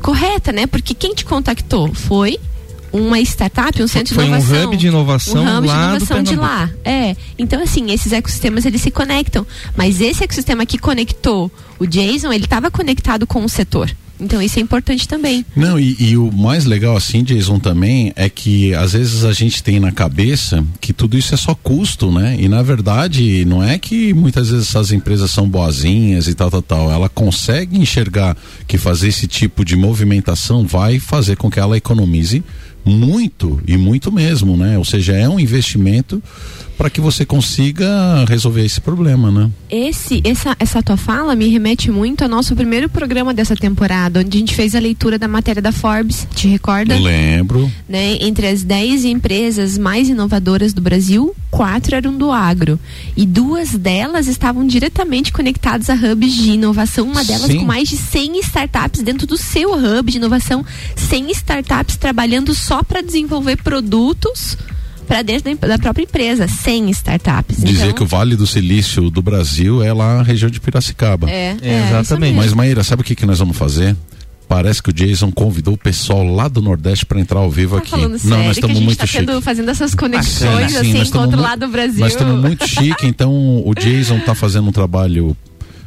correta, 0.00 0.52
né? 0.52 0.68
Porque 0.68 0.94
quem 0.94 1.12
te 1.12 1.24
contactou 1.24 1.92
foi 1.92 2.38
uma 2.92 3.18
startup, 3.20 3.82
um 3.82 3.86
centro 3.86 4.14
Foi 4.14 4.24
de 4.24 4.30
inovação. 4.30 4.56
um 4.56 4.64
hub 4.64 4.76
de 4.76 4.86
inovação, 4.86 5.44
um 5.44 5.58
hub 5.58 5.66
lá 5.66 5.74
de 5.74 5.90
inovação 5.96 6.22
de 6.22 6.36
lá. 6.36 6.70
É. 6.84 7.16
Então, 7.38 7.62
assim, 7.62 7.90
esses 7.90 8.12
ecossistemas 8.12 8.66
eles 8.66 8.82
se 8.82 8.90
conectam. 8.90 9.46
Mas 9.76 10.00
esse 10.00 10.22
ecossistema 10.22 10.66
que 10.66 10.78
conectou 10.78 11.50
o 11.78 11.86
Jason, 11.86 12.32
ele 12.32 12.44
estava 12.44 12.70
conectado 12.70 13.26
com 13.26 13.44
o 13.44 13.48
setor. 13.48 13.90
Então 14.22 14.40
isso 14.40 14.60
é 14.60 14.62
importante 14.62 15.08
também. 15.08 15.44
Não, 15.56 15.80
e, 15.80 15.96
e, 15.98 16.16
o 16.16 16.30
mais 16.30 16.64
legal 16.64 16.96
assim, 16.96 17.24
Jason, 17.24 17.58
também 17.58 18.12
é 18.14 18.28
que 18.28 18.72
às 18.72 18.92
vezes 18.92 19.24
a 19.24 19.32
gente 19.32 19.62
tem 19.62 19.80
na 19.80 19.90
cabeça 19.90 20.64
que 20.80 20.92
tudo 20.92 21.18
isso 21.18 21.34
é 21.34 21.36
só 21.36 21.56
custo, 21.56 22.12
né? 22.12 22.36
E 22.38 22.48
na 22.48 22.62
verdade 22.62 23.44
não 23.44 23.62
é 23.62 23.76
que 23.78 24.14
muitas 24.14 24.48
vezes 24.50 24.68
essas 24.68 24.92
empresas 24.92 25.30
são 25.32 25.48
boazinhas 25.48 26.28
e 26.28 26.34
tal, 26.34 26.50
tal, 26.52 26.62
tal. 26.62 26.92
Ela 26.92 27.08
consegue 27.08 27.76
enxergar 27.76 28.36
que 28.66 28.78
fazer 28.78 29.08
esse 29.08 29.26
tipo 29.26 29.64
de 29.64 29.74
movimentação 29.74 30.64
vai 30.64 31.00
fazer 31.00 31.36
com 31.36 31.50
que 31.50 31.58
ela 31.58 31.76
economize 31.76 32.44
muito 32.84 33.60
e 33.66 33.76
muito 33.76 34.10
mesmo, 34.10 34.56
né? 34.56 34.78
Ou 34.78 34.84
seja, 34.84 35.12
é 35.12 35.28
um 35.28 35.38
investimento 35.38 36.22
para 36.76 36.90
que 36.90 37.00
você 37.00 37.24
consiga 37.24 38.24
resolver 38.28 38.64
esse 38.64 38.80
problema, 38.80 39.30
né? 39.30 39.50
Esse, 39.70 40.20
essa, 40.24 40.56
essa 40.58 40.82
tua 40.82 40.96
fala 40.96 41.36
me 41.36 41.48
remete 41.48 41.90
muito 41.90 42.22
ao 42.22 42.28
nosso 42.28 42.56
primeiro 42.56 42.88
programa 42.88 43.32
dessa 43.32 43.54
temporada, 43.54 44.20
onde 44.20 44.36
a 44.36 44.40
gente 44.40 44.54
fez 44.54 44.74
a 44.74 44.80
leitura 44.80 45.18
da 45.18 45.28
matéria 45.28 45.62
da 45.62 45.70
Forbes, 45.70 46.26
te 46.34 46.48
recorda? 46.48 46.98
Lembro. 46.98 47.70
Né? 47.88 48.16
Entre 48.20 48.46
as 48.48 48.62
10 48.62 49.04
empresas 49.04 49.78
mais 49.78 50.08
inovadoras 50.08 50.72
do 50.72 50.82
Brasil, 50.82 51.34
quatro 51.50 51.94
eram 51.94 52.16
do 52.16 52.32
agro. 52.32 52.80
E 53.16 53.26
duas 53.26 53.72
delas 53.72 54.26
estavam 54.26 54.66
diretamente 54.66 55.32
conectadas 55.32 55.88
a 55.88 55.94
hubs 55.94 56.32
de 56.32 56.52
inovação, 56.52 57.06
uma 57.06 57.22
delas 57.22 57.46
Sim. 57.46 57.58
com 57.58 57.64
mais 57.64 57.88
de 57.88 57.96
100 57.96 58.40
startups 58.40 59.02
dentro 59.02 59.26
do 59.26 59.36
seu 59.36 59.72
hub 59.74 60.10
de 60.10 60.16
inovação, 60.16 60.64
100 60.96 61.30
startups 61.30 61.96
trabalhando 61.96 62.54
só 62.54 62.71
para 62.84 63.02
desenvolver 63.02 63.56
produtos 63.62 64.56
para 65.06 65.22
dentro 65.22 65.54
da, 65.56 65.78
própria 65.78 66.04
empresa, 66.04 66.48
sem 66.48 66.88
startups. 66.90 67.62
Dizer 67.62 67.82
então... 67.82 67.92
que 67.92 68.02
o 68.02 68.06
Vale 68.06 68.36
do 68.36 68.46
Silício 68.46 69.10
do 69.10 69.20
Brasil 69.20 69.82
é 69.82 69.92
lá 69.92 70.18
na 70.18 70.22
região 70.22 70.50
de 70.50 70.60
Piracicaba. 70.60 71.28
É, 71.28 71.56
é, 71.60 71.68
é 71.68 71.88
exatamente. 71.88 72.34
Mas 72.34 72.54
Maíra, 72.54 72.82
sabe 72.82 73.02
o 73.02 73.04
que, 73.04 73.14
que 73.14 73.26
nós 73.26 73.38
vamos 73.38 73.56
fazer? 73.56 73.96
Parece 74.48 74.82
que 74.82 74.90
o 74.90 74.92
Jason 74.92 75.30
convidou 75.30 75.74
o 75.74 75.78
pessoal 75.78 76.22
lá 76.24 76.46
do 76.46 76.60
Nordeste 76.60 77.06
para 77.06 77.18
entrar 77.18 77.40
ao 77.40 77.50
vivo 77.50 77.76
tá 77.76 77.82
aqui. 77.82 77.90
Sério, 77.90 78.20
não, 78.24 78.44
nós 78.44 78.56
estamos 78.56 78.80
muito 78.80 78.98
tá 78.98 79.06
chique. 79.06 79.40
fazendo 79.40 79.70
essas 79.70 79.94
conexões 79.94 80.76
assim, 80.76 81.00
assim 81.00 81.10
com 81.10 81.18
outro 81.18 81.40
lado 81.40 81.66
do 81.66 81.72
Brasil. 81.72 82.00
Nós 82.00 82.12
estamos 82.12 82.40
muito 82.40 82.66
chique, 82.66 83.06
então 83.06 83.32
o 83.66 83.74
Jason 83.74 84.18
está 84.18 84.34
fazendo 84.34 84.68
um 84.68 84.72
trabalho 84.72 85.36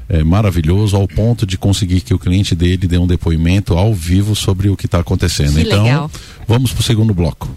é, 0.09 0.23
maravilhoso 0.23 0.95
ao 0.95 1.07
ponto 1.07 1.45
de 1.45 1.57
conseguir 1.57 2.01
que 2.01 2.13
o 2.13 2.19
cliente 2.19 2.55
dele 2.55 2.87
dê 2.87 2.97
um 2.97 3.07
depoimento 3.07 3.73
ao 3.73 3.93
vivo 3.93 4.35
sobre 4.35 4.69
o 4.69 4.77
que 4.77 4.85
está 4.85 4.99
acontecendo. 4.99 5.55
Que 5.55 5.61
então, 5.61 5.83
legal. 5.83 6.11
vamos 6.47 6.71
para 6.71 6.81
o 6.81 6.83
segundo 6.83 7.13
bloco. 7.13 7.49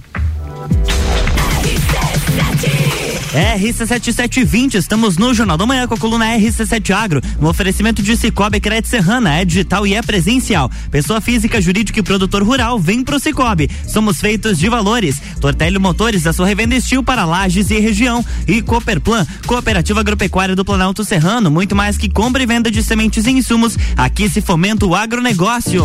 RC7720, 3.32 4.74
estamos 4.74 5.16
no 5.16 5.34
Jornal 5.34 5.56
da 5.56 5.66
Manhã 5.66 5.86
com 5.86 5.94
a 5.94 5.98
coluna 5.98 6.26
RC7 6.36 6.90
Agro, 6.90 7.20
no 7.40 7.48
oferecimento 7.48 8.02
de 8.02 8.16
Cicobi 8.16 8.60
Crédito 8.60 8.88
Serrana, 8.88 9.34
é 9.34 9.44
digital 9.44 9.86
e 9.86 9.94
é 9.94 10.02
presencial. 10.02 10.70
Pessoa 10.90 11.20
física, 11.20 11.60
jurídica 11.60 12.00
e 12.00 12.02
produtor 12.02 12.42
rural, 12.42 12.78
vem 12.78 13.04
pro 13.04 13.20
Cicobi. 13.20 13.70
Somos 13.86 14.20
feitos 14.20 14.58
de 14.58 14.68
valores. 14.68 15.20
Tortelho 15.40 15.80
Motores, 15.80 16.26
a 16.26 16.32
sua 16.32 16.46
revenda 16.46 16.74
estil 16.74 17.02
para 17.02 17.24
lajes 17.24 17.70
e 17.70 17.78
região. 17.78 18.24
E 18.46 18.62
Cooperplan, 18.62 19.26
Cooperativa 19.46 20.00
Agropecuária 20.00 20.56
do 20.56 20.64
Planalto 20.64 21.04
Serrano, 21.04 21.50
muito 21.50 21.76
mais 21.76 21.96
que 21.96 22.08
compra 22.08 22.42
e 22.42 22.46
venda 22.46 22.70
de 22.70 22.82
sementes 22.82 23.26
e 23.26 23.30
insumos. 23.30 23.76
Aqui 23.96 24.28
se 24.28 24.40
fomenta 24.40 24.86
o 24.86 24.94
agronegócio. 24.94 25.84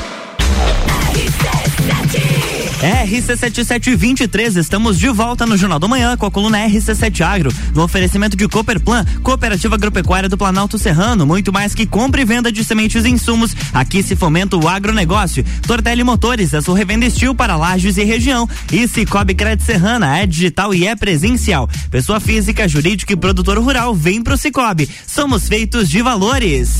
RC7723, 2.81 4.57
estamos 4.57 4.97
de 4.97 5.07
volta 5.09 5.45
no 5.45 5.55
Jornal 5.55 5.77
do 5.77 5.87
Manhã 5.87 6.17
com 6.17 6.25
a 6.25 6.31
coluna 6.31 6.57
RC7 6.67 7.21
Agro, 7.21 7.53
no 7.75 7.83
oferecimento 7.83 8.35
de 8.35 8.47
Cooperplan, 8.47 9.05
Cooperativa 9.21 9.75
Agropecuária 9.75 10.27
do 10.27 10.35
Planalto 10.35 10.79
Serrano, 10.79 11.23
muito 11.23 11.53
mais 11.53 11.75
que 11.75 11.85
compra 11.85 12.21
e 12.21 12.25
venda 12.25 12.51
de 12.51 12.63
sementes 12.63 13.05
e 13.05 13.09
insumos, 13.09 13.55
aqui 13.71 14.01
se 14.01 14.15
fomenta 14.15 14.57
o 14.57 14.67
agronegócio. 14.67 15.45
Tortelli 15.67 16.03
Motores, 16.03 16.55
a 16.55 16.61
sua 16.61 16.75
revenda 16.75 17.05
estilo 17.05 17.35
para 17.35 17.55
lajes 17.55 17.97
e 17.97 18.03
região. 18.03 18.49
E 18.71 18.87
Cicobi 18.87 19.35
Crédito 19.35 19.65
Serrana, 19.65 20.17
é 20.17 20.25
digital 20.25 20.73
e 20.73 20.87
é 20.87 20.95
presencial. 20.95 21.69
Pessoa 21.91 22.19
física, 22.19 22.67
jurídica 22.67 23.13
e 23.13 23.15
produtor 23.15 23.59
rural, 23.59 23.93
vem 23.93 24.23
pro 24.23 24.37
Cicobi. 24.37 24.89
Somos 25.05 25.47
feitos 25.47 25.87
de 25.87 26.01
valores. 26.01 26.79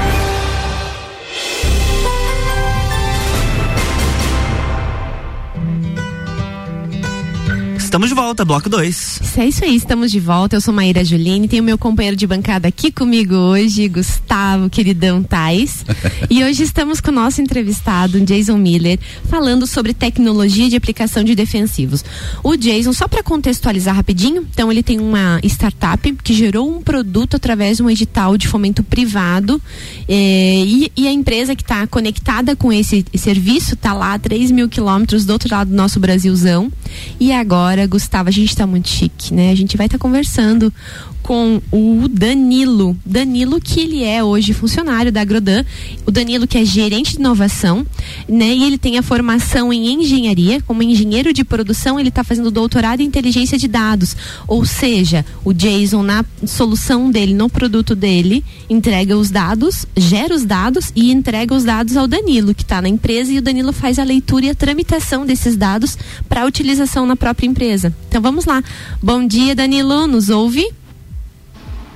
Estamos 7.91 8.07
de 8.07 8.15
volta, 8.15 8.45
bloco 8.45 8.69
2. 8.69 9.19
É 9.35 9.45
isso 9.45 9.65
aí, 9.65 9.75
estamos 9.75 10.13
de 10.13 10.19
volta. 10.21 10.55
Eu 10.55 10.61
sou 10.61 10.73
Maíra 10.73 11.03
Juline, 11.03 11.45
tenho 11.45 11.61
meu 11.61 11.77
companheiro 11.77 12.15
de 12.15 12.25
bancada 12.25 12.69
aqui 12.69 12.89
comigo 12.89 13.35
hoje, 13.35 13.85
Gustavo, 13.89 14.69
queridão 14.69 15.21
Tais. 15.21 15.83
e 16.31 16.41
hoje 16.41 16.63
estamos 16.63 17.01
com 17.01 17.11
o 17.11 17.13
nosso 17.13 17.41
entrevistado, 17.41 18.17
Jason 18.21 18.55
Miller, 18.55 18.97
falando 19.25 19.67
sobre 19.67 19.93
tecnologia 19.93 20.69
de 20.69 20.77
aplicação 20.77 21.21
de 21.21 21.35
defensivos. 21.35 22.01
O 22.41 22.55
Jason, 22.55 22.93
só 22.93 23.09
para 23.09 23.21
contextualizar 23.21 23.93
rapidinho, 23.93 24.47
então 24.49 24.71
ele 24.71 24.83
tem 24.83 24.97
uma 24.97 25.41
startup 25.43 26.13
que 26.23 26.33
gerou 26.33 26.73
um 26.73 26.81
produto 26.81 27.35
através 27.35 27.75
de 27.75 27.83
um 27.83 27.89
edital 27.89 28.37
de 28.37 28.47
fomento 28.47 28.83
privado 28.83 29.61
eh, 30.07 30.63
e, 30.65 30.91
e, 30.95 31.07
a 31.09 31.11
empresa 31.11 31.57
que 31.57 31.61
está 31.61 31.85
conectada 31.87 32.55
com 32.55 32.71
esse 32.71 33.03
serviço 33.17 33.73
está 33.73 33.91
lá 33.91 34.13
a 34.13 34.19
3 34.19 34.49
mil 34.49 34.69
quilômetros 34.69 35.25
do 35.25 35.33
outro 35.33 35.53
lado 35.53 35.67
do 35.67 35.75
nosso 35.75 35.99
Brasilzão. 35.99 36.71
E 37.19 37.33
agora 37.33 37.80
agora, 37.81 37.87
Gustavo, 37.87 38.29
a 38.29 38.31
gente 38.31 38.49
está 38.49 38.67
muito 38.67 38.89
chique, 38.89 39.33
né? 39.33 39.51
A 39.51 39.55
gente 39.55 39.77
vai 39.77 39.87
estar 39.87 39.97
tá 39.97 40.01
conversando 40.01 40.73
com 41.21 41.61
o 41.71 42.07
Danilo. 42.07 42.97
Danilo, 43.05 43.59
que 43.59 43.79
ele 43.79 44.03
é 44.03 44.23
hoje 44.23 44.53
funcionário 44.53 45.11
da 45.11 45.21
Agrodan. 45.21 45.63
O 46.05 46.11
Danilo, 46.11 46.47
que 46.47 46.57
é 46.57 46.65
gerente 46.65 47.13
de 47.13 47.19
inovação, 47.19 47.85
né? 48.27 48.53
E 48.53 48.63
ele 48.63 48.77
tem 48.77 48.97
a 48.97 49.03
formação 49.03 49.71
em 49.71 49.93
engenharia. 49.93 50.61
Como 50.61 50.83
engenheiro 50.83 51.33
de 51.33 51.43
produção, 51.43 51.99
ele 51.99 52.09
está 52.09 52.23
fazendo 52.23 52.51
doutorado 52.51 53.01
em 53.01 53.05
inteligência 53.05 53.57
de 53.57 53.67
dados. 53.67 54.15
Ou 54.47 54.65
seja, 54.65 55.25
o 55.43 55.53
Jason, 55.53 56.03
na 56.03 56.25
solução 56.45 57.11
dele, 57.11 57.33
no 57.33 57.49
produto 57.49 57.95
dele, 57.95 58.43
entrega 58.69 59.17
os 59.17 59.29
dados, 59.29 59.85
gera 59.95 60.33
os 60.33 60.43
dados 60.43 60.91
e 60.95 61.11
entrega 61.11 61.53
os 61.53 61.63
dados 61.63 61.95
ao 61.95 62.07
Danilo, 62.07 62.53
que 62.53 62.63
está 62.63 62.81
na 62.81 62.89
empresa. 62.89 63.31
E 63.31 63.37
o 63.37 63.41
Danilo 63.41 63.71
faz 63.71 63.99
a 63.99 64.03
leitura 64.03 64.45
e 64.45 64.49
a 64.49 64.55
tramitação 64.55 65.25
desses 65.25 65.55
dados 65.55 65.97
para 66.27 66.45
utilização 66.45 67.05
na 67.05 67.15
própria 67.15 67.47
empresa. 67.47 67.93
Então 68.09 68.21
vamos 68.21 68.45
lá. 68.45 68.63
Bom 69.01 69.25
dia, 69.25 69.55
Danilo. 69.55 70.07
Nos 70.07 70.29
ouve? 70.29 70.65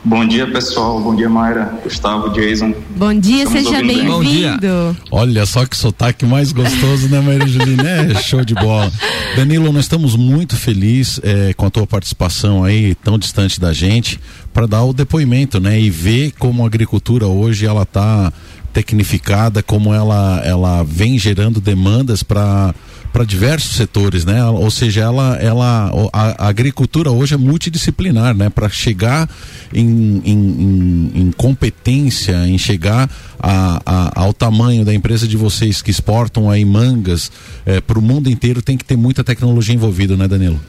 Bom 0.05 0.23
dia, 0.23 0.45
pessoal. 0.45 0.99
Bom 0.99 1.15
dia, 1.15 1.27
Mayra, 1.27 1.79
Gustavo, 1.83 2.29
Jason. 2.29 2.75
Bom 2.95 3.11
dia, 3.11 3.43
Estamos 3.43 3.63
seja 3.63 3.81
bem-vindo. 3.81 4.95
Olha 5.09 5.47
só 5.47 5.65
que 5.65 5.75
sotaque 5.75 6.23
mais 6.27 6.51
gostoso, 6.51 7.09
né, 7.09 7.19
Maria 7.19 7.47
Juline? 7.47 7.81
É 8.11 8.21
show 8.21 8.45
de 8.45 8.53
bola. 8.53 8.91
Danilo, 9.35 9.73
nós 9.73 9.85
estamos 9.85 10.15
muito 10.15 10.55
felizes 10.55 11.19
é, 11.23 11.55
com 11.55 11.65
a 11.65 11.71
tua 11.71 11.87
participação 11.87 12.63
aí, 12.63 12.93
tão 12.93 13.17
distante 13.17 13.59
da 13.59 13.73
gente, 13.73 14.19
para 14.53 14.67
dar 14.67 14.83
o 14.83 14.93
depoimento, 14.93 15.59
né, 15.59 15.81
e 15.81 15.89
ver 15.89 16.33
como 16.37 16.63
a 16.63 16.67
agricultura 16.67 17.25
hoje 17.25 17.65
ela 17.65 17.81
está 17.81 18.31
tecnificada, 18.71 19.63
como 19.63 19.91
ela, 19.91 20.39
ela 20.45 20.83
vem 20.83 21.17
gerando 21.17 21.59
demandas 21.59 22.21
para 22.21 22.75
para 23.15 23.23
diversos 23.23 23.77
setores, 23.77 24.25
né? 24.25 24.43
Ou 24.43 24.69
seja, 24.69 24.99
ela, 24.99 25.37
ela, 25.37 25.89
a, 26.11 26.47
a 26.47 26.49
agricultura 26.49 27.09
hoje 27.09 27.33
é 27.33 27.37
multidisciplinar, 27.37 28.35
né? 28.35 28.49
Para 28.49 28.67
chegar 28.67 29.29
em, 29.73 30.21
em, 30.25 31.11
em, 31.15 31.31
competência, 31.31 32.45
em 32.45 32.57
chegar 32.57 33.09
a, 33.39 33.81
a, 33.85 34.21
ao 34.21 34.33
tamanho 34.33 34.83
da 34.83 34.93
empresa 34.93 35.25
de 35.25 35.37
vocês 35.37 35.81
que 35.81 35.89
exportam 35.89 36.49
aí 36.49 36.65
mangas 36.65 37.31
é, 37.65 37.79
para 37.79 37.97
o 37.97 38.01
mundo 38.01 38.29
inteiro, 38.29 38.61
tem 38.61 38.75
que 38.75 38.83
ter 38.83 38.97
muita 38.97 39.23
tecnologia 39.23 39.73
envolvida, 39.73 40.17
né, 40.17 40.27
Danilo? 40.27 40.59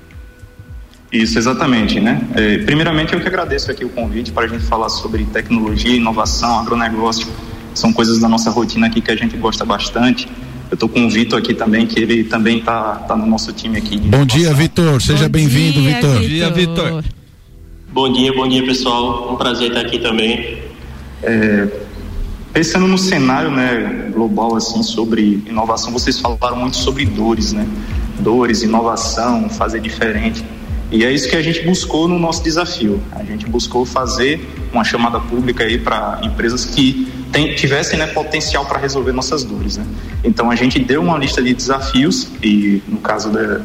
Isso, 1.11 1.41
exatamente, 1.41 1.99
né? 1.99 2.23
É, 2.37 2.59
primeiramente, 2.59 3.13
eu 3.13 3.19
que 3.19 3.27
agradeço 3.27 3.73
aqui 3.73 3.85
o 3.85 3.89
convite 3.89 4.31
para 4.31 4.45
a 4.45 4.49
gente 4.49 4.63
falar 4.63 4.89
sobre 4.89 5.25
tecnologia, 5.25 5.97
inovação, 5.97 6.61
agronegócio. 6.61 7.27
São 7.75 7.93
coisas 7.93 8.21
da 8.21 8.29
nossa 8.29 8.53
rotina 8.53 8.87
aqui 8.87 9.01
que 9.01 9.11
a 9.11 9.17
gente 9.17 9.37
gosta 9.37 9.65
bastante. 9.65 10.29
Eu 10.70 10.74
estou 10.74 10.88
com 10.88 11.07
o 11.07 11.11
Vitor 11.11 11.38
aqui 11.38 11.55
também, 11.55 11.87
que 11.87 12.00
ele 12.00 12.24
também 12.24 12.59
está 12.59 12.96
tá 12.96 13.16
no 13.16 13.26
nosso 13.26 13.52
time 13.52 13.79
aqui. 13.79 13.98
Bom 13.98 14.24
dia, 14.24 14.52
Vitor. 14.52 15.00
Seja 15.00 15.29
bem-vindo, 15.29 15.81
Vitor. 15.81 16.14
Bom 16.14 16.20
dia, 16.20 16.50
Vitor. 16.50 17.05
Bom 17.92 18.12
dia, 18.12 18.33
bom 18.33 18.48
dia, 18.48 18.64
pessoal. 18.64 19.33
Um 19.33 19.37
prazer 19.37 19.68
estar 19.68 19.81
aqui 19.81 19.98
também. 19.98 20.59
É, 21.22 21.68
pensando 22.52 22.87
no 22.87 22.98
cenário 22.98 23.50
né, 23.50 24.11
global 24.12 24.57
assim 24.57 24.83
sobre 24.83 25.42
inovação, 25.46 25.92
vocês 25.92 26.18
falaram 26.18 26.57
muito 26.57 26.76
sobre 26.76 27.07
dores, 27.07 27.52
né? 27.52 27.66
Dores, 28.18 28.62
inovação, 28.62 29.48
fazer 29.48 29.81
diferente. 29.81 30.44
E 30.90 31.05
é 31.05 31.11
isso 31.11 31.29
que 31.29 31.37
a 31.37 31.42
gente 31.42 31.62
buscou 31.62 32.07
no 32.07 32.18
nosso 32.18 32.42
desafio. 32.42 33.03
A 33.12 33.25
gente 33.25 33.46
buscou 33.46 33.85
fazer 33.85 34.40
uma 34.72 34.85
chamada 34.85 35.18
pública 35.18 35.64
aí 35.64 35.79
para 35.79 36.20
empresas 36.22 36.64
que 36.64 37.12
tem, 37.33 37.55
tivessem 37.55 37.99
né, 37.99 38.07
potencial 38.07 38.64
para 38.64 38.79
resolver 38.79 39.12
nossas 39.12 39.42
dores. 39.42 39.77
Né? 39.77 39.87
Então 40.22 40.51
a 40.51 40.55
gente 40.55 40.79
deu 40.79 41.03
uma 41.03 41.18
lista 41.18 41.42
de 41.42 41.53
desafios 41.53 42.29
e 42.42 42.83
no 42.87 42.99
caso 42.99 43.31
do, 43.31 43.59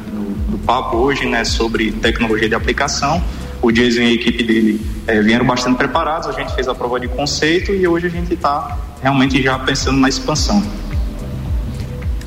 do, 0.51 0.57
papo 0.60 0.97
hoje, 0.97 1.25
né, 1.27 1.43
sobre 1.43 1.91
tecnologia 1.91 2.49
de 2.49 2.55
aplicação, 2.55 3.23
o 3.62 3.71
Jason 3.71 4.01
e 4.01 4.05
a 4.05 4.13
equipe 4.13 4.43
dele 4.43 4.81
é, 5.07 5.21
vieram 5.21 5.45
bastante 5.45 5.77
preparados. 5.77 6.27
A 6.27 6.31
gente 6.31 6.53
fez 6.55 6.67
a 6.67 6.73
prova 6.73 6.99
de 6.99 7.07
conceito 7.07 7.71
e 7.71 7.88
hoje 7.88 8.07
a 8.07 8.10
gente 8.10 8.34
está 8.34 8.77
realmente 9.01 9.41
já 9.41 9.57
pensando 9.60 9.97
na 9.97 10.10
expansão. 10.10 10.63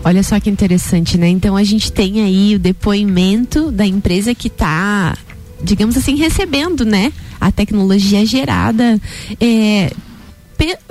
Olha 0.05 0.23
só 0.23 0.39
que 0.39 0.51
interessante, 0.51 1.17
né? 1.17 1.29
Então 1.29 1.57
a 1.57 1.65
gente 1.65 1.91
tem 1.91 2.23
aí 2.23 2.55
o 2.55 2.59
depoimento 2.59 3.71
da 3.71 3.87
empresa 3.87 4.35
que 4.35 4.49
está, 4.49 5.17
digamos 5.63 5.97
assim, 5.97 6.15
recebendo, 6.17 6.85
né? 6.85 7.13
A 7.41 7.51
tecnologia 7.51 8.25
gerada. 8.27 9.01
É, 9.41 9.91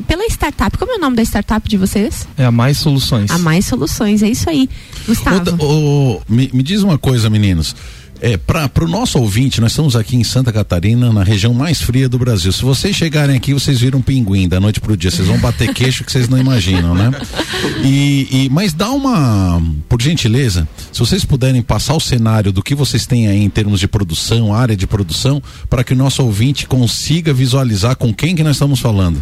pela 0.07 0.25
startup. 0.27 0.77
Como 0.77 0.91
é 0.91 0.95
o 0.95 0.99
nome 0.99 1.15
da 1.15 1.23
startup 1.23 1.67
de 1.67 1.77
vocês? 1.77 2.27
É 2.37 2.45
a 2.45 2.51
Mais 2.51 2.77
Soluções. 2.77 3.31
A 3.31 3.37
Mais 3.37 3.65
Soluções, 3.65 4.21
é 4.23 4.29
isso 4.29 4.49
aí. 4.49 4.69
Gustavo. 5.07 5.63
O, 5.63 6.15
o, 6.15 6.21
me, 6.27 6.49
me 6.53 6.63
diz 6.63 6.81
uma 6.83 6.97
coisa, 6.97 7.29
meninos. 7.29 7.75
É, 8.21 8.37
para 8.37 8.85
o 8.85 8.87
nosso 8.87 9.19
ouvinte, 9.19 9.59
nós 9.59 9.73
estamos 9.73 9.97
aqui 9.97 10.15
em 10.15 10.23
Santa 10.23 10.51
Catarina, 10.51 11.11
na 11.11 11.23
região 11.23 11.53
mais 11.53 11.81
fria 11.81 12.07
do 12.07 12.17
Brasil. 12.17 12.53
Se 12.53 12.61
vocês 12.61 12.95
chegarem 12.95 13.35
aqui, 13.35 13.53
vocês 13.53 13.81
viram 13.81 13.99
um 13.99 14.01
pinguim 14.01 14.47
da 14.47 14.61
noite 14.61 14.79
pro 14.79 14.95
dia. 14.95 15.11
Vocês 15.11 15.27
vão 15.27 15.37
bater 15.39 15.73
queixo 15.73 16.05
que 16.05 16.11
vocês 16.11 16.29
não 16.29 16.37
imaginam, 16.37 16.95
né? 16.95 17.11
E, 17.83 18.27
e, 18.29 18.49
mas 18.49 18.73
dá 18.73 18.89
uma, 18.91 19.61
por 19.87 20.01
gentileza, 20.01 20.67
se 20.91 20.99
vocês 20.99 21.23
puderem 21.23 21.61
passar 21.61 21.95
o 21.95 21.99
cenário 21.99 22.51
do 22.51 22.61
que 22.61 22.75
vocês 22.75 23.05
têm 23.05 23.27
aí 23.27 23.41
em 23.41 23.49
termos 23.49 23.79
de 23.79 23.87
produção, 23.87 24.53
área 24.53 24.75
de 24.75 24.85
produção, 24.85 25.41
para 25.69 25.83
que 25.83 25.93
o 25.93 25.95
nosso 25.95 26.23
ouvinte 26.23 26.67
consiga 26.67 27.33
visualizar 27.33 27.95
com 27.95 28.13
quem 28.13 28.35
que 28.35 28.43
nós 28.43 28.55
estamos 28.55 28.79
falando. 28.79 29.21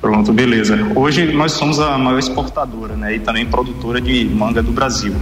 Pronto, 0.00 0.32
beleza. 0.32 0.78
Hoje 0.94 1.32
nós 1.32 1.52
somos 1.52 1.80
a 1.80 1.98
maior 1.98 2.18
exportadora 2.18 2.94
né, 2.94 3.16
e 3.16 3.18
também 3.18 3.44
produtora 3.46 4.00
de 4.00 4.24
manga 4.24 4.62
do 4.62 4.70
Brasil. 4.70 5.14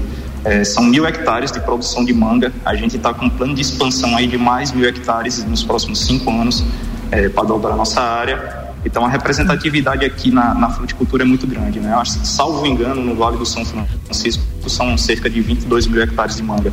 É, 0.44 0.62
são 0.64 0.84
mil 0.84 1.06
hectares 1.06 1.50
de 1.50 1.60
produção 1.60 2.04
de 2.04 2.12
manga. 2.12 2.52
A 2.64 2.74
gente 2.74 2.96
está 2.96 3.12
com 3.14 3.24
um 3.24 3.30
plano 3.30 3.54
de 3.54 3.62
expansão 3.62 4.14
aí 4.16 4.26
de 4.26 4.36
mais 4.36 4.72
mil 4.72 4.86
hectares 4.86 5.42
nos 5.44 5.64
próximos 5.64 6.04
cinco 6.04 6.30
anos 6.30 6.62
é, 7.10 7.28
para 7.28 7.44
dobrar 7.44 7.74
nossa 7.74 8.02
área. 8.02 8.65
Então 8.86 9.04
a 9.04 9.08
representatividade 9.08 10.04
aqui 10.04 10.30
na, 10.30 10.54
na 10.54 10.70
fruticultura 10.70 11.24
é 11.24 11.26
muito 11.26 11.46
grande. 11.46 11.80
Né? 11.80 11.92
Acho, 11.92 12.24
salvo 12.24 12.64
engano, 12.64 13.02
no 13.02 13.16
Vale 13.16 13.36
do 13.36 13.44
São 13.44 13.64
Francisco 13.64 14.42
são 14.68 14.96
cerca 14.96 15.28
de 15.28 15.40
22 15.40 15.86
mil 15.88 16.00
hectares 16.00 16.36
de 16.36 16.42
manga. 16.42 16.72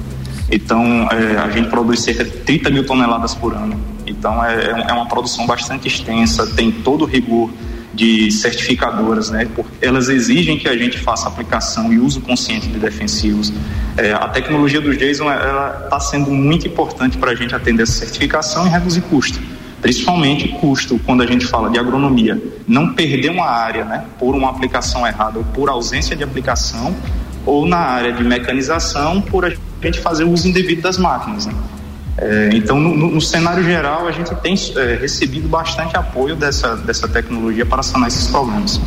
Então 0.49 1.09
é, 1.11 1.37
a 1.37 1.49
gente 1.49 1.69
produz 1.69 2.01
cerca 2.01 2.23
de 2.23 2.31
30 2.31 2.69
mil 2.69 2.85
toneladas 2.85 3.33
por 3.33 3.53
ano. 3.53 3.79
Então 4.05 4.45
é, 4.45 4.55
é, 4.55 4.85
é 4.89 4.93
uma 4.93 5.07
produção 5.07 5.47
bastante 5.47 5.87
extensa, 5.87 6.45
tem 6.45 6.71
todo 6.71 7.01
o 7.01 7.05
rigor 7.05 7.49
de 7.93 8.31
certificadoras, 8.31 9.29
né? 9.29 9.47
Porque 9.55 9.71
elas 9.85 10.09
exigem 10.09 10.57
que 10.57 10.67
a 10.67 10.75
gente 10.75 10.99
faça 10.99 11.27
aplicação 11.27 11.93
e 11.93 11.99
uso 11.99 12.21
consciente 12.21 12.67
de 12.67 12.79
defensivos. 12.79 13.53
É, 13.95 14.11
a 14.13 14.27
tecnologia 14.27 14.81
do 14.81 14.95
Jason 14.95 15.25
está 15.31 15.99
sendo 15.99 16.31
muito 16.31 16.67
importante 16.67 17.17
para 17.17 17.31
a 17.31 17.35
gente 17.35 17.53
atender 17.53 17.83
essa 17.83 17.93
certificação 17.93 18.65
e 18.65 18.69
reduzir 18.69 19.01
custo, 19.01 19.39
principalmente 19.83 20.47
custo 20.47 20.97
quando 21.05 21.21
a 21.21 21.27
gente 21.27 21.45
fala 21.45 21.69
de 21.69 21.77
agronomia. 21.77 22.41
Não 22.65 22.93
perder 22.93 23.29
uma 23.29 23.45
área, 23.45 23.83
né? 23.83 24.05
Por 24.17 24.33
uma 24.33 24.49
aplicação 24.49 25.05
errada 25.05 25.37
ou 25.39 25.43
por 25.43 25.69
ausência 25.69 26.15
de 26.15 26.23
aplicação, 26.23 26.95
ou 27.45 27.67
na 27.67 27.77
área 27.77 28.13
de 28.13 28.23
mecanização 28.23 29.19
por 29.21 29.43
a 29.45 29.51
gente 29.81 29.99
fazer 29.99 30.23
o 30.23 30.31
uso 30.31 30.47
indevido 30.47 30.81
das 30.81 30.97
máquinas. 30.97 31.47
Né? 31.47 31.53
É, 32.17 32.49
então, 32.53 32.79
no, 32.79 32.95
no, 32.95 33.19
cenário 33.19 33.61
geral, 33.61 34.07
a 34.07 34.11
gente 34.11 34.33
tem 34.35 34.55
é, 34.77 34.95
recebido 34.95 35.49
bastante 35.49 35.97
apoio 35.97 36.37
dessa, 36.37 36.77
dessa 36.77 37.05
tecnologia 37.09 37.65
para 37.65 37.83
sanar 37.83 38.07
esses 38.07 38.27
problemas. 38.27 38.79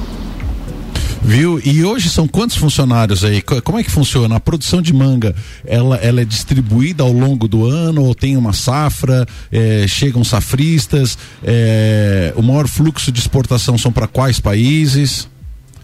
Viu? 1.27 1.61
E 1.65 1.85
hoje 1.85 2.09
são 2.09 2.29
quantos 2.29 2.57
funcionários 2.57 3.25
aí? 3.25 3.43
Como 3.43 3.81
é 3.81 3.83
que 3.83 3.91
funciona? 3.91 4.37
A 4.37 4.41
produção 4.41 4.81
de 4.81 4.93
manga, 4.95 5.35
ela, 5.67 5.97
ela 5.97 6.21
é 6.21 6.25
distribuída 6.25 7.03
ao 7.03 7.11
longo 7.11 7.49
do 7.49 7.67
ano 7.67 8.05
ou 8.05 8.15
tem 8.15 8.37
uma 8.37 8.53
safra? 8.53 9.27
É, 9.51 9.87
chegam 9.89 10.23
safristas? 10.23 11.19
É, 11.43 12.33
o 12.37 12.43
maior 12.43 12.69
fluxo 12.69 13.11
de 13.11 13.19
exportação 13.19 13.77
são 13.77 13.91
para 13.91 14.07
quais 14.07 14.39
países? 14.39 15.29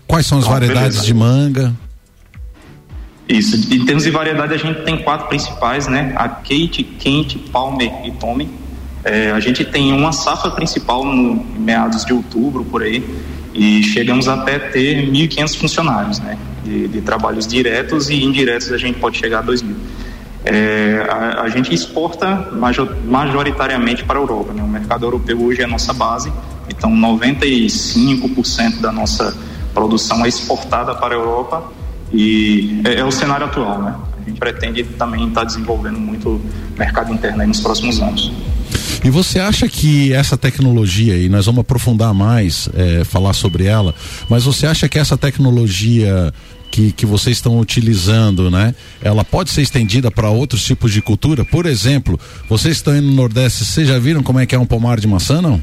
Quais 0.06 0.26
são 0.26 0.38
as 0.38 0.46
ah, 0.46 0.50
variedades 0.50 0.98
beleza. 0.98 1.06
de 1.06 1.14
manga? 1.14 1.74
Isso. 3.28 3.56
Em 3.74 3.84
termos 3.84 4.04
de 4.04 4.10
variedade, 4.12 4.54
a 4.54 4.58
gente 4.58 4.82
tem 4.82 5.02
quatro 5.02 5.26
principais, 5.26 5.88
né? 5.88 6.12
A 6.14 6.28
Kate, 6.28 6.84
Kent, 7.00 7.36
Palmer 7.50 7.90
e 8.04 8.12
Tommy. 8.12 8.48
É, 9.02 9.32
a 9.32 9.40
gente 9.40 9.64
tem 9.64 9.92
uma 9.92 10.12
safra 10.12 10.52
principal 10.52 11.04
no 11.04 11.44
meados 11.58 12.04
de 12.04 12.12
outubro, 12.12 12.64
por 12.64 12.84
aí, 12.84 13.02
e 13.54 13.82
chegamos 13.82 14.28
até 14.28 14.58
ter 14.58 15.10
1.500 15.10 15.56
funcionários, 15.56 16.18
né? 16.18 16.38
De, 16.64 16.88
de, 16.88 17.00
trabalhos 17.00 17.46
diretos 17.46 18.08
e 18.08 18.22
indiretos 18.22 18.70
a 18.70 18.78
gente 18.78 18.98
pode 18.98 19.18
chegar 19.18 19.40
a 19.40 19.44
2.000. 19.44 19.74
É, 20.44 21.06
a, 21.08 21.42
a, 21.42 21.48
gente 21.48 21.72
exporta 21.72 22.48
major, 22.52 22.96
majoritariamente 23.04 24.04
para 24.04 24.18
a 24.18 24.22
Europa, 24.22 24.52
né? 24.52 24.62
O 24.62 24.68
mercado 24.68 25.04
europeu 25.04 25.40
hoje 25.42 25.60
é 25.60 25.64
a 25.64 25.68
nossa 25.68 25.92
base, 25.92 26.32
então 26.68 26.90
95% 26.90 28.80
da 28.80 28.90
nossa 28.90 29.36
produção 29.74 30.24
é 30.24 30.28
exportada 30.28 30.94
para 30.94 31.14
a 31.14 31.18
Europa 31.18 31.72
e 32.12 32.80
é, 32.84 33.00
é, 33.00 33.04
o 33.04 33.10
cenário 33.10 33.46
atual, 33.46 33.82
né? 33.82 33.94
A 34.20 34.28
gente 34.28 34.38
pretende 34.38 34.84
também 34.84 35.28
estar 35.28 35.40
tá 35.40 35.46
desenvolvendo 35.46 35.98
muito 35.98 36.40
mercado 36.78 37.12
interno 37.12 37.46
nos 37.46 37.60
próximos 37.60 38.00
anos. 38.00 38.32
E 39.04 39.10
você 39.10 39.40
acha 39.40 39.68
que 39.68 40.12
essa 40.12 40.36
tecnologia, 40.36 41.16
e 41.16 41.28
nós 41.28 41.46
vamos 41.46 41.62
aprofundar 41.62 42.14
mais, 42.14 42.68
é, 42.74 43.02
falar 43.04 43.32
sobre 43.32 43.64
ela, 43.64 43.94
mas 44.28 44.44
você 44.44 44.66
acha 44.66 44.88
que 44.88 44.98
essa 44.98 45.16
tecnologia 45.16 46.32
que, 46.70 46.90
que 46.92 47.04
vocês 47.04 47.36
estão 47.36 47.58
utilizando, 47.58 48.50
né? 48.50 48.74
Ela 49.02 49.24
pode 49.24 49.50
ser 49.50 49.60
estendida 49.60 50.10
para 50.10 50.30
outros 50.30 50.64
tipos 50.64 50.92
de 50.92 51.02
cultura? 51.02 51.44
Por 51.44 51.66
exemplo, 51.66 52.18
vocês 52.48 52.76
estão 52.76 52.96
indo 52.96 53.08
no 53.08 53.12
Nordeste, 53.12 53.64
vocês 53.64 53.86
já 53.86 53.98
viram 53.98 54.22
como 54.22 54.38
é 54.38 54.46
que 54.46 54.54
é 54.54 54.58
um 54.58 54.64
pomar 54.64 54.98
de 54.98 55.06
maçã, 55.06 55.42
não? 55.42 55.60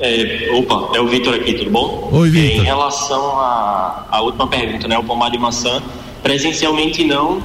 É, 0.00 0.50
opa, 0.52 0.96
é 0.96 1.00
o 1.00 1.06
Vitor 1.06 1.34
aqui, 1.34 1.52
tudo 1.52 1.70
bom? 1.70 2.08
Oi, 2.10 2.28
Vitor. 2.28 2.62
Em 2.62 2.64
relação 2.64 3.38
à, 3.38 4.20
última 4.20 4.48
pergunta, 4.48 4.88
né? 4.88 4.98
O 4.98 5.04
pomar 5.04 5.30
de 5.30 5.38
maçã, 5.38 5.80
presencialmente 6.24 7.04
não, 7.04 7.40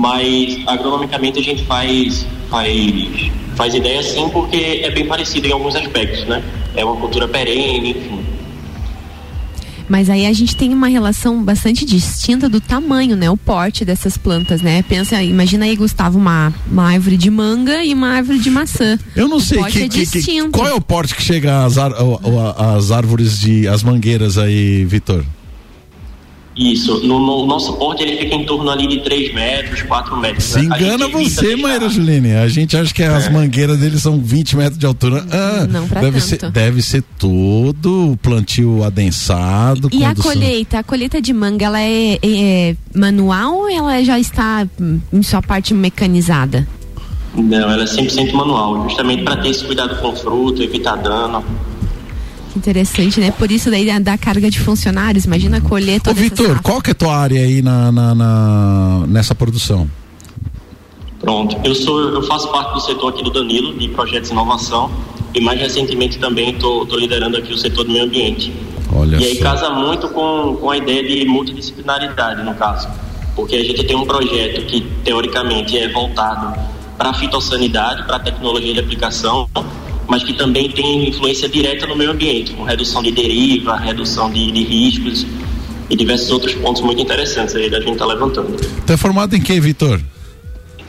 mas 0.00 0.58
agronomicamente 0.66 1.38
a 1.38 1.42
gente 1.42 1.62
faz, 1.66 2.26
faz, 2.48 3.30
faz 3.54 3.74
ideia 3.74 4.02
sim, 4.02 4.30
porque 4.30 4.80
é 4.82 4.90
bem 4.90 5.06
parecido 5.06 5.46
em 5.46 5.52
alguns 5.52 5.76
aspectos, 5.76 6.24
né? 6.24 6.42
É 6.74 6.82
uma 6.82 6.96
cultura 6.96 7.28
perene, 7.28 7.90
enfim. 7.90 8.24
Mas 9.90 10.08
aí 10.08 10.24
a 10.24 10.32
gente 10.32 10.56
tem 10.56 10.72
uma 10.72 10.86
relação 10.86 11.42
bastante 11.42 11.84
distinta 11.84 12.48
do 12.48 12.60
tamanho, 12.62 13.14
né? 13.14 13.28
O 13.28 13.36
porte 13.36 13.84
dessas 13.84 14.16
plantas, 14.16 14.62
né? 14.62 14.82
Pensa, 14.82 15.22
imagina 15.22 15.66
aí, 15.66 15.76
Gustavo, 15.76 16.16
uma, 16.16 16.54
uma 16.70 16.90
árvore 16.92 17.18
de 17.18 17.28
manga 17.28 17.84
e 17.84 17.92
uma 17.92 18.08
árvore 18.08 18.38
de 18.38 18.48
maçã. 18.48 18.98
Eu 19.14 19.28
não 19.28 19.36
o 19.36 19.40
sei 19.40 19.62
que, 19.64 19.82
é 19.82 19.88
que, 19.88 20.06
que, 20.06 20.48
qual 20.48 20.66
é 20.66 20.72
o 20.72 20.80
porte 20.80 21.14
que 21.14 21.22
chega 21.22 21.64
às, 21.64 21.76
às 21.76 22.90
árvores 22.90 23.38
de 23.38 23.68
as 23.68 23.82
mangueiras 23.82 24.38
aí, 24.38 24.82
Vitor? 24.86 25.26
Isso, 26.60 27.00
no, 27.06 27.18
no, 27.18 27.46
nosso 27.46 27.72
porte 27.78 28.02
ele 28.02 28.18
fica 28.18 28.34
em 28.34 28.44
torno 28.44 28.70
ali 28.70 28.86
de 28.86 29.00
3 29.00 29.32
metros, 29.32 29.80
4 29.80 30.14
metros. 30.18 30.44
Se 30.44 30.60
engana 30.60 31.08
você, 31.08 31.56
Maíra 31.56 31.88
Juline. 31.88 32.34
A 32.34 32.48
gente 32.48 32.76
acha 32.76 32.92
que 32.92 33.02
as 33.02 33.28
é. 33.28 33.30
mangueiras 33.30 33.78
deles 33.78 34.02
são 34.02 34.20
20 34.20 34.56
metros 34.58 34.78
de 34.78 34.84
altura. 34.84 35.24
Ah, 35.30 35.66
não, 35.66 35.88
pra 35.88 36.02
deve 36.02 36.20
tanto. 36.20 36.28
ser 36.28 36.50
Deve 36.50 36.82
ser 36.82 37.02
todo 37.18 38.12
o 38.12 38.16
plantio 38.18 38.84
adensado. 38.84 39.88
E 39.90 40.00
condução. 40.00 40.10
a 40.10 40.14
colheita? 40.14 40.78
A 40.80 40.82
colheita 40.82 41.22
de 41.22 41.32
manga, 41.32 41.64
ela 41.64 41.80
é, 41.80 42.18
é, 42.22 42.76
manual 42.94 43.60
ou 43.60 43.70
ela 43.70 44.04
já 44.04 44.18
está 44.18 44.68
em 45.10 45.22
sua 45.22 45.40
parte 45.40 45.72
mecanizada? 45.72 46.68
Não, 47.34 47.70
ela 47.70 47.84
é 47.84 47.86
100% 47.86 48.34
manual, 48.34 48.86
justamente 48.86 49.22
para 49.22 49.36
ter 49.36 49.48
esse 49.48 49.64
cuidado 49.64 49.96
com 49.96 50.08
o 50.08 50.16
fruto, 50.16 50.62
evitar 50.62 50.96
dano. 50.96 51.42
Interessante, 52.56 53.20
né? 53.20 53.30
Por 53.30 53.50
isso 53.50 53.70
daí 53.70 53.86
da 54.00 54.18
carga 54.18 54.50
de 54.50 54.58
funcionários, 54.58 55.24
imagina 55.24 55.60
colher 55.60 56.00
toda 56.00 56.18
Ô, 56.18 56.22
Vitor, 56.22 56.60
qual 56.62 56.80
que 56.80 56.90
é 56.90 56.92
a 56.92 56.94
tua 56.94 57.16
área 57.16 57.40
aí 57.40 57.62
na, 57.62 57.92
na, 57.92 58.14
na, 58.14 59.04
nessa 59.06 59.34
produção? 59.34 59.88
Pronto, 61.20 61.56
eu 61.62 61.74
sou, 61.74 62.00
eu 62.00 62.22
faço 62.22 62.48
parte 62.48 62.72
do 62.72 62.80
setor 62.80 63.12
aqui 63.12 63.22
do 63.22 63.30
Danilo, 63.30 63.78
de 63.78 63.88
projetos 63.88 64.30
de 64.30 64.34
inovação, 64.34 64.90
e 65.34 65.40
mais 65.40 65.60
recentemente 65.60 66.18
também 66.18 66.50
estou 66.50 66.86
liderando 66.96 67.36
aqui 67.36 67.52
o 67.52 67.58
setor 67.58 67.84
do 67.84 67.92
meio 67.92 68.04
ambiente. 68.04 68.52
Olha 68.92 69.16
e 69.16 69.24
aí 69.24 69.36
só. 69.36 69.44
casa 69.44 69.70
muito 69.70 70.08
com, 70.08 70.56
com 70.60 70.70
a 70.70 70.76
ideia 70.76 71.06
de 71.06 71.24
multidisciplinaridade, 71.26 72.42
no 72.42 72.54
caso. 72.54 72.88
Porque 73.36 73.54
a 73.54 73.64
gente 73.64 73.84
tem 73.84 73.96
um 73.96 74.04
projeto 74.04 74.66
que, 74.66 74.80
teoricamente, 75.04 75.78
é 75.78 75.88
voltado 75.88 76.58
para 76.98 77.10
a 77.10 77.14
fitossanidade, 77.14 78.04
para 78.04 78.16
a 78.16 78.20
tecnologia 78.20 78.74
de 78.74 78.80
aplicação, 78.80 79.48
mas 80.10 80.24
que 80.24 80.32
também 80.32 80.68
tem 80.68 81.08
influência 81.08 81.48
direta 81.48 81.86
no 81.86 81.94
meio 81.94 82.10
ambiente, 82.10 82.52
com 82.52 82.64
redução 82.64 83.00
de 83.00 83.12
deriva, 83.12 83.76
redução 83.76 84.28
de, 84.28 84.50
de 84.50 84.64
riscos 84.64 85.24
e 85.88 85.96
diversos 85.96 86.30
outros 86.32 86.52
pontos 86.56 86.82
muito 86.82 87.00
interessantes 87.00 87.54
aí 87.54 87.70
da 87.70 87.78
gente 87.78 87.92
está 87.92 88.04
levantando. 88.04 88.56
Está 88.56 88.98
formado 88.98 89.36
em 89.36 89.40
que, 89.40 89.58
Vitor? 89.60 90.00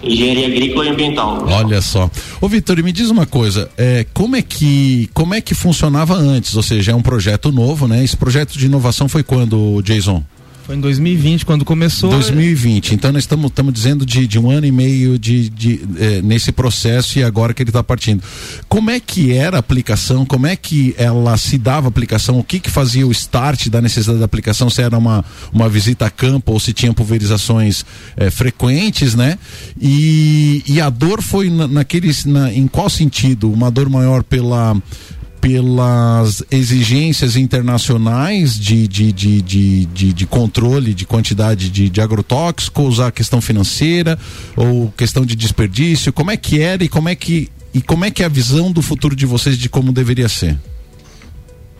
Engenharia 0.01 0.47
agrícola 0.47 0.88
e 0.88 0.89
ambiental. 0.89 1.45
Olha 1.47 1.79
só. 1.84 2.10
Ô 2.41 2.47
Vitor, 2.47 2.81
me 2.84 2.91
diz 2.91 3.12
uma 3.12 3.27
coisa, 3.27 3.69
é, 3.77 4.07
como 4.12 4.36
é 4.36 4.41
que 4.41 5.07
como 5.13 5.36
é 5.36 5.39
que 5.39 5.53
funcionava 5.53 6.15
antes? 6.15 6.55
Ou 6.55 6.63
seja, 6.63 6.91
é 6.91 6.95
um 6.95 7.03
projeto 7.03 7.51
novo, 7.51 7.88
né? 7.88 8.03
Esse 8.03 8.17
projeto 8.17 8.57
de 8.57 8.65
inovação 8.65 9.07
foi 9.07 9.21
quando, 9.21 9.84
Jason? 9.84 10.23
Foi 10.65 10.76
em 10.76 10.80
2020 10.80 11.45
quando 11.45 11.65
começou. 11.65 12.12
2020. 12.12 12.93
Então 12.93 13.12
nós 13.12 13.24
estamos 13.24 13.74
dizendo 13.74 14.06
de, 14.06 14.28
de, 14.28 14.39
um 14.39 14.50
ano 14.50 14.65
e 14.65 14.71
meio 14.71 15.17
de, 15.17 15.50
de 15.50 15.82
é, 15.97 16.21
nesse 16.21 16.52
processo 16.52 17.17
e 17.17 17.24
agora 17.24 17.54
que 17.54 17.63
ele 17.63 17.69
está 17.69 17.84
partindo. 17.84 18.24
Como 18.69 18.89
é 18.89 19.00
que 19.00 19.34
era 19.34 19.58
a 19.58 19.60
aplicação? 19.60 20.26
Como 20.26 20.45
é 20.45 20.56
que 20.56 20.93
ela 20.97 21.36
se 21.38 21.58
dava 21.58 21.88
a 21.88 21.89
aplicação? 21.89 22.39
O 22.39 22.43
que 22.43 22.60
que 22.60 22.69
fazia 22.69 23.06
o 23.06 23.12
start 23.12 23.69
da 23.69 23.82
necessidade 23.82 24.19
da 24.19 24.26
aplicação? 24.26 24.69
Se 24.69 24.82
era 24.82 24.97
uma, 24.97 25.26
uma 25.52 25.67
visita 25.67 26.06
a 26.06 26.10
campo 26.10 26.52
ou 26.52 26.60
se 26.60 26.74
tinha 26.74 26.93
pulverizações 26.93 27.84
é, 28.15 28.30
frequentes, 28.30 29.15
né? 29.15 29.38
E, 29.80 30.63
e 30.67 30.80
a 30.80 30.89
dor 30.89 31.21
foi 31.21 31.50
na, 31.50 31.67
naqueles, 31.67 32.26
na, 32.26 32.54
em 32.54 32.67
qual 32.67 32.89
sentido? 32.89 33.52
Uma 33.52 33.71
dor 33.71 33.89
maior 33.89 34.24
pela 34.24 34.76
pelas 35.41 36.43
exigências 36.51 37.36
internacionais 37.36 38.58
de, 38.58 38.88
de, 38.88 39.12
de, 39.12 39.41
de, 39.41 39.86
de, 39.88 40.13
de 40.13 40.25
controle 40.27 40.93
de 40.93 41.04
quantidade 41.04 41.69
de, 41.69 41.89
de 41.89 41.99
agrotóxicos, 41.99 42.99
a 42.99 43.12
questão 43.12 43.41
financeira 43.41 44.19
ou 44.56 44.93
questão 44.95 45.25
de 45.25 45.36
desperdício? 45.36 46.13
Como 46.13 46.30
é 46.30 46.38
que 46.38 46.62
era 46.62 46.84
e 46.84 46.88
como 46.88 47.10
é 47.10 47.15
que, 47.15 47.49
e 47.73 47.82
como 47.82 48.06
é 48.06 48.12
que 48.12 48.21
é 48.21 48.27
a 48.27 48.30
visão 48.30 48.71
do 48.71 48.84
futuro 48.84 49.15
de 49.15 49.25
vocês 49.25 49.58
de 49.58 49.67
como 49.67 49.91
deveria 49.91 50.30
ser? 50.30 50.58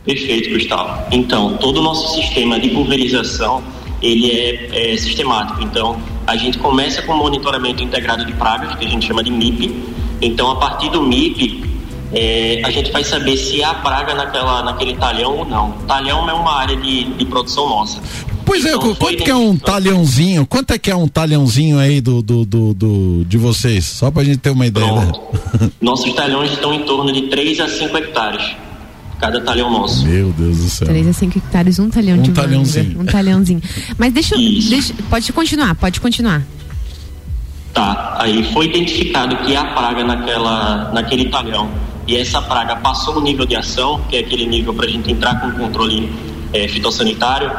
Perfeito, 0.04 0.50
Gustavo. 0.50 1.06
Então, 1.12 1.58
todo 1.58 1.80
o 1.80 1.84
nosso 1.84 2.15
sistema 2.15 2.60
de 2.60 2.69
pulverização 2.69 3.63
ele 4.02 4.32
é, 4.32 4.93
é, 4.93 4.97
sistemático. 4.97 5.62
Então, 5.62 6.02
a 6.26 6.36
gente 6.36 6.58
começa 6.58 7.04
com 7.04 7.13
o 7.13 7.17
monitoramento 7.17 7.84
integrado 7.84 8.26
de 8.26 8.34
pragas, 8.34 8.76
que 8.76 8.86
a 8.86 8.89
gente 8.89 9.06
chama 9.06 9.24
de 9.24 9.30
MIP. 9.30 9.71
Então, 10.19 10.50
a 10.50 10.56
partir 10.56 10.89
do 10.89 11.04
MIP, 11.04 11.70
é, 12.13 12.62
a 12.65 12.71
gente 12.71 12.91
vai 12.91 13.04
saber 13.04 13.38
se 13.38 13.63
há 13.63 13.74
praga 13.76 14.13
naquela, 14.13 14.63
naquele 14.63 14.95
talhão 14.95 15.38
ou 15.38 15.45
não. 15.45 15.71
Talhão 15.88 16.30
é 16.30 16.34
uma 16.34 16.54
área 16.54 16.76
de, 16.76 17.06
de 17.13 17.26
produção 17.26 17.69
nossa. 17.69 18.02
Pois 18.45 18.65
é, 18.65 18.74
então, 18.74 18.91
é, 18.91 18.95
quanto 18.95 19.24
que 19.24 19.32
é 19.32 19.36
um 19.36 19.56
talhãozinho? 19.56 20.45
Quanto 20.45 20.71
é 20.71 20.78
que 20.78 20.91
é 20.91 20.95
um 20.95 21.08
talhãozinho 21.08 21.80
aí 21.80 22.02
do, 22.02 22.21
do, 22.21 22.45
do, 22.45 22.74
do 22.74 23.26
de 23.26 23.38
vocês? 23.38 23.86
Só 23.86 24.12
pra 24.12 24.24
gente 24.24 24.39
ter 24.39 24.50
uma 24.50 24.65
ideia. 24.65 24.91
Né? 24.91 25.12
Nossos 25.80 26.13
talhões 26.13 26.52
estão 26.52 26.74
em 26.74 26.84
torno 26.84 27.13
de 27.13 27.24
3 27.24 27.60
a 27.62 27.69
5 27.69 27.97
hectares 27.97 28.56
cada 29.17 29.39
talhão 29.39 29.71
nosso. 29.71 30.06
Meu 30.06 30.32
Deus 30.32 30.58
do 30.58 30.69
céu. 30.69 30.88
3 30.88 31.08
a 31.08 31.13
5 31.13 31.38
hectares, 31.38 31.78
um 31.78 31.89
talhão 31.89 32.17
um 32.17 32.21
de 32.24 32.32
talhãozinho. 32.32 32.89
Manga, 32.89 33.02
um 33.02 33.06
talhãozinho. 33.06 33.62
Mas 33.95 34.12
deixa, 34.12 34.36
deixa, 34.36 34.93
pode 35.10 35.32
continuar, 35.32 35.76
pode 35.76 36.02
continuar. 36.02 36.43
Tá, 37.71 38.17
aí 38.19 38.43
foi 38.52 38.65
identificado 38.65 39.38
que 39.45 39.56
há 39.56 39.63
praga 39.63 40.04
naquela, 40.04 40.91
naquele 40.91 41.30
talhão 41.30 41.69
e 42.07 42.17
essa 42.17 42.41
praga 42.41 42.75
passou 42.77 43.17
o 43.17 43.21
nível 43.21 43.45
de 43.45 43.55
ação, 43.55 44.01
que 44.09 44.17
é 44.17 44.19
aquele 44.19 44.45
nível 44.45 44.73
para 44.73 44.85
a 44.85 44.89
gente 44.89 45.11
entrar 45.11 45.39
com 45.39 45.51
controle 45.51 46.11
é, 46.53 46.67
fitossanitário, 46.67 47.51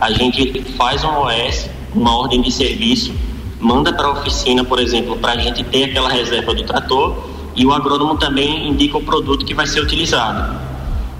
a 0.00 0.10
gente 0.12 0.62
faz 0.76 1.02
um 1.04 1.08
OS, 1.08 1.68
uma 1.94 2.16
ordem 2.16 2.40
de 2.40 2.52
serviço, 2.52 3.12
manda 3.60 3.92
para 3.92 4.06
a 4.06 4.12
oficina, 4.12 4.64
por 4.64 4.78
exemplo, 4.78 5.16
para 5.16 5.32
a 5.32 5.36
gente 5.36 5.64
ter 5.64 5.84
aquela 5.84 6.08
reserva 6.08 6.54
do 6.54 6.62
trator 6.62 7.28
e 7.56 7.66
o 7.66 7.72
agrônomo 7.72 8.16
também 8.16 8.68
indica 8.68 8.96
o 8.96 9.02
produto 9.02 9.44
que 9.44 9.52
vai 9.52 9.66
ser 9.66 9.80
utilizado. 9.80 10.56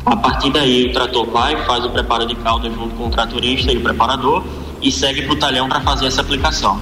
A 0.07 0.17
partir 0.17 0.51
daí, 0.51 0.87
o 0.87 0.93
trator 0.93 1.27
vai, 1.27 1.65
faz 1.67 1.85
o 1.85 1.91
preparo 1.91 2.27
de 2.27 2.35
calda 2.37 2.71
junto 2.71 2.95
com 2.95 3.09
o 3.09 3.11
tratorista 3.11 3.73
e 3.73 3.77
o 3.77 3.81
preparador 3.83 4.45
e 4.81 4.91
segue 4.91 5.23
para 5.23 5.35
o 5.35 5.37
talhão 5.37 5.69
para 5.69 5.81
fazer 5.81 6.07
essa 6.07 6.21
aplicação. 6.21 6.81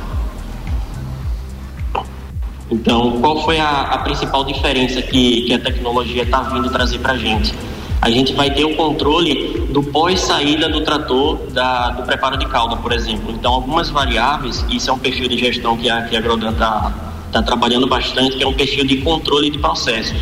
Então, 2.71 3.21
qual 3.21 3.45
foi 3.45 3.59
a, 3.61 3.83
a 3.83 3.99
principal 3.99 4.45
diferença 4.45 5.01
que, 5.01 5.43
que 5.43 5.55
a 5.55 5.59
tecnologia 5.59 6.23
está 6.23 6.43
vindo 6.43 6.69
trazer 6.71 6.99
para 6.99 7.13
a 7.13 7.17
gente? 7.17 7.55
A 8.01 8.11
gente 8.11 8.33
vai 8.35 8.51
ter 8.51 8.65
o 8.65 8.75
controle 8.77 9.67
do 9.71 9.83
pós-saída 9.83 10.69
do 10.69 10.83
trator 10.83 11.39
da, 11.53 11.91
do 11.91 12.03
preparo 12.03 12.37
de 12.37 12.47
calda, 12.47 12.77
por 12.77 12.93
exemplo. 12.93 13.31
Então, 13.31 13.55
algumas 13.55 13.89
variáveis, 13.89 14.65
isso 14.71 14.91
é 14.91 14.93
um 14.93 14.99
perfil 14.99 15.29
de 15.29 15.39
gestão 15.39 15.77
que 15.77 15.89
a, 15.89 16.03
que 16.03 16.17
a 16.17 16.21
Grodan 16.21 16.51
está 16.51 16.93
tá 17.33 17.43
trabalhando 17.43 17.87
bastante, 17.87 18.37
que 18.37 18.43
é 18.43 18.47
um 18.47 18.53
perfil 18.53 18.85
de 18.85 18.99
controle 18.99 19.51
de 19.51 19.59
processos 19.59 20.19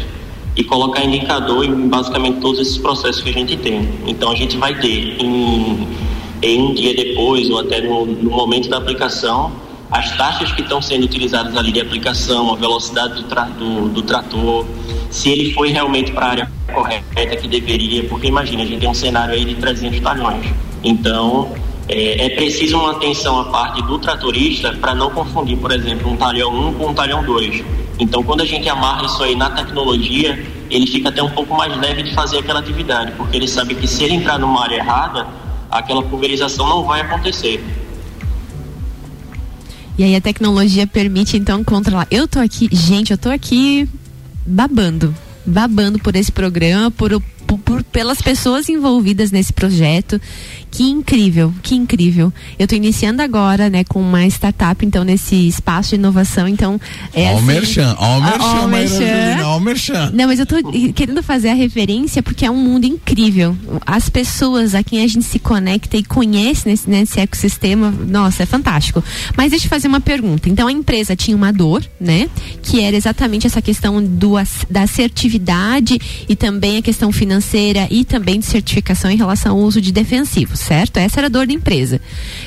e 0.57 0.63
colocar 0.63 1.05
indicador 1.05 1.65
em 1.65 1.89
basicamente 1.89 2.41
todos 2.41 2.61
esses 2.61 2.79
processos 2.79 3.23
que 3.23 3.31
a 3.31 3.33
gente 3.33 3.57
tem. 3.57 3.89
Então 4.07 4.31
a 4.31 4.37
gente 4.37 4.57
vai 4.57 4.79
ter 4.79 5.21
em, 5.21 5.89
em 6.43 6.63
um 6.63 6.75
dia 6.75 6.95
depois 6.95 7.51
ou 7.51 7.59
até 7.59 7.81
no, 7.81 8.07
no 8.07 8.31
momento 8.31 8.69
da 8.69 8.77
aplicação 8.77 9.51
as 9.91 10.17
taxas 10.17 10.53
que 10.53 10.63
estão 10.63 10.81
sendo 10.83 11.05
utilizadas 11.05 11.57
ali 11.57 11.73
de 11.73 11.81
aplicação, 11.81 12.53
a 12.53 12.57
velocidade 12.57 13.15
do, 13.15 13.23
tra 13.25 13.45
do, 13.45 13.89
do 13.89 14.03
trator, 14.03 14.67
se 15.11 15.31
ele 15.31 15.53
foi 15.53 15.71
realmente 15.71 16.13
para 16.13 16.27
a 16.27 16.31
área 16.31 16.51
correta 16.73 17.37
que 17.37 17.47
deveria, 17.47 18.05
porque 18.05 18.27
imagina, 18.27 18.63
a 18.63 18.67
gente 18.67 18.81
tem 18.81 18.89
um 18.89 18.95
cenário 18.95 19.35
aí 19.35 19.45
de 19.45 19.55
300 19.55 20.01
talhões. 20.01 20.47
Então, 20.83 21.53
é, 21.89 22.27
é 22.27 22.29
preciso 22.31 22.79
uma 22.79 22.93
atenção 22.93 23.41
à 23.41 23.45
parte 23.45 23.83
do 23.83 23.99
tratorista 23.99 24.73
para 24.73 24.95
não 24.95 25.11
confundir, 25.11 25.57
por 25.59 25.71
exemplo, 25.71 26.11
um 26.11 26.17
talhão 26.17 26.51
1 26.71 26.75
com 26.75 26.87
um 26.89 26.95
talhão 26.95 27.23
2 27.23 27.85
então, 27.99 28.23
quando 28.23 28.41
a 28.41 28.45
gente 28.45 28.69
amarra 28.69 29.07
isso 29.07 29.23
aí 29.23 29.37
na 29.37 29.51
tecnologia, 29.51 30.45
ele 30.71 30.87
fica 30.87 31.11
até 31.11 31.23
um 31.23 31.31
pouco 31.31 31.55
mais 31.55 31.77
leve 31.77 32.03
de 32.03 32.15
fazer 32.15 32.39
aquela 32.39 32.59
atividade, 32.59 33.13
porque 33.13 33.37
ele 33.37 33.47
sabe 33.47 33.75
que 33.75 33.87
se 33.87 34.03
ele 34.03 34.15
entrar 34.15 34.39
numa 34.39 34.63
área 34.63 34.77
errada, 34.77 35.27
aquela 35.71 36.03
pulverização 36.03 36.69
não 36.69 36.85
vai 36.85 37.03
acontecer. 37.03 37.63
E 39.97 40.03
aí 40.03 40.17
a 40.17 40.21
tecnologia 40.21 40.87
permite 40.87 41.37
então 41.37 41.63
controlar. 41.63 42.07
Eu 42.11 42.27
tô 42.27 42.41
aqui, 42.41 42.69
gente, 42.73 43.13
eu 43.13 43.19
tô 43.19 43.31
aqui 43.31 43.89
babando, 44.47 45.15
babando 45.47 45.99
por 45.99 46.17
esse 46.17 46.33
programa, 46.33 46.91
por, 46.91 47.23
por, 47.59 47.83
pelas 47.83 48.21
pessoas 48.21 48.69
envolvidas 48.69 49.31
nesse 49.31 49.53
projeto 49.53 50.21
que 50.75 50.83
incrível, 50.83 51.55
que 51.63 51.77
incrível. 51.77 52.33
Eu 52.59 52.65
estou 52.65 52.77
iniciando 52.77 53.23
agora, 53.23 53.71
né, 53.71 53.85
com 53.85 54.01
uma 54.01 54.27
startup, 54.27 54.85
então, 54.85 55.05
nesse 55.05 55.47
espaço 55.47 55.91
de 55.91 55.95
inovação, 55.95 56.49
então... 56.49 56.81
É 57.15 57.27
ó 57.27 57.35
assim, 57.35 57.39
o 57.39 57.43
merchan, 57.43 57.97
ó 57.97 58.19
o 58.19 58.21
merchan, 58.21 58.41
ó, 58.41 58.67
merchan. 58.67 59.47
ó 59.47 59.57
o 59.57 59.61
merchan. 59.61 60.11
Não, 60.13 60.27
mas 60.27 60.41
eu 60.41 60.43
estou 60.43 60.59
querendo 60.93 61.23
fazer 61.23 61.51
a 61.51 61.55
referência 61.55 62.25
porque 62.25 62.45
é 62.45 62.51
um 62.51 62.57
mundo 62.57 62.87
incrível. 62.87 63.57
As 63.87 64.09
pessoas 64.09 64.75
a 64.75 64.83
quem 64.83 65.05
a 65.05 65.07
gente 65.07 65.25
se 65.25 65.39
conecta 65.39 65.97
e 65.97 66.03
conhece 66.03 66.69
nesse, 66.69 66.91
nesse 66.91 67.21
ecossistema, 67.21 67.93
nossa, 67.93 68.43
é 68.43 68.47
fantástico. 68.47 69.03
Mas 69.37 69.51
deixa 69.53 69.67
eu 69.67 69.71
fazer 69.71 69.87
uma 69.87 70.01
pergunta. 70.01 70.49
Então, 70.49 70.67
a 70.67 70.73
empresa 70.73 71.15
tinha 71.15 71.37
uma 71.37 71.53
dor, 71.53 71.85
né, 72.01 72.29
que 72.65 72.81
era 72.81 72.97
exatamente 72.97 73.47
essa 73.47 73.63
questão 73.63 74.03
do, 74.03 74.35
da 74.69 74.83
assertividade 74.83 76.01
e 76.29 76.35
também 76.35 76.79
a 76.79 76.83
questão 76.83 77.13
financeira 77.13 77.44
e 77.91 78.05
também 78.05 78.41
de 78.41 78.47
certificação 78.47 79.11
em 79.11 79.17
relação 79.17 79.53
ao 79.53 79.59
uso 79.59 79.81
de 79.81 79.93
defensivos 79.93 80.65
certo? 80.65 80.97
Essa 80.97 81.21
era 81.21 81.27
a 81.27 81.31
dor 81.31 81.47
da 81.47 81.53
empresa. 81.53 82.01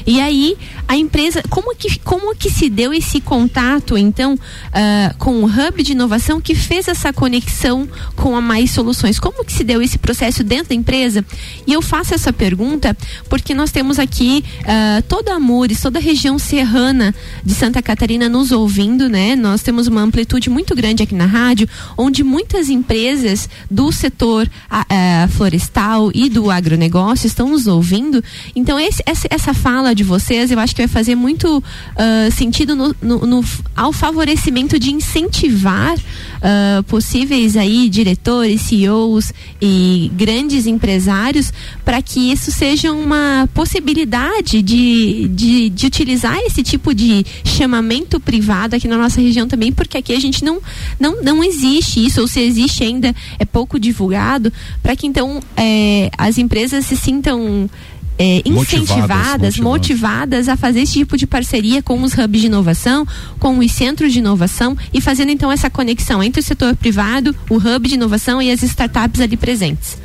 E 0.05 0.19
aí, 0.19 0.57
a 0.88 0.95
empresa, 0.95 1.43
como 1.49 1.75
que, 1.75 1.99
como 1.99 2.36
que 2.36 2.49
se 2.49 2.69
deu 2.69 2.93
esse 2.93 3.21
contato, 3.21 3.97
então, 3.97 4.33
uh, 4.33 5.17
com 5.17 5.43
o 5.43 5.45
hub 5.45 5.83
de 5.83 5.91
inovação 5.91 6.41
que 6.41 6.55
fez 6.55 6.88
essa 6.88 7.13
conexão 7.13 7.88
com 8.15 8.36
a 8.36 8.41
Mais 8.41 8.71
Soluções? 8.71 9.19
Como 9.19 9.45
que 9.45 9.53
se 9.53 9.63
deu 9.63 9.81
esse 9.81 9.97
processo 9.97 10.43
dentro 10.43 10.69
da 10.69 10.75
empresa? 10.75 11.23
E 11.65 11.73
eu 11.73 11.81
faço 11.81 12.13
essa 12.13 12.33
pergunta 12.33 12.97
porque 13.29 13.53
nós 13.53 13.71
temos 13.71 13.99
aqui 13.99 14.43
uh, 14.62 15.01
toda 15.03 15.33
Amores, 15.33 15.81
toda 15.81 15.99
a 15.99 16.01
região 16.01 16.39
serrana 16.39 17.13
de 17.43 17.53
Santa 17.53 17.81
Catarina 17.81 18.27
nos 18.27 18.51
ouvindo, 18.51 19.07
né? 19.07 19.36
Nós 19.36 19.62
temos 19.62 19.88
uma 19.88 20.01
amplitude 20.01 20.49
muito 20.49 20.75
grande 20.75 21.03
aqui 21.03 21.13
na 21.13 21.25
rádio, 21.25 21.67
onde 21.97 22.23
muitas 22.23 22.69
empresas 22.69 23.47
do 23.69 23.91
setor 23.91 24.49
uh, 24.91 25.28
florestal 25.30 26.12
e 26.13 26.30
do 26.30 26.50
agronegócio 26.50 27.28
estão 27.28 27.50
nos 27.50 27.67
ouvindo. 27.67 28.23
Então, 28.56 28.80
esse, 28.80 29.04
essa 29.06 29.54
fala 29.54 29.93
de 29.93 30.04
vocês, 30.04 30.52
eu 30.52 30.60
acho 30.60 30.76
que 30.76 30.82
vai 30.82 30.88
fazer 30.88 31.15
muito 31.15 31.58
uh, 31.58 32.32
sentido 32.32 32.76
no, 32.76 32.95
no, 33.02 33.26
no, 33.26 33.43
ao 33.76 33.91
favorecimento 33.91 34.80
de 34.80 34.91
incentivar 34.91 35.95
uh, 36.38 36.84
possíveis 36.84 37.56
aí 37.56 37.89
diretores, 37.89 38.62
CEOs 38.62 39.34
e 39.62 40.12
grandes 40.15 40.67
empresários 40.67 41.52
para 41.84 42.02
que 42.02 42.32
isso 42.32 42.52
seja 42.52 42.91
uma 42.91 43.47
possibilidade 43.54 44.62
de, 44.62 45.28
de, 45.30 45.69
de 45.69 45.86
utilizar 45.88 46.38
esse 46.39 46.63
tipo 46.63 46.93
de 46.93 47.26
chamamento 47.43 48.19
privado 48.19 48.76
aqui 48.76 48.88
na 48.88 48.97
nossa 48.97 49.21
região 49.21 49.47
também, 49.47 49.71
porque 49.71 49.97
aqui 49.97 50.13
a 50.13 50.19
gente 50.19 50.43
não, 50.43 50.60
não, 51.00 51.21
não 51.21 51.43
existe 51.43 52.06
isso, 52.06 52.21
ou 52.21 52.28
se 52.28 52.39
existe 52.39 52.84
ainda 52.84 53.15
é 53.39 53.45
pouco 53.45 53.80
divulgado, 53.80 54.52
para 54.82 54.95
que 54.95 55.08
então 55.08 55.39
é, 55.56 56.10
as 56.17 56.38
empresas 56.38 56.86
se 56.86 56.95
sintam 56.95 57.69
é, 58.17 58.41
incentivadas, 58.45 59.58
motivadas, 59.58 59.60
motivadas, 59.60 60.49
a 60.49 60.58
fazer 60.58 60.82
esse 60.82 60.93
tipo 60.93 61.17
de 61.17 61.27
parceria 61.27 61.84
com 61.84 62.01
os 62.01 62.13
hubs 62.13 62.41
de 62.41 62.47
inovação, 62.47 63.06
com 63.39 63.60
os 63.60 63.71
centros 63.71 64.12
de 64.12 64.19
inovação 64.19 64.75
e 64.93 64.99
fazendo 64.99 65.32
então 65.32 65.51
essa 65.51 65.69
conexão 65.69 66.23
entre 66.23 66.41
o 66.41 66.43
setor 66.43 66.75
privado, 66.75 67.36
o 67.49 67.58
hub 67.58 67.88
de 67.88 67.95
inovação 67.95 68.41
e 68.41 68.51
as 68.51 68.63
startups 68.63 69.21
ali 69.21 69.38
presentes. 69.38 69.97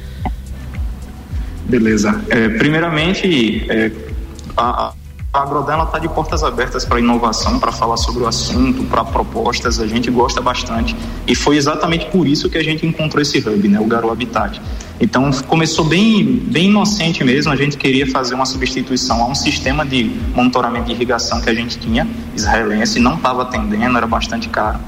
Beleza. 1.64 2.20
É, 2.28 2.48
primeiramente, 2.50 3.64
é, 3.70 3.90
a, 4.56 4.92
a 5.32 5.42
Agrodela 5.42 5.84
está 5.84 5.98
de 5.98 6.08
portas 6.08 6.42
abertas 6.42 6.84
para 6.84 6.98
inovação, 6.98 7.58
para 7.58 7.72
falar 7.72 7.96
sobre 7.96 8.22
o 8.22 8.26
assunto, 8.26 8.84
para 8.84 9.02
propostas. 9.02 9.80
A 9.80 9.86
gente 9.86 10.10
gosta 10.10 10.42
bastante. 10.42 10.94
E 11.26 11.34
foi 11.34 11.56
exatamente 11.56 12.06
por 12.06 12.26
isso 12.26 12.50
que 12.50 12.58
a 12.58 12.62
gente 12.62 12.84
encontrou 12.84 13.22
esse 13.22 13.38
hub, 13.38 13.68
né, 13.68 13.80
o 13.80 13.86
Garo 13.86 14.10
Habitat. 14.10 14.60
Então 15.00 15.30
começou 15.48 15.84
bem, 15.84 16.24
bem 16.24 16.66
inocente 16.66 17.24
mesmo. 17.24 17.52
A 17.52 17.56
gente 17.56 17.76
queria 17.76 18.06
fazer 18.06 18.34
uma 18.34 18.46
substituição 18.46 19.22
a 19.22 19.26
um 19.26 19.34
sistema 19.34 19.84
de 19.84 20.04
monitoramento 20.34 20.86
de 20.86 20.92
irrigação 20.92 21.40
que 21.40 21.50
a 21.50 21.54
gente 21.54 21.78
tinha, 21.78 22.06
israelense, 22.36 22.98
não 23.00 23.16
estava 23.16 23.42
atendendo, 23.42 23.96
era 23.96 24.06
bastante 24.06 24.48
caro. 24.48 24.78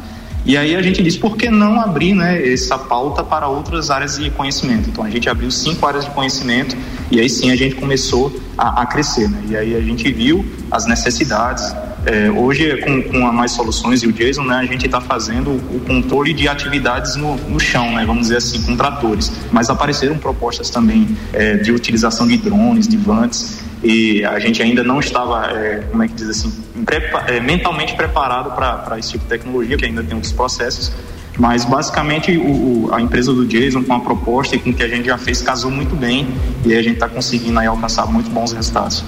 E 0.47 0.59
aí 0.59 0.77
a 0.77 0.83
gente 0.83 1.03
disse, 1.03 1.19
por 1.19 1.39
que 1.39 1.49
não 1.49 1.81
abrir 1.81 2.13
né, 2.13 2.53
essa 2.53 2.77
pauta 2.77 3.25
para 3.25 3.49
outras 3.49 3.91
áreas 3.91 4.19
de 4.19 4.29
conhecimento? 4.31 4.91
Então 4.91 5.03
a 5.03 5.09
gente 5.09 5.27
abriu 5.29 5.51
cinco 5.51 5.87
áreas 5.87 6.05
de 6.05 6.11
conhecimento 6.11 6.77
e 7.11 7.19
aí 7.19 7.31
sim 7.31 7.51
a 7.51 7.57
gente 7.57 7.77
começou 7.77 8.31
a, 8.57 8.83
a 8.83 8.87
crescer. 8.87 9.29
Né? 9.29 9.43
E 9.49 9.57
aí 9.57 9.75
a 9.75 9.81
gente 9.81 10.13
viu 10.13 10.45
as 10.71 10.85
necessidades, 10.85 11.75
É, 12.07 12.31
hoje, 12.31 12.77
com, 12.83 13.03
com 13.03 13.27
a 13.27 13.33
Mais 13.33 13.53
Soluções 13.53 14.03
e 14.03 14.07
o 14.07 14.13
Jason, 14.13 14.45
né, 14.45 14.57
a 14.57 14.65
gente 14.65 14.87
está 14.87 15.01
fazendo 15.01 15.53
o 15.53 15.81
controle 15.87 16.33
de 16.33 16.47
atividades 16.47 17.17
no, 17.17 17.37
no, 17.37 17.59
chão, 17.59 17.93
né, 17.93 18.05
vamos 18.05 18.23
dizer 18.25 18.37
assim, 18.37 18.63
com 18.63 18.77
tratores. 18.77 19.33
Mas 19.51 19.71
apareceram 19.71 20.19
propostas 20.19 20.69
também 20.69 21.17
é, 21.33 21.57
de 21.57 21.73
utilização 21.73 22.27
de 22.27 22.37
drones, 22.37 22.87
de 22.87 22.97
vantes, 22.97 23.63
e 23.83 24.25
a 24.25 24.39
gente 24.39 24.63
ainda 24.63 24.83
não 24.83 25.01
estava, 25.01 25.47
é, 25.51 25.87
como 25.91 26.03
é 26.03 26.09
que 26.09 26.15
diz 26.15 26.29
assim, 26.29 26.53
prepa 26.85 27.25
é, 27.27 27.41
mentalmente 27.41 27.95
preparado 27.95 28.55
para 28.55 28.99
esse 28.99 29.13
tipo 29.13 29.25
de 29.25 29.31
tecnologia, 29.31 29.77
que 29.77 29.85
ainda 29.85 30.03
tem 30.03 30.15
outros 30.15 30.33
processos. 30.33 30.93
Mas 31.39 31.65
basicamente 31.65 32.37
o, 32.37 32.87
o, 32.87 32.95
a 32.95 33.01
empresa 33.01 33.33
do 33.33 33.47
Jason 33.47 33.83
com 33.83 33.95
a 33.95 34.01
proposta 34.01 34.57
e 34.57 34.59
com 34.59 34.71
o 34.71 34.75
que 34.75 34.83
a 34.83 34.89
gente 34.89 35.07
já 35.07 35.19
fez 35.19 35.43
casou 35.43 35.71
muito 35.71 35.97
bem 35.97 36.27
e 36.65 36.75
a 36.75 36.83
gente 36.83 36.95
está 36.95 37.09
conseguindo 37.09 37.59
aí 37.59 37.67
alcançar 37.67 38.07
muito 38.07 38.31
bons 38.31 38.53
resultados. 38.53 39.05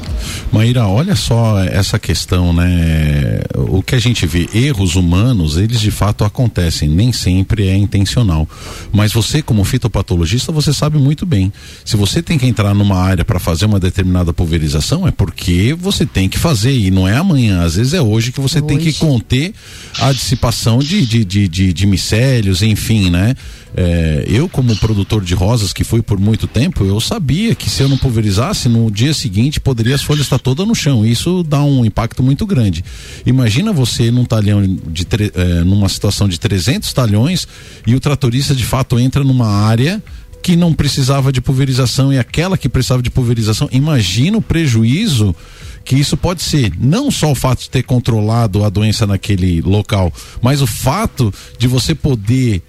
Maíra, 0.53 0.87
olha 0.87 1.14
só 1.14 1.59
essa 1.61 1.99
questão, 1.99 2.53
né? 2.53 3.41
O 3.68 3.83
que 3.83 3.95
a 3.95 3.99
gente 3.99 4.27
vê, 4.27 4.49
erros 4.55 4.97
humanos, 4.97 5.57
eles 5.57 5.81
de 5.81 5.91
fato 5.91 6.24
acontecem, 6.24 6.89
nem 6.89 7.12
sempre 7.12 7.68
é 7.68 7.77
intencional. 7.77 8.49
Mas 8.93 9.12
você, 9.12 9.43
como 9.43 9.64
fitopatologista, 9.64 10.53
você 10.53 10.72
sabe 10.72 10.99
muito 10.99 11.24
bem. 11.24 11.53
Se 11.85 11.97
você 11.97 12.22
tem 12.22 12.39
que 12.39 12.47
entrar 12.47 12.74
numa 12.74 12.99
área 12.99 13.24
para 13.24 13.39
fazer 13.39 13.66
uma 13.66 13.81
determinada 13.81 14.33
pulverização, 14.33 15.07
é 15.07 15.11
porque 15.11 15.74
você 15.79 16.05
tem 16.05 16.29
que 16.29 16.39
fazer 16.39 16.72
e 16.72 16.91
não 16.91 17.07
é 17.07 17.16
amanhã, 17.16 17.62
às 17.62 17.77
vezes 17.77 17.95
é 17.95 18.01
hoje 18.01 18.33
que 18.33 18.41
você 18.41 18.59
hoje. 18.59 18.68
tem 18.68 18.79
que 18.79 18.93
conter 18.95 19.53
a 20.01 20.12
dissipação 20.12 20.79
de, 20.79 21.05
de, 21.07 21.24
de, 21.24 21.49
de, 21.49 21.72
de 21.72 21.87
micélios, 21.87 22.16
enfim, 22.62 23.11
né? 23.11 23.35
É, 23.77 24.25
eu, 24.27 24.49
como 24.49 24.75
produtor 24.77 25.23
de 25.23 25.35
rosas, 25.35 25.73
que 25.73 25.85
fui 25.85 26.01
por 26.01 26.19
muito 26.19 26.47
tempo, 26.47 26.85
eu 26.85 26.99
sabia 26.99 27.55
que 27.55 27.69
se 27.69 27.83
eu 27.83 27.89
não 27.89 27.99
pulverizasse, 27.99 28.69
no 28.69 28.91
dia 28.91 29.12
seguinte 29.12 29.61
poderia 29.61 29.95
as 29.95 30.03
folhas 30.03 30.23
estar 30.23 30.39
todas 30.39 30.67
no 30.67 30.75
chão. 30.75 31.05
Isso 31.05 31.43
dá 31.43 31.62
um 31.62 31.85
impacto 31.85 32.23
muito 32.23 32.47
grande. 32.47 32.83
Imagina 33.27 33.73
você 33.73 34.11
num 34.11 34.25
talhão 34.25 34.62
de 34.64 35.07
é, 35.35 35.64
numa 35.64 35.89
situação 35.89 36.27
de 36.29 36.41
300 36.41 36.91
talhões 36.93 37.47
e 37.87 37.95
o 37.95 38.01
tratorista 38.01 38.55
de 38.55 38.64
fato 38.64 38.99
entra 38.99 39.23
numa 39.23 39.49
área 39.49 40.03
que 40.43 40.55
não 40.55 40.73
precisava 40.73 41.33
de 41.33 41.41
pulverização 41.41 42.12
e 42.12 42.19
aquela 42.19 42.57
que 42.57 42.69
precisava 42.69 43.03
de 43.03 43.11
pulverização. 43.11 43.69
Imagina 43.73 44.39
o 44.39 44.43
prejuízo 44.43 45.35
que 45.87 45.95
isso 45.95 46.16
pode 46.16 46.43
ser 46.43 46.72
não 46.78 47.11
só 47.11 47.30
o 47.30 47.34
fato 47.34 47.61
de 47.61 47.70
ter 47.70 47.84
controlado 47.84 48.64
a 48.64 48.68
doença 48.68 49.07
naquele 49.07 49.62
local, 49.62 50.12
mas 50.43 50.61
o 50.61 50.66
fato 50.66 51.32
de 51.57 51.68
você 51.68 51.95
poder 51.95 52.61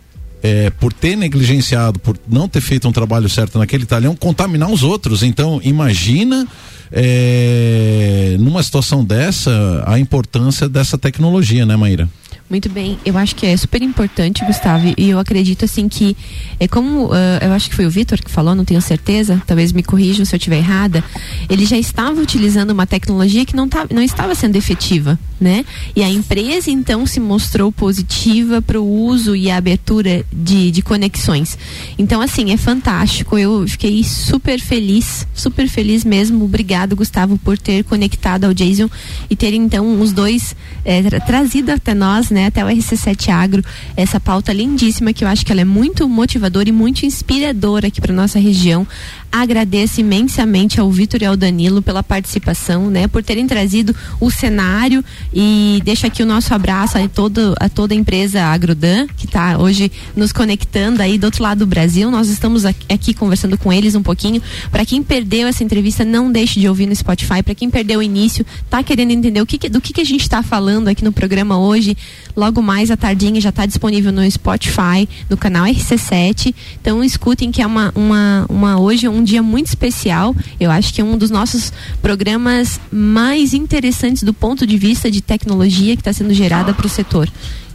é, 0.43 0.69
por 0.69 0.93
ter 0.93 1.17
negligenciado, 1.17 1.99
por 1.99 2.15
não 2.29 2.47
ter 2.47 2.61
feito 2.61 2.87
um 2.87 2.91
trabalho 2.91 3.27
certo 3.27 3.57
naquele 3.57 3.87
talhão, 3.87 4.15
contaminar 4.15 4.71
os 4.71 4.83
outros. 4.83 5.23
Então, 5.23 5.59
imagina 5.63 6.47
é, 6.91 8.37
numa 8.39 8.61
situação 8.61 9.03
dessa 9.03 9.83
a 9.87 9.97
importância 9.97 10.69
dessa 10.69 10.95
tecnologia, 10.95 11.65
né, 11.65 11.75
Maíra? 11.75 12.07
Muito 12.49 12.69
bem, 12.69 12.97
eu 13.05 13.17
acho 13.17 13.35
que 13.35 13.45
é 13.45 13.57
super 13.57 13.81
importante, 13.81 14.45
Gustavo, 14.45 14.93
e 14.97 15.09
eu 15.09 15.19
acredito 15.19 15.65
assim 15.65 15.89
que 15.89 16.15
é 16.57 16.65
como 16.65 17.07
uh, 17.07 17.13
eu 17.41 17.51
acho 17.51 17.69
que 17.69 17.75
foi 17.75 17.85
o 17.85 17.89
Vitor 17.89 18.23
que 18.23 18.31
falou, 18.31 18.55
não 18.55 18.63
tenho 18.63 18.81
certeza, 18.81 19.41
talvez 19.45 19.73
me 19.73 19.83
corrijam 19.83 20.23
se 20.23 20.33
eu 20.33 20.37
estiver 20.37 20.57
errada. 20.57 21.03
Ele 21.49 21.65
já 21.65 21.77
estava 21.77 22.21
utilizando 22.21 22.71
uma 22.71 22.87
tecnologia 22.87 23.45
que 23.45 23.53
não, 23.53 23.67
tá, 23.67 23.85
não 23.91 24.01
estava 24.01 24.33
sendo 24.33 24.55
efetiva, 24.55 25.19
né? 25.39 25.65
E 25.95 26.03
a 26.03 26.09
empresa 26.09 26.69
então 26.69 27.05
se 27.05 27.19
mostrou 27.19 27.71
positiva 27.71 28.61
para 28.61 28.79
o 28.79 29.05
uso 29.05 29.35
e 29.35 29.49
a 29.49 29.57
abertura 29.57 30.25
de, 30.31 30.71
de 30.71 30.81
conexões. 30.81 31.57
Então, 31.97 32.21
assim, 32.21 32.51
é 32.51 32.57
fantástico. 32.57 33.37
Eu 33.37 33.67
fiquei 33.67 34.03
super 34.03 34.59
feliz, 34.59 35.27
super 35.33 35.67
feliz 35.67 36.03
mesmo. 36.03 36.45
Obrigado, 36.45 36.95
Gustavo, 36.95 37.37
por 37.37 37.57
ter 37.57 37.83
conectado 37.83 38.45
ao 38.45 38.53
Jason 38.53 38.89
e 39.29 39.35
ter 39.35 39.53
então 39.53 40.01
os 40.01 40.11
dois 40.11 40.55
é, 40.83 41.01
trazido 41.19 41.71
até 41.71 41.93
nós, 41.93 42.29
né? 42.29 42.47
Até 42.47 42.63
o 42.63 42.67
RC7 42.67 43.29
Agro, 43.29 43.63
essa 43.95 44.19
pauta 44.19 44.53
lindíssima 44.53 45.13
que 45.13 45.23
eu 45.23 45.27
acho 45.27 45.45
que 45.45 45.51
ela 45.51 45.61
é 45.61 45.65
muito 45.65 46.07
motivadora 46.07 46.69
e 46.69 46.71
muito 46.71 47.05
inspiradora 47.05 47.87
aqui 47.87 48.01
para 48.01 48.13
nossa 48.13 48.39
região. 48.39 48.87
Agradeço 49.31 49.99
imensamente 49.99 50.79
ao 50.79 50.89
Vitor 50.89 51.21
e 51.21 51.25
ao 51.25 51.35
Danilo 51.35 51.81
pela 51.81 52.01
participação, 52.01 52.89
né? 52.89 53.07
Por 53.07 53.21
terem 53.21 53.45
trazido 53.45 53.95
o 54.19 54.31
cenário 54.31 55.03
e 55.33 55.81
deixo 55.83 56.05
aqui 56.05 56.23
o 56.23 56.25
nosso 56.25 56.53
abraço 56.53 56.97
a, 56.97 57.07
todo, 57.07 57.53
a 57.59 57.69
toda 57.69 57.93
a 57.93 57.97
empresa 57.97 58.41
Agrodan, 58.41 59.07
que 59.17 59.25
está 59.25 59.57
hoje 59.57 59.91
nos 60.15 60.31
conectando 60.31 61.01
aí 61.01 61.17
do 61.17 61.25
outro 61.25 61.43
lado 61.43 61.59
do 61.59 61.67
Brasil. 61.67 62.09
Nós 62.09 62.29
estamos 62.29 62.65
aqui, 62.65 63.13
conversando 63.13 63.57
com 63.57 63.71
eles 63.71 63.95
um 63.95 64.03
pouquinho. 64.03 64.41
Para 64.71 64.85
quem 64.85 65.03
perdeu 65.03 65.47
essa 65.47 65.63
entrevista, 65.63 66.05
não 66.05 66.31
deixe 66.31 66.59
de 66.59 66.67
ouvir 66.67 66.85
no 66.85 66.95
Spotify. 66.95 67.43
Para 67.43 67.55
quem 67.55 67.69
perdeu 67.69 67.99
o 67.99 68.03
início, 68.03 68.45
tá 68.69 68.81
querendo 68.81 69.11
entender 69.11 69.41
o 69.41 69.45
que, 69.45 69.69
do 69.69 69.81
que, 69.81 69.93
que 69.93 70.01
a 70.01 70.05
gente 70.05 70.21
está 70.21 70.41
falando 70.41 70.87
aqui 70.87 71.03
no 71.03 71.11
programa 71.11 71.57
hoje, 71.57 71.97
logo 72.35 72.61
mais 72.61 72.89
à 72.91 72.97
tardinha 72.97 73.41
já 73.41 73.49
está 73.49 73.65
disponível 73.65 74.11
no 74.11 74.29
Spotify, 74.29 75.07
no 75.29 75.37
canal 75.37 75.65
RC7. 75.65 76.53
Então 76.79 77.03
escutem 77.03 77.51
que 77.51 77.61
é 77.61 77.67
uma, 77.67 77.91
uma, 77.95 78.45
uma 78.49 78.79
hoje 78.79 79.07
um 79.07 79.23
dia 79.23 79.43
muito 79.43 79.67
especial. 79.67 80.35
Eu 80.59 80.71
acho 80.71 80.93
que 80.93 81.01
é 81.01 81.03
um 81.03 81.17
dos 81.17 81.29
nossos 81.29 81.71
programas 82.01 82.79
mais 82.91 83.53
interessantes 83.53 84.23
do 84.23 84.33
ponto 84.33 84.65
de 84.65 84.77
vista 84.77 85.09
de 85.09 85.16
tecnologia 85.21 85.95
que 85.95 86.01
está 86.01 86.13
sendo 86.13 86.33
gerada 86.33 86.73
para 86.73 86.85
o 86.85 86.89
setor. 86.89 87.29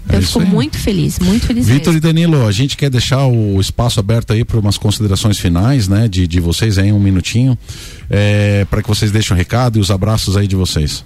Então, 0.04 0.16
é 0.16 0.22
eu 0.22 0.26
fico 0.26 0.40
muito 0.40 0.78
feliz, 0.78 1.18
muito 1.18 1.46
feliz. 1.46 1.66
Vitor 1.66 1.94
e 1.94 2.00
Danilo, 2.00 2.46
a 2.46 2.52
gente 2.52 2.76
quer 2.76 2.90
deixar 2.90 3.26
o 3.26 3.60
espaço 3.60 4.00
aberto 4.00 4.32
aí 4.32 4.44
para 4.44 4.58
umas 4.58 4.76
considerações 4.76 5.38
finais, 5.38 5.86
né, 5.86 6.08
de, 6.08 6.26
de 6.26 6.40
vocês 6.40 6.76
aí, 6.76 6.92
um 6.92 6.98
minutinho, 6.98 7.56
é, 8.10 8.64
para 8.68 8.82
que 8.82 8.88
vocês 8.88 9.12
deixem 9.12 9.32
o 9.32 9.34
um 9.34 9.38
recado 9.38 9.78
e 9.78 9.80
os 9.80 9.90
abraços 9.90 10.36
aí 10.36 10.46
de 10.48 10.56
vocês. 10.56 11.04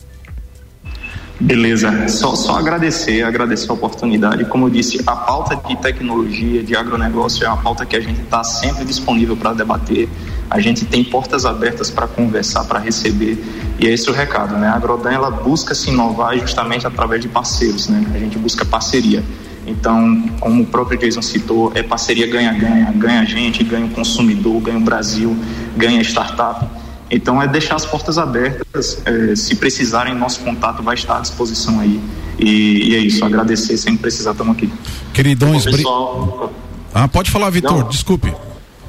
Beleza, 1.38 2.08
só, 2.08 2.34
só 2.34 2.56
agradecer, 2.56 3.22
agradecer 3.22 3.70
a 3.70 3.74
oportunidade. 3.74 4.44
Como 4.46 4.66
eu 4.66 4.70
disse, 4.70 5.02
a 5.06 5.14
pauta 5.14 5.54
de 5.68 5.76
tecnologia, 5.76 6.62
de 6.62 6.74
agronegócio 6.74 7.44
é 7.44 7.48
uma 7.48 7.58
pauta 7.58 7.84
que 7.84 7.94
a 7.94 8.00
gente 8.00 8.22
está 8.22 8.42
sempre 8.42 8.86
disponível 8.86 9.36
para 9.36 9.52
debater. 9.52 10.08
A 10.48 10.60
gente 10.60 10.86
tem 10.86 11.04
portas 11.04 11.44
abertas 11.44 11.90
para 11.90 12.06
conversar, 12.06 12.64
para 12.64 12.78
receber, 12.78 13.36
e 13.78 13.86
é 13.86 13.90
esse 13.90 14.08
o 14.08 14.14
recado, 14.14 14.56
né? 14.56 14.68
A 14.68 14.74
Agrodan 14.74 15.10
ela 15.10 15.30
busca 15.30 15.74
se 15.74 15.90
inovar 15.90 16.38
justamente 16.38 16.86
através 16.86 17.20
de 17.20 17.28
parceiros, 17.28 17.88
né? 17.88 18.02
A 18.14 18.18
gente 18.18 18.38
busca 18.38 18.64
parceria. 18.64 19.22
Então, 19.66 20.22
como 20.38 20.62
o 20.62 20.66
próprio 20.66 20.98
Jason 20.98 21.20
citou, 21.20 21.72
é 21.74 21.82
parceria 21.82 22.26
ganha-ganha, 22.28 22.90
ganha 22.92 23.20
a 23.20 23.24
gente, 23.24 23.64
ganha 23.64 23.84
o 23.84 23.90
consumidor, 23.90 24.60
ganha 24.62 24.78
o 24.78 24.80
Brasil, 24.80 25.36
ganha 25.76 25.98
a 25.98 26.04
startup. 26.04 26.64
Então 27.10 27.40
é 27.40 27.46
deixar 27.46 27.76
as 27.76 27.86
portas 27.86 28.18
abertas, 28.18 29.00
é, 29.04 29.36
se 29.36 29.54
precisarem, 29.54 30.14
nosso 30.14 30.40
contato 30.40 30.82
vai 30.82 30.94
estar 30.94 31.18
à 31.18 31.20
disposição 31.20 31.78
aí. 31.80 32.00
E, 32.38 32.90
e 32.90 32.94
é 32.94 32.98
isso, 32.98 33.24
agradecer, 33.24 33.76
sem 33.76 33.96
precisar, 33.96 34.32
estamos 34.32 34.56
aqui. 34.56 34.70
Queridões, 35.12 35.64
Bom, 35.64 35.70
pessoal... 35.70 36.52
Ah, 36.92 37.06
pode 37.06 37.30
falar, 37.30 37.50
Vitor, 37.50 37.84
desculpe. 37.88 38.32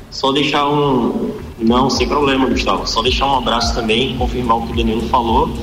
Só 0.10 0.32
deixar 0.32 0.68
um. 0.68 1.32
Não, 1.60 1.90
sem 1.90 2.08
problema, 2.08 2.48
Gustavo. 2.48 2.88
Só 2.88 3.02
deixar 3.02 3.28
um 3.28 3.38
abraço 3.38 3.76
também, 3.76 4.16
confirmar 4.18 4.58
o 4.58 4.66
que 4.66 4.74
o 4.74 4.76
Danilo 4.76 5.08
falou. 5.10 5.54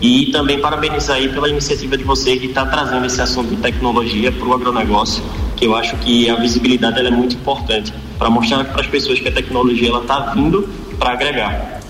E 0.00 0.26
também 0.26 0.60
parabenizar 0.60 1.16
aí 1.16 1.32
pela 1.32 1.48
iniciativa 1.48 1.96
de 1.96 2.04
você 2.04 2.36
que 2.36 2.46
está 2.46 2.66
trazendo 2.66 3.06
esse 3.06 3.20
assunto 3.22 3.54
de 3.54 3.56
tecnologia 3.56 4.30
para 4.30 4.46
o 4.46 4.52
agronegócio, 4.52 5.24
que 5.56 5.64
eu 5.64 5.74
acho 5.74 5.96
que 5.96 6.28
a 6.28 6.36
visibilidade 6.36 7.00
é 7.00 7.10
muito 7.10 7.36
importante 7.36 7.94
para 8.18 8.28
mostrar 8.28 8.64
para 8.64 8.82
as 8.82 8.86
pessoas 8.86 9.18
que 9.18 9.28
a 9.28 9.32
tecnologia 9.32 9.96
está 9.96 10.32
vindo 10.34 10.68
para 10.98 11.12
agregar. 11.12 11.80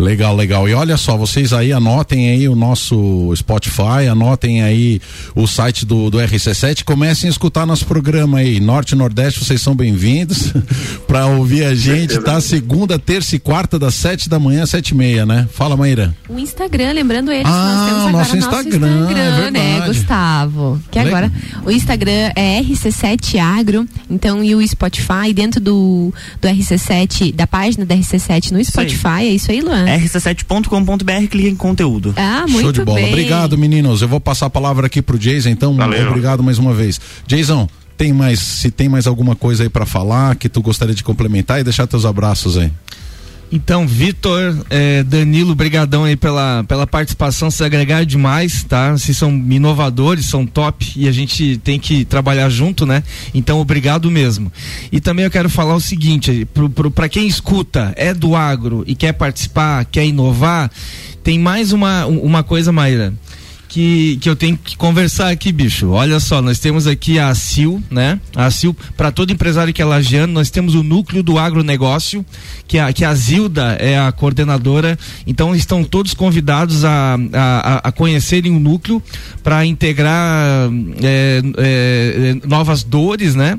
Legal, 0.00 0.34
legal. 0.34 0.66
E 0.66 0.72
olha 0.72 0.96
só, 0.96 1.14
vocês 1.14 1.52
aí 1.52 1.72
anotem 1.72 2.30
aí 2.30 2.48
o 2.48 2.56
nosso 2.56 3.30
Spotify, 3.36 4.08
anotem 4.10 4.62
aí 4.62 5.00
o 5.34 5.46
site 5.46 5.84
do, 5.84 6.08
do 6.08 6.16
RC7, 6.16 6.84
comecem 6.84 7.28
a 7.28 7.30
escutar 7.30 7.66
nosso 7.66 7.84
programa 7.84 8.38
aí. 8.38 8.58
Norte 8.60 8.92
e 8.92 8.96
Nordeste, 8.96 9.44
vocês 9.44 9.60
são 9.60 9.74
bem-vindos 9.74 10.54
para 11.06 11.26
ouvir 11.26 11.64
a 11.64 11.74
gente, 11.74 12.18
tá? 12.20 12.40
Segunda, 12.40 12.98
terça 12.98 13.36
e 13.36 13.38
quarta, 13.38 13.78
das 13.78 13.94
sete 13.94 14.28
da 14.28 14.38
manhã, 14.38 14.64
sete 14.64 14.90
e 14.90 14.94
meia, 14.94 15.26
né? 15.26 15.46
Fala, 15.52 15.76
Maíra. 15.76 16.14
O 16.28 16.38
Instagram, 16.38 16.92
lembrando 16.92 17.30
eles, 17.30 17.46
ah, 17.46 17.50
nós 17.50 17.86
temos 17.86 18.00
agora 18.00 18.12
nosso 18.12 18.36
Instagram, 18.38 19.00
nosso 19.00 19.12
Instagram, 19.12 19.46
é 19.46 19.50
né, 19.50 19.86
Gustavo? 19.86 20.80
Que 20.90 20.98
Legal. 20.98 21.14
agora 21.14 21.32
o 21.66 21.70
Instagram 21.70 22.32
é 22.34 22.62
RC7 22.62 23.38
Agro, 23.38 23.86
então 24.08 24.42
e 24.42 24.54
o 24.54 24.66
Spotify 24.66 25.34
dentro 25.34 25.60
do, 25.60 26.12
do 26.40 26.48
RC7, 26.48 27.34
da 27.34 27.46
página 27.46 27.84
da 27.84 27.94
RC7 27.94 28.52
no 28.52 28.64
Spotify, 28.64 29.24
é 29.24 29.32
isso 29.32 29.50
aí, 29.50 29.60
Luan? 29.60 29.89
rc7.com.br, 29.98 31.26
clica 31.30 31.48
em 31.48 31.56
conteúdo. 31.56 32.14
Ah, 32.16 32.44
muito 32.48 32.60
Show 32.60 32.72
de 32.72 32.84
bola. 32.84 33.00
bem. 33.00 33.08
Obrigado, 33.08 33.56
meninos. 33.58 34.02
Eu 34.02 34.08
vou 34.08 34.20
passar 34.20 34.46
a 34.46 34.50
palavra 34.50 34.86
aqui 34.86 35.00
pro 35.02 35.18
Jason, 35.18 35.48
então. 35.48 35.74
Valeu. 35.76 36.08
Obrigado 36.08 36.42
mais 36.42 36.58
uma 36.58 36.72
vez. 36.72 37.00
Jason, 37.26 37.68
tem 37.96 38.12
mais, 38.12 38.38
se 38.38 38.70
tem 38.70 38.88
mais 38.88 39.06
alguma 39.06 39.36
coisa 39.36 39.62
aí 39.62 39.68
para 39.68 39.84
falar 39.84 40.34
que 40.36 40.48
tu 40.48 40.62
gostaria 40.62 40.94
de 40.94 41.04
complementar 41.04 41.60
e 41.60 41.64
deixar 41.64 41.86
teus 41.86 42.04
abraços 42.04 42.56
aí. 42.56 42.70
Então, 43.52 43.84
Vitor, 43.86 44.64
eh, 44.70 45.02
Danilo, 45.02 45.56
brigadão 45.56 46.04
aí 46.04 46.14
pela, 46.14 46.62
pela 46.68 46.86
participação, 46.86 47.50
se 47.50 47.64
agregar 47.64 48.04
demais, 48.04 48.62
tá? 48.62 48.92
Vocês 48.92 49.16
são 49.16 49.30
inovadores, 49.30 50.26
são 50.26 50.46
top 50.46 50.92
e 50.94 51.08
a 51.08 51.12
gente 51.12 51.58
tem 51.58 51.78
que 51.78 52.04
trabalhar 52.04 52.48
junto, 52.48 52.86
né? 52.86 53.02
Então, 53.34 53.58
obrigado 53.58 54.08
mesmo. 54.08 54.52
E 54.92 55.00
também 55.00 55.24
eu 55.24 55.30
quero 55.30 55.50
falar 55.50 55.74
o 55.74 55.80
seguinte, 55.80 56.46
para 56.94 57.08
quem 57.08 57.26
escuta, 57.26 57.92
é 57.96 58.14
do 58.14 58.36
agro 58.36 58.84
e 58.86 58.94
quer 58.94 59.12
participar, 59.14 59.84
quer 59.84 60.06
inovar, 60.06 60.70
tem 61.24 61.36
mais 61.36 61.72
uma, 61.72 62.06
uma 62.06 62.44
coisa, 62.44 62.70
Maíra 62.70 63.12
que, 63.70 64.16
que 64.20 64.28
eu 64.28 64.34
tenho 64.34 64.58
que 64.58 64.76
conversar 64.76 65.30
aqui, 65.30 65.52
bicho. 65.52 65.90
Olha 65.90 66.18
só, 66.18 66.42
nós 66.42 66.58
temos 66.58 66.88
aqui 66.88 67.20
a 67.20 67.32
CIL, 67.32 67.80
né? 67.88 68.20
A 68.34 68.50
CIL, 68.50 68.76
para 68.96 69.12
todo 69.12 69.32
empresário 69.32 69.72
que 69.72 69.80
é 69.80 69.84
lagiano, 69.84 70.32
nós 70.32 70.50
temos 70.50 70.74
o 70.74 70.82
núcleo 70.82 71.22
do 71.22 71.38
agronegócio, 71.38 72.26
que 72.66 72.80
a, 72.80 72.92
que 72.92 73.04
a 73.04 73.14
Zilda 73.14 73.76
é 73.78 73.96
a 73.96 74.10
coordenadora. 74.10 74.98
Então 75.24 75.54
estão 75.54 75.84
todos 75.84 76.14
convidados 76.14 76.84
a, 76.84 77.16
a, 77.32 77.88
a 77.88 77.92
conhecerem 77.92 78.50
o 78.50 78.58
núcleo 78.58 79.00
para 79.40 79.64
integrar 79.64 80.68
é, 81.00 81.40
é, 81.56 82.46
novas 82.46 82.82
dores, 82.82 83.36
né? 83.36 83.56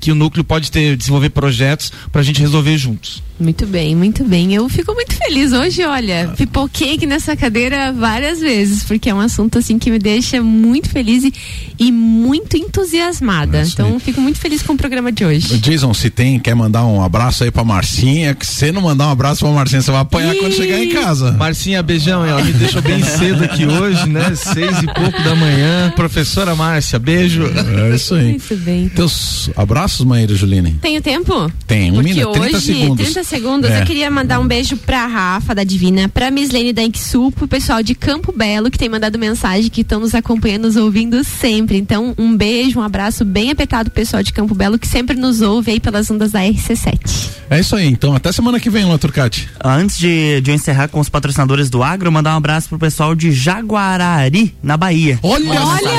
Que 0.00 0.10
o 0.10 0.14
núcleo 0.14 0.44
pode 0.44 0.70
ter, 0.70 0.96
desenvolver 0.96 1.30
projetos 1.30 1.92
para 2.10 2.20
a 2.20 2.24
gente 2.24 2.40
resolver 2.40 2.76
juntos. 2.76 3.22
Muito 3.42 3.66
bem, 3.66 3.96
muito 3.96 4.24
bem. 4.24 4.54
Eu 4.54 4.68
fico 4.68 4.94
muito 4.94 5.14
feliz 5.14 5.52
hoje, 5.52 5.82
olha, 5.84 6.32
pipoquei 6.36 6.94
aqui 6.94 7.06
nessa 7.06 7.36
cadeira 7.36 7.92
várias 7.92 8.38
vezes, 8.38 8.84
porque 8.84 9.10
é 9.10 9.14
um 9.14 9.20
assunto 9.20 9.58
assim 9.58 9.78
que 9.78 9.90
me 9.90 9.98
deixa 9.98 10.40
muito 10.40 10.88
feliz 10.88 11.24
e, 11.24 11.32
e 11.78 11.90
muito 11.90 12.56
entusiasmada. 12.56 13.58
É 13.58 13.64
então, 13.64 13.98
fico 13.98 14.20
muito 14.20 14.38
feliz 14.38 14.62
com 14.62 14.74
o 14.74 14.76
programa 14.76 15.10
de 15.10 15.24
hoje. 15.24 15.58
Jason, 15.58 15.92
se 15.92 16.08
tem, 16.08 16.38
quer 16.38 16.54
mandar 16.54 16.84
um 16.84 17.02
abraço 17.02 17.42
aí 17.42 17.50
pra 17.50 17.64
Marcinha, 17.64 18.34
que 18.34 18.46
se 18.46 18.70
não 18.70 18.82
mandar 18.82 19.08
um 19.08 19.10
abraço 19.10 19.40
pra 19.40 19.50
Marcinha, 19.50 19.82
você 19.82 19.90
vai 19.90 20.02
apanhar 20.02 20.36
e... 20.36 20.38
quando 20.38 20.52
chegar 20.52 20.78
em 20.78 20.90
casa. 20.90 21.32
Marcinha, 21.32 21.82
beijão, 21.82 22.24
ela 22.24 22.42
me 22.44 22.52
deixou 22.52 22.80
bem 22.80 23.02
cedo 23.02 23.42
aqui 23.42 23.66
hoje, 23.66 24.08
né? 24.08 24.34
Seis 24.36 24.82
e 24.82 24.86
pouco 24.86 25.20
da 25.22 25.34
manhã. 25.34 25.92
Professora 25.96 26.54
Márcia, 26.54 26.98
beijo. 26.98 27.42
É 27.90 27.94
isso 27.94 28.14
aí. 28.14 28.28
Muito 28.28 28.56
bem. 28.56 28.88
Teus 28.88 29.50
abraços, 29.82 30.04
Maíra 30.04 30.34
Juline? 30.34 30.72
Tenho 30.80 31.02
tempo? 31.02 31.50
Tem, 31.66 31.90
um 31.90 31.94
porque 31.94 32.14
minuto, 32.14 32.32
30 32.32 32.56
hoje, 32.56 32.66
segundos. 32.66 33.04
30 33.06 33.24
segundos. 33.24 33.70
É. 33.70 33.80
Eu 33.80 33.84
queria 33.84 34.10
mandar 34.10 34.38
um 34.38 34.46
beijo 34.46 34.76
pra 34.76 35.06
Rafa, 35.06 35.54
da 35.54 35.64
Divina, 35.64 36.08
pra 36.08 36.30
Mislene 36.30 36.72
da 36.72 36.82
Inxul, 36.82 37.32
pro 37.32 37.48
pessoal 37.48 37.82
de 37.82 37.94
Campo 37.94 38.32
Belo, 38.32 38.70
que 38.70 38.78
tem 38.78 38.88
mandado 38.88 39.18
mensagem, 39.18 39.68
que 39.68 39.80
estão 39.80 40.00
nos 40.00 40.14
acompanhando, 40.14 40.62
nos 40.62 40.76
ouvindo 40.76 41.24
sempre. 41.24 41.78
Então, 41.78 42.14
um 42.16 42.36
beijo, 42.36 42.78
um 42.78 42.82
abraço 42.82 43.24
bem 43.24 43.50
apertado 43.50 43.90
pro 43.90 44.00
pessoal 44.00 44.22
de 44.22 44.32
Campo 44.32 44.54
Belo, 44.54 44.78
que 44.78 44.86
sempre 44.86 45.16
nos 45.16 45.40
ouve 45.40 45.72
aí 45.72 45.80
pelas 45.80 46.10
ondas 46.10 46.32
da 46.32 46.40
RC7. 46.40 47.30
É 47.50 47.58
isso 47.58 47.74
aí, 47.74 47.86
então 47.86 48.14
até 48.14 48.30
semana 48.30 48.60
que 48.60 48.70
vem, 48.70 48.82
Turcati. 48.98 49.48
Antes 49.62 49.98
de, 49.98 50.40
de 50.40 50.50
eu 50.50 50.54
encerrar 50.54 50.88
com 50.88 51.00
os 51.00 51.08
patrocinadores 51.08 51.68
do 51.68 51.82
Agro, 51.82 52.12
mandar 52.12 52.34
um 52.34 52.36
abraço 52.36 52.68
pro 52.68 52.78
pessoal 52.78 53.14
de 53.14 53.32
Jaguarari, 53.32 54.54
na 54.62 54.76
Bahia. 54.76 55.18
Olha! 55.22 55.60
Olha, 55.60 55.90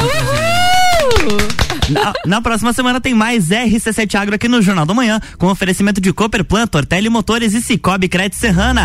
uhul! 1.32 1.62
Na, 1.90 2.14
na, 2.26 2.42
próxima 2.42 2.72
semana 2.74 3.02
tem 3.02 3.14
mais 3.14 3.50
RC7 3.50 4.16
Agro 4.16 4.36
aqui 4.36 4.48
no 4.48 4.62
Jornal 4.62 4.86
do 4.86 4.96
Manhã, 4.96 5.20
com 5.38 5.48
oferecimento 5.48 6.00
de 6.00 6.14
Cooperplan, 6.14 6.68
Tortelli 6.68 7.10
Motores 7.10 7.54
e 7.54 7.62
Cicobi 7.62 8.08
Crédito 8.08 8.38
Serrana. 8.38 8.84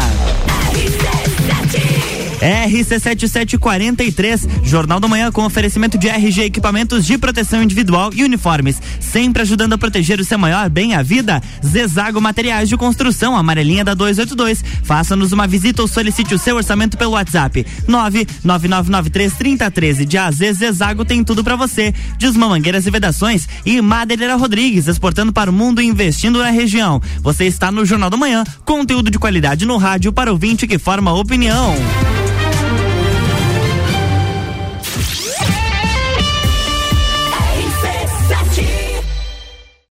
RC7743, 2.41 4.49
Jornal 4.63 5.01
da 5.01 5.09
Manhã 5.09 5.33
com 5.33 5.45
oferecimento 5.45 5.99
de 5.99 6.09
RG 6.09 6.45
Equipamentos 6.45 7.05
de 7.05 7.19
Proteção 7.19 7.63
Individual 7.63 8.11
e 8.15 8.23
Uniformes, 8.23 8.81
sempre 9.01 9.43
ajudando 9.43 9.73
a 9.73 9.79
proteger 9.79 10.21
o 10.21 10.25
seu 10.25 10.39
maior 10.39 10.71
bem 10.71 10.95
a 10.95 11.03
vida. 11.03 11.43
Zezago 11.65 12.21
Materiais 12.21 12.69
de 12.69 12.77
Construção, 12.77 13.37
amarelinha 13.37 13.85
da 13.85 13.95
282. 13.95 14.63
Faça-nos 14.85 15.33
uma 15.33 15.47
visita 15.47 15.83
ou 15.83 15.89
solicite 15.89 16.35
o 16.35 16.39
seu 16.39 16.57
orçamento 16.57 16.97
pelo 16.97 17.13
WhatsApp 17.13 17.67
999933013. 17.89 20.05
De 20.05 20.17
AZ 20.17 20.39
Zezago 20.39 21.05
tem 21.05 21.25
tudo 21.25 21.43
para 21.43 21.57
você. 21.57 21.93
Desmamangueiras 22.19 22.87
e 22.87 22.91
Vedações 22.91 23.49
e 23.67 23.81
Madeira 23.81 24.37
Rodrigues, 24.37 24.87
exportando 24.87 25.33
para 25.33 25.51
o 25.51 25.53
mundo 25.53 25.81
e 25.81 25.87
investindo 25.87 26.39
na 26.39 26.51
região. 26.51 27.03
Você 27.21 27.47
está 27.47 27.73
no 27.73 27.85
Jornal 27.85 28.11
da 28.11 28.17
Manhã, 28.17 28.45
conteúdo 28.65 29.11
de 29.11 29.19
qualidade 29.19 29.67
no 29.67 29.77
rádio 29.77 30.13
para 30.13 30.33
o 30.33 30.37
20 30.37 30.67
que 30.67 30.79
forma 30.79 31.13
opinião. 31.13 31.75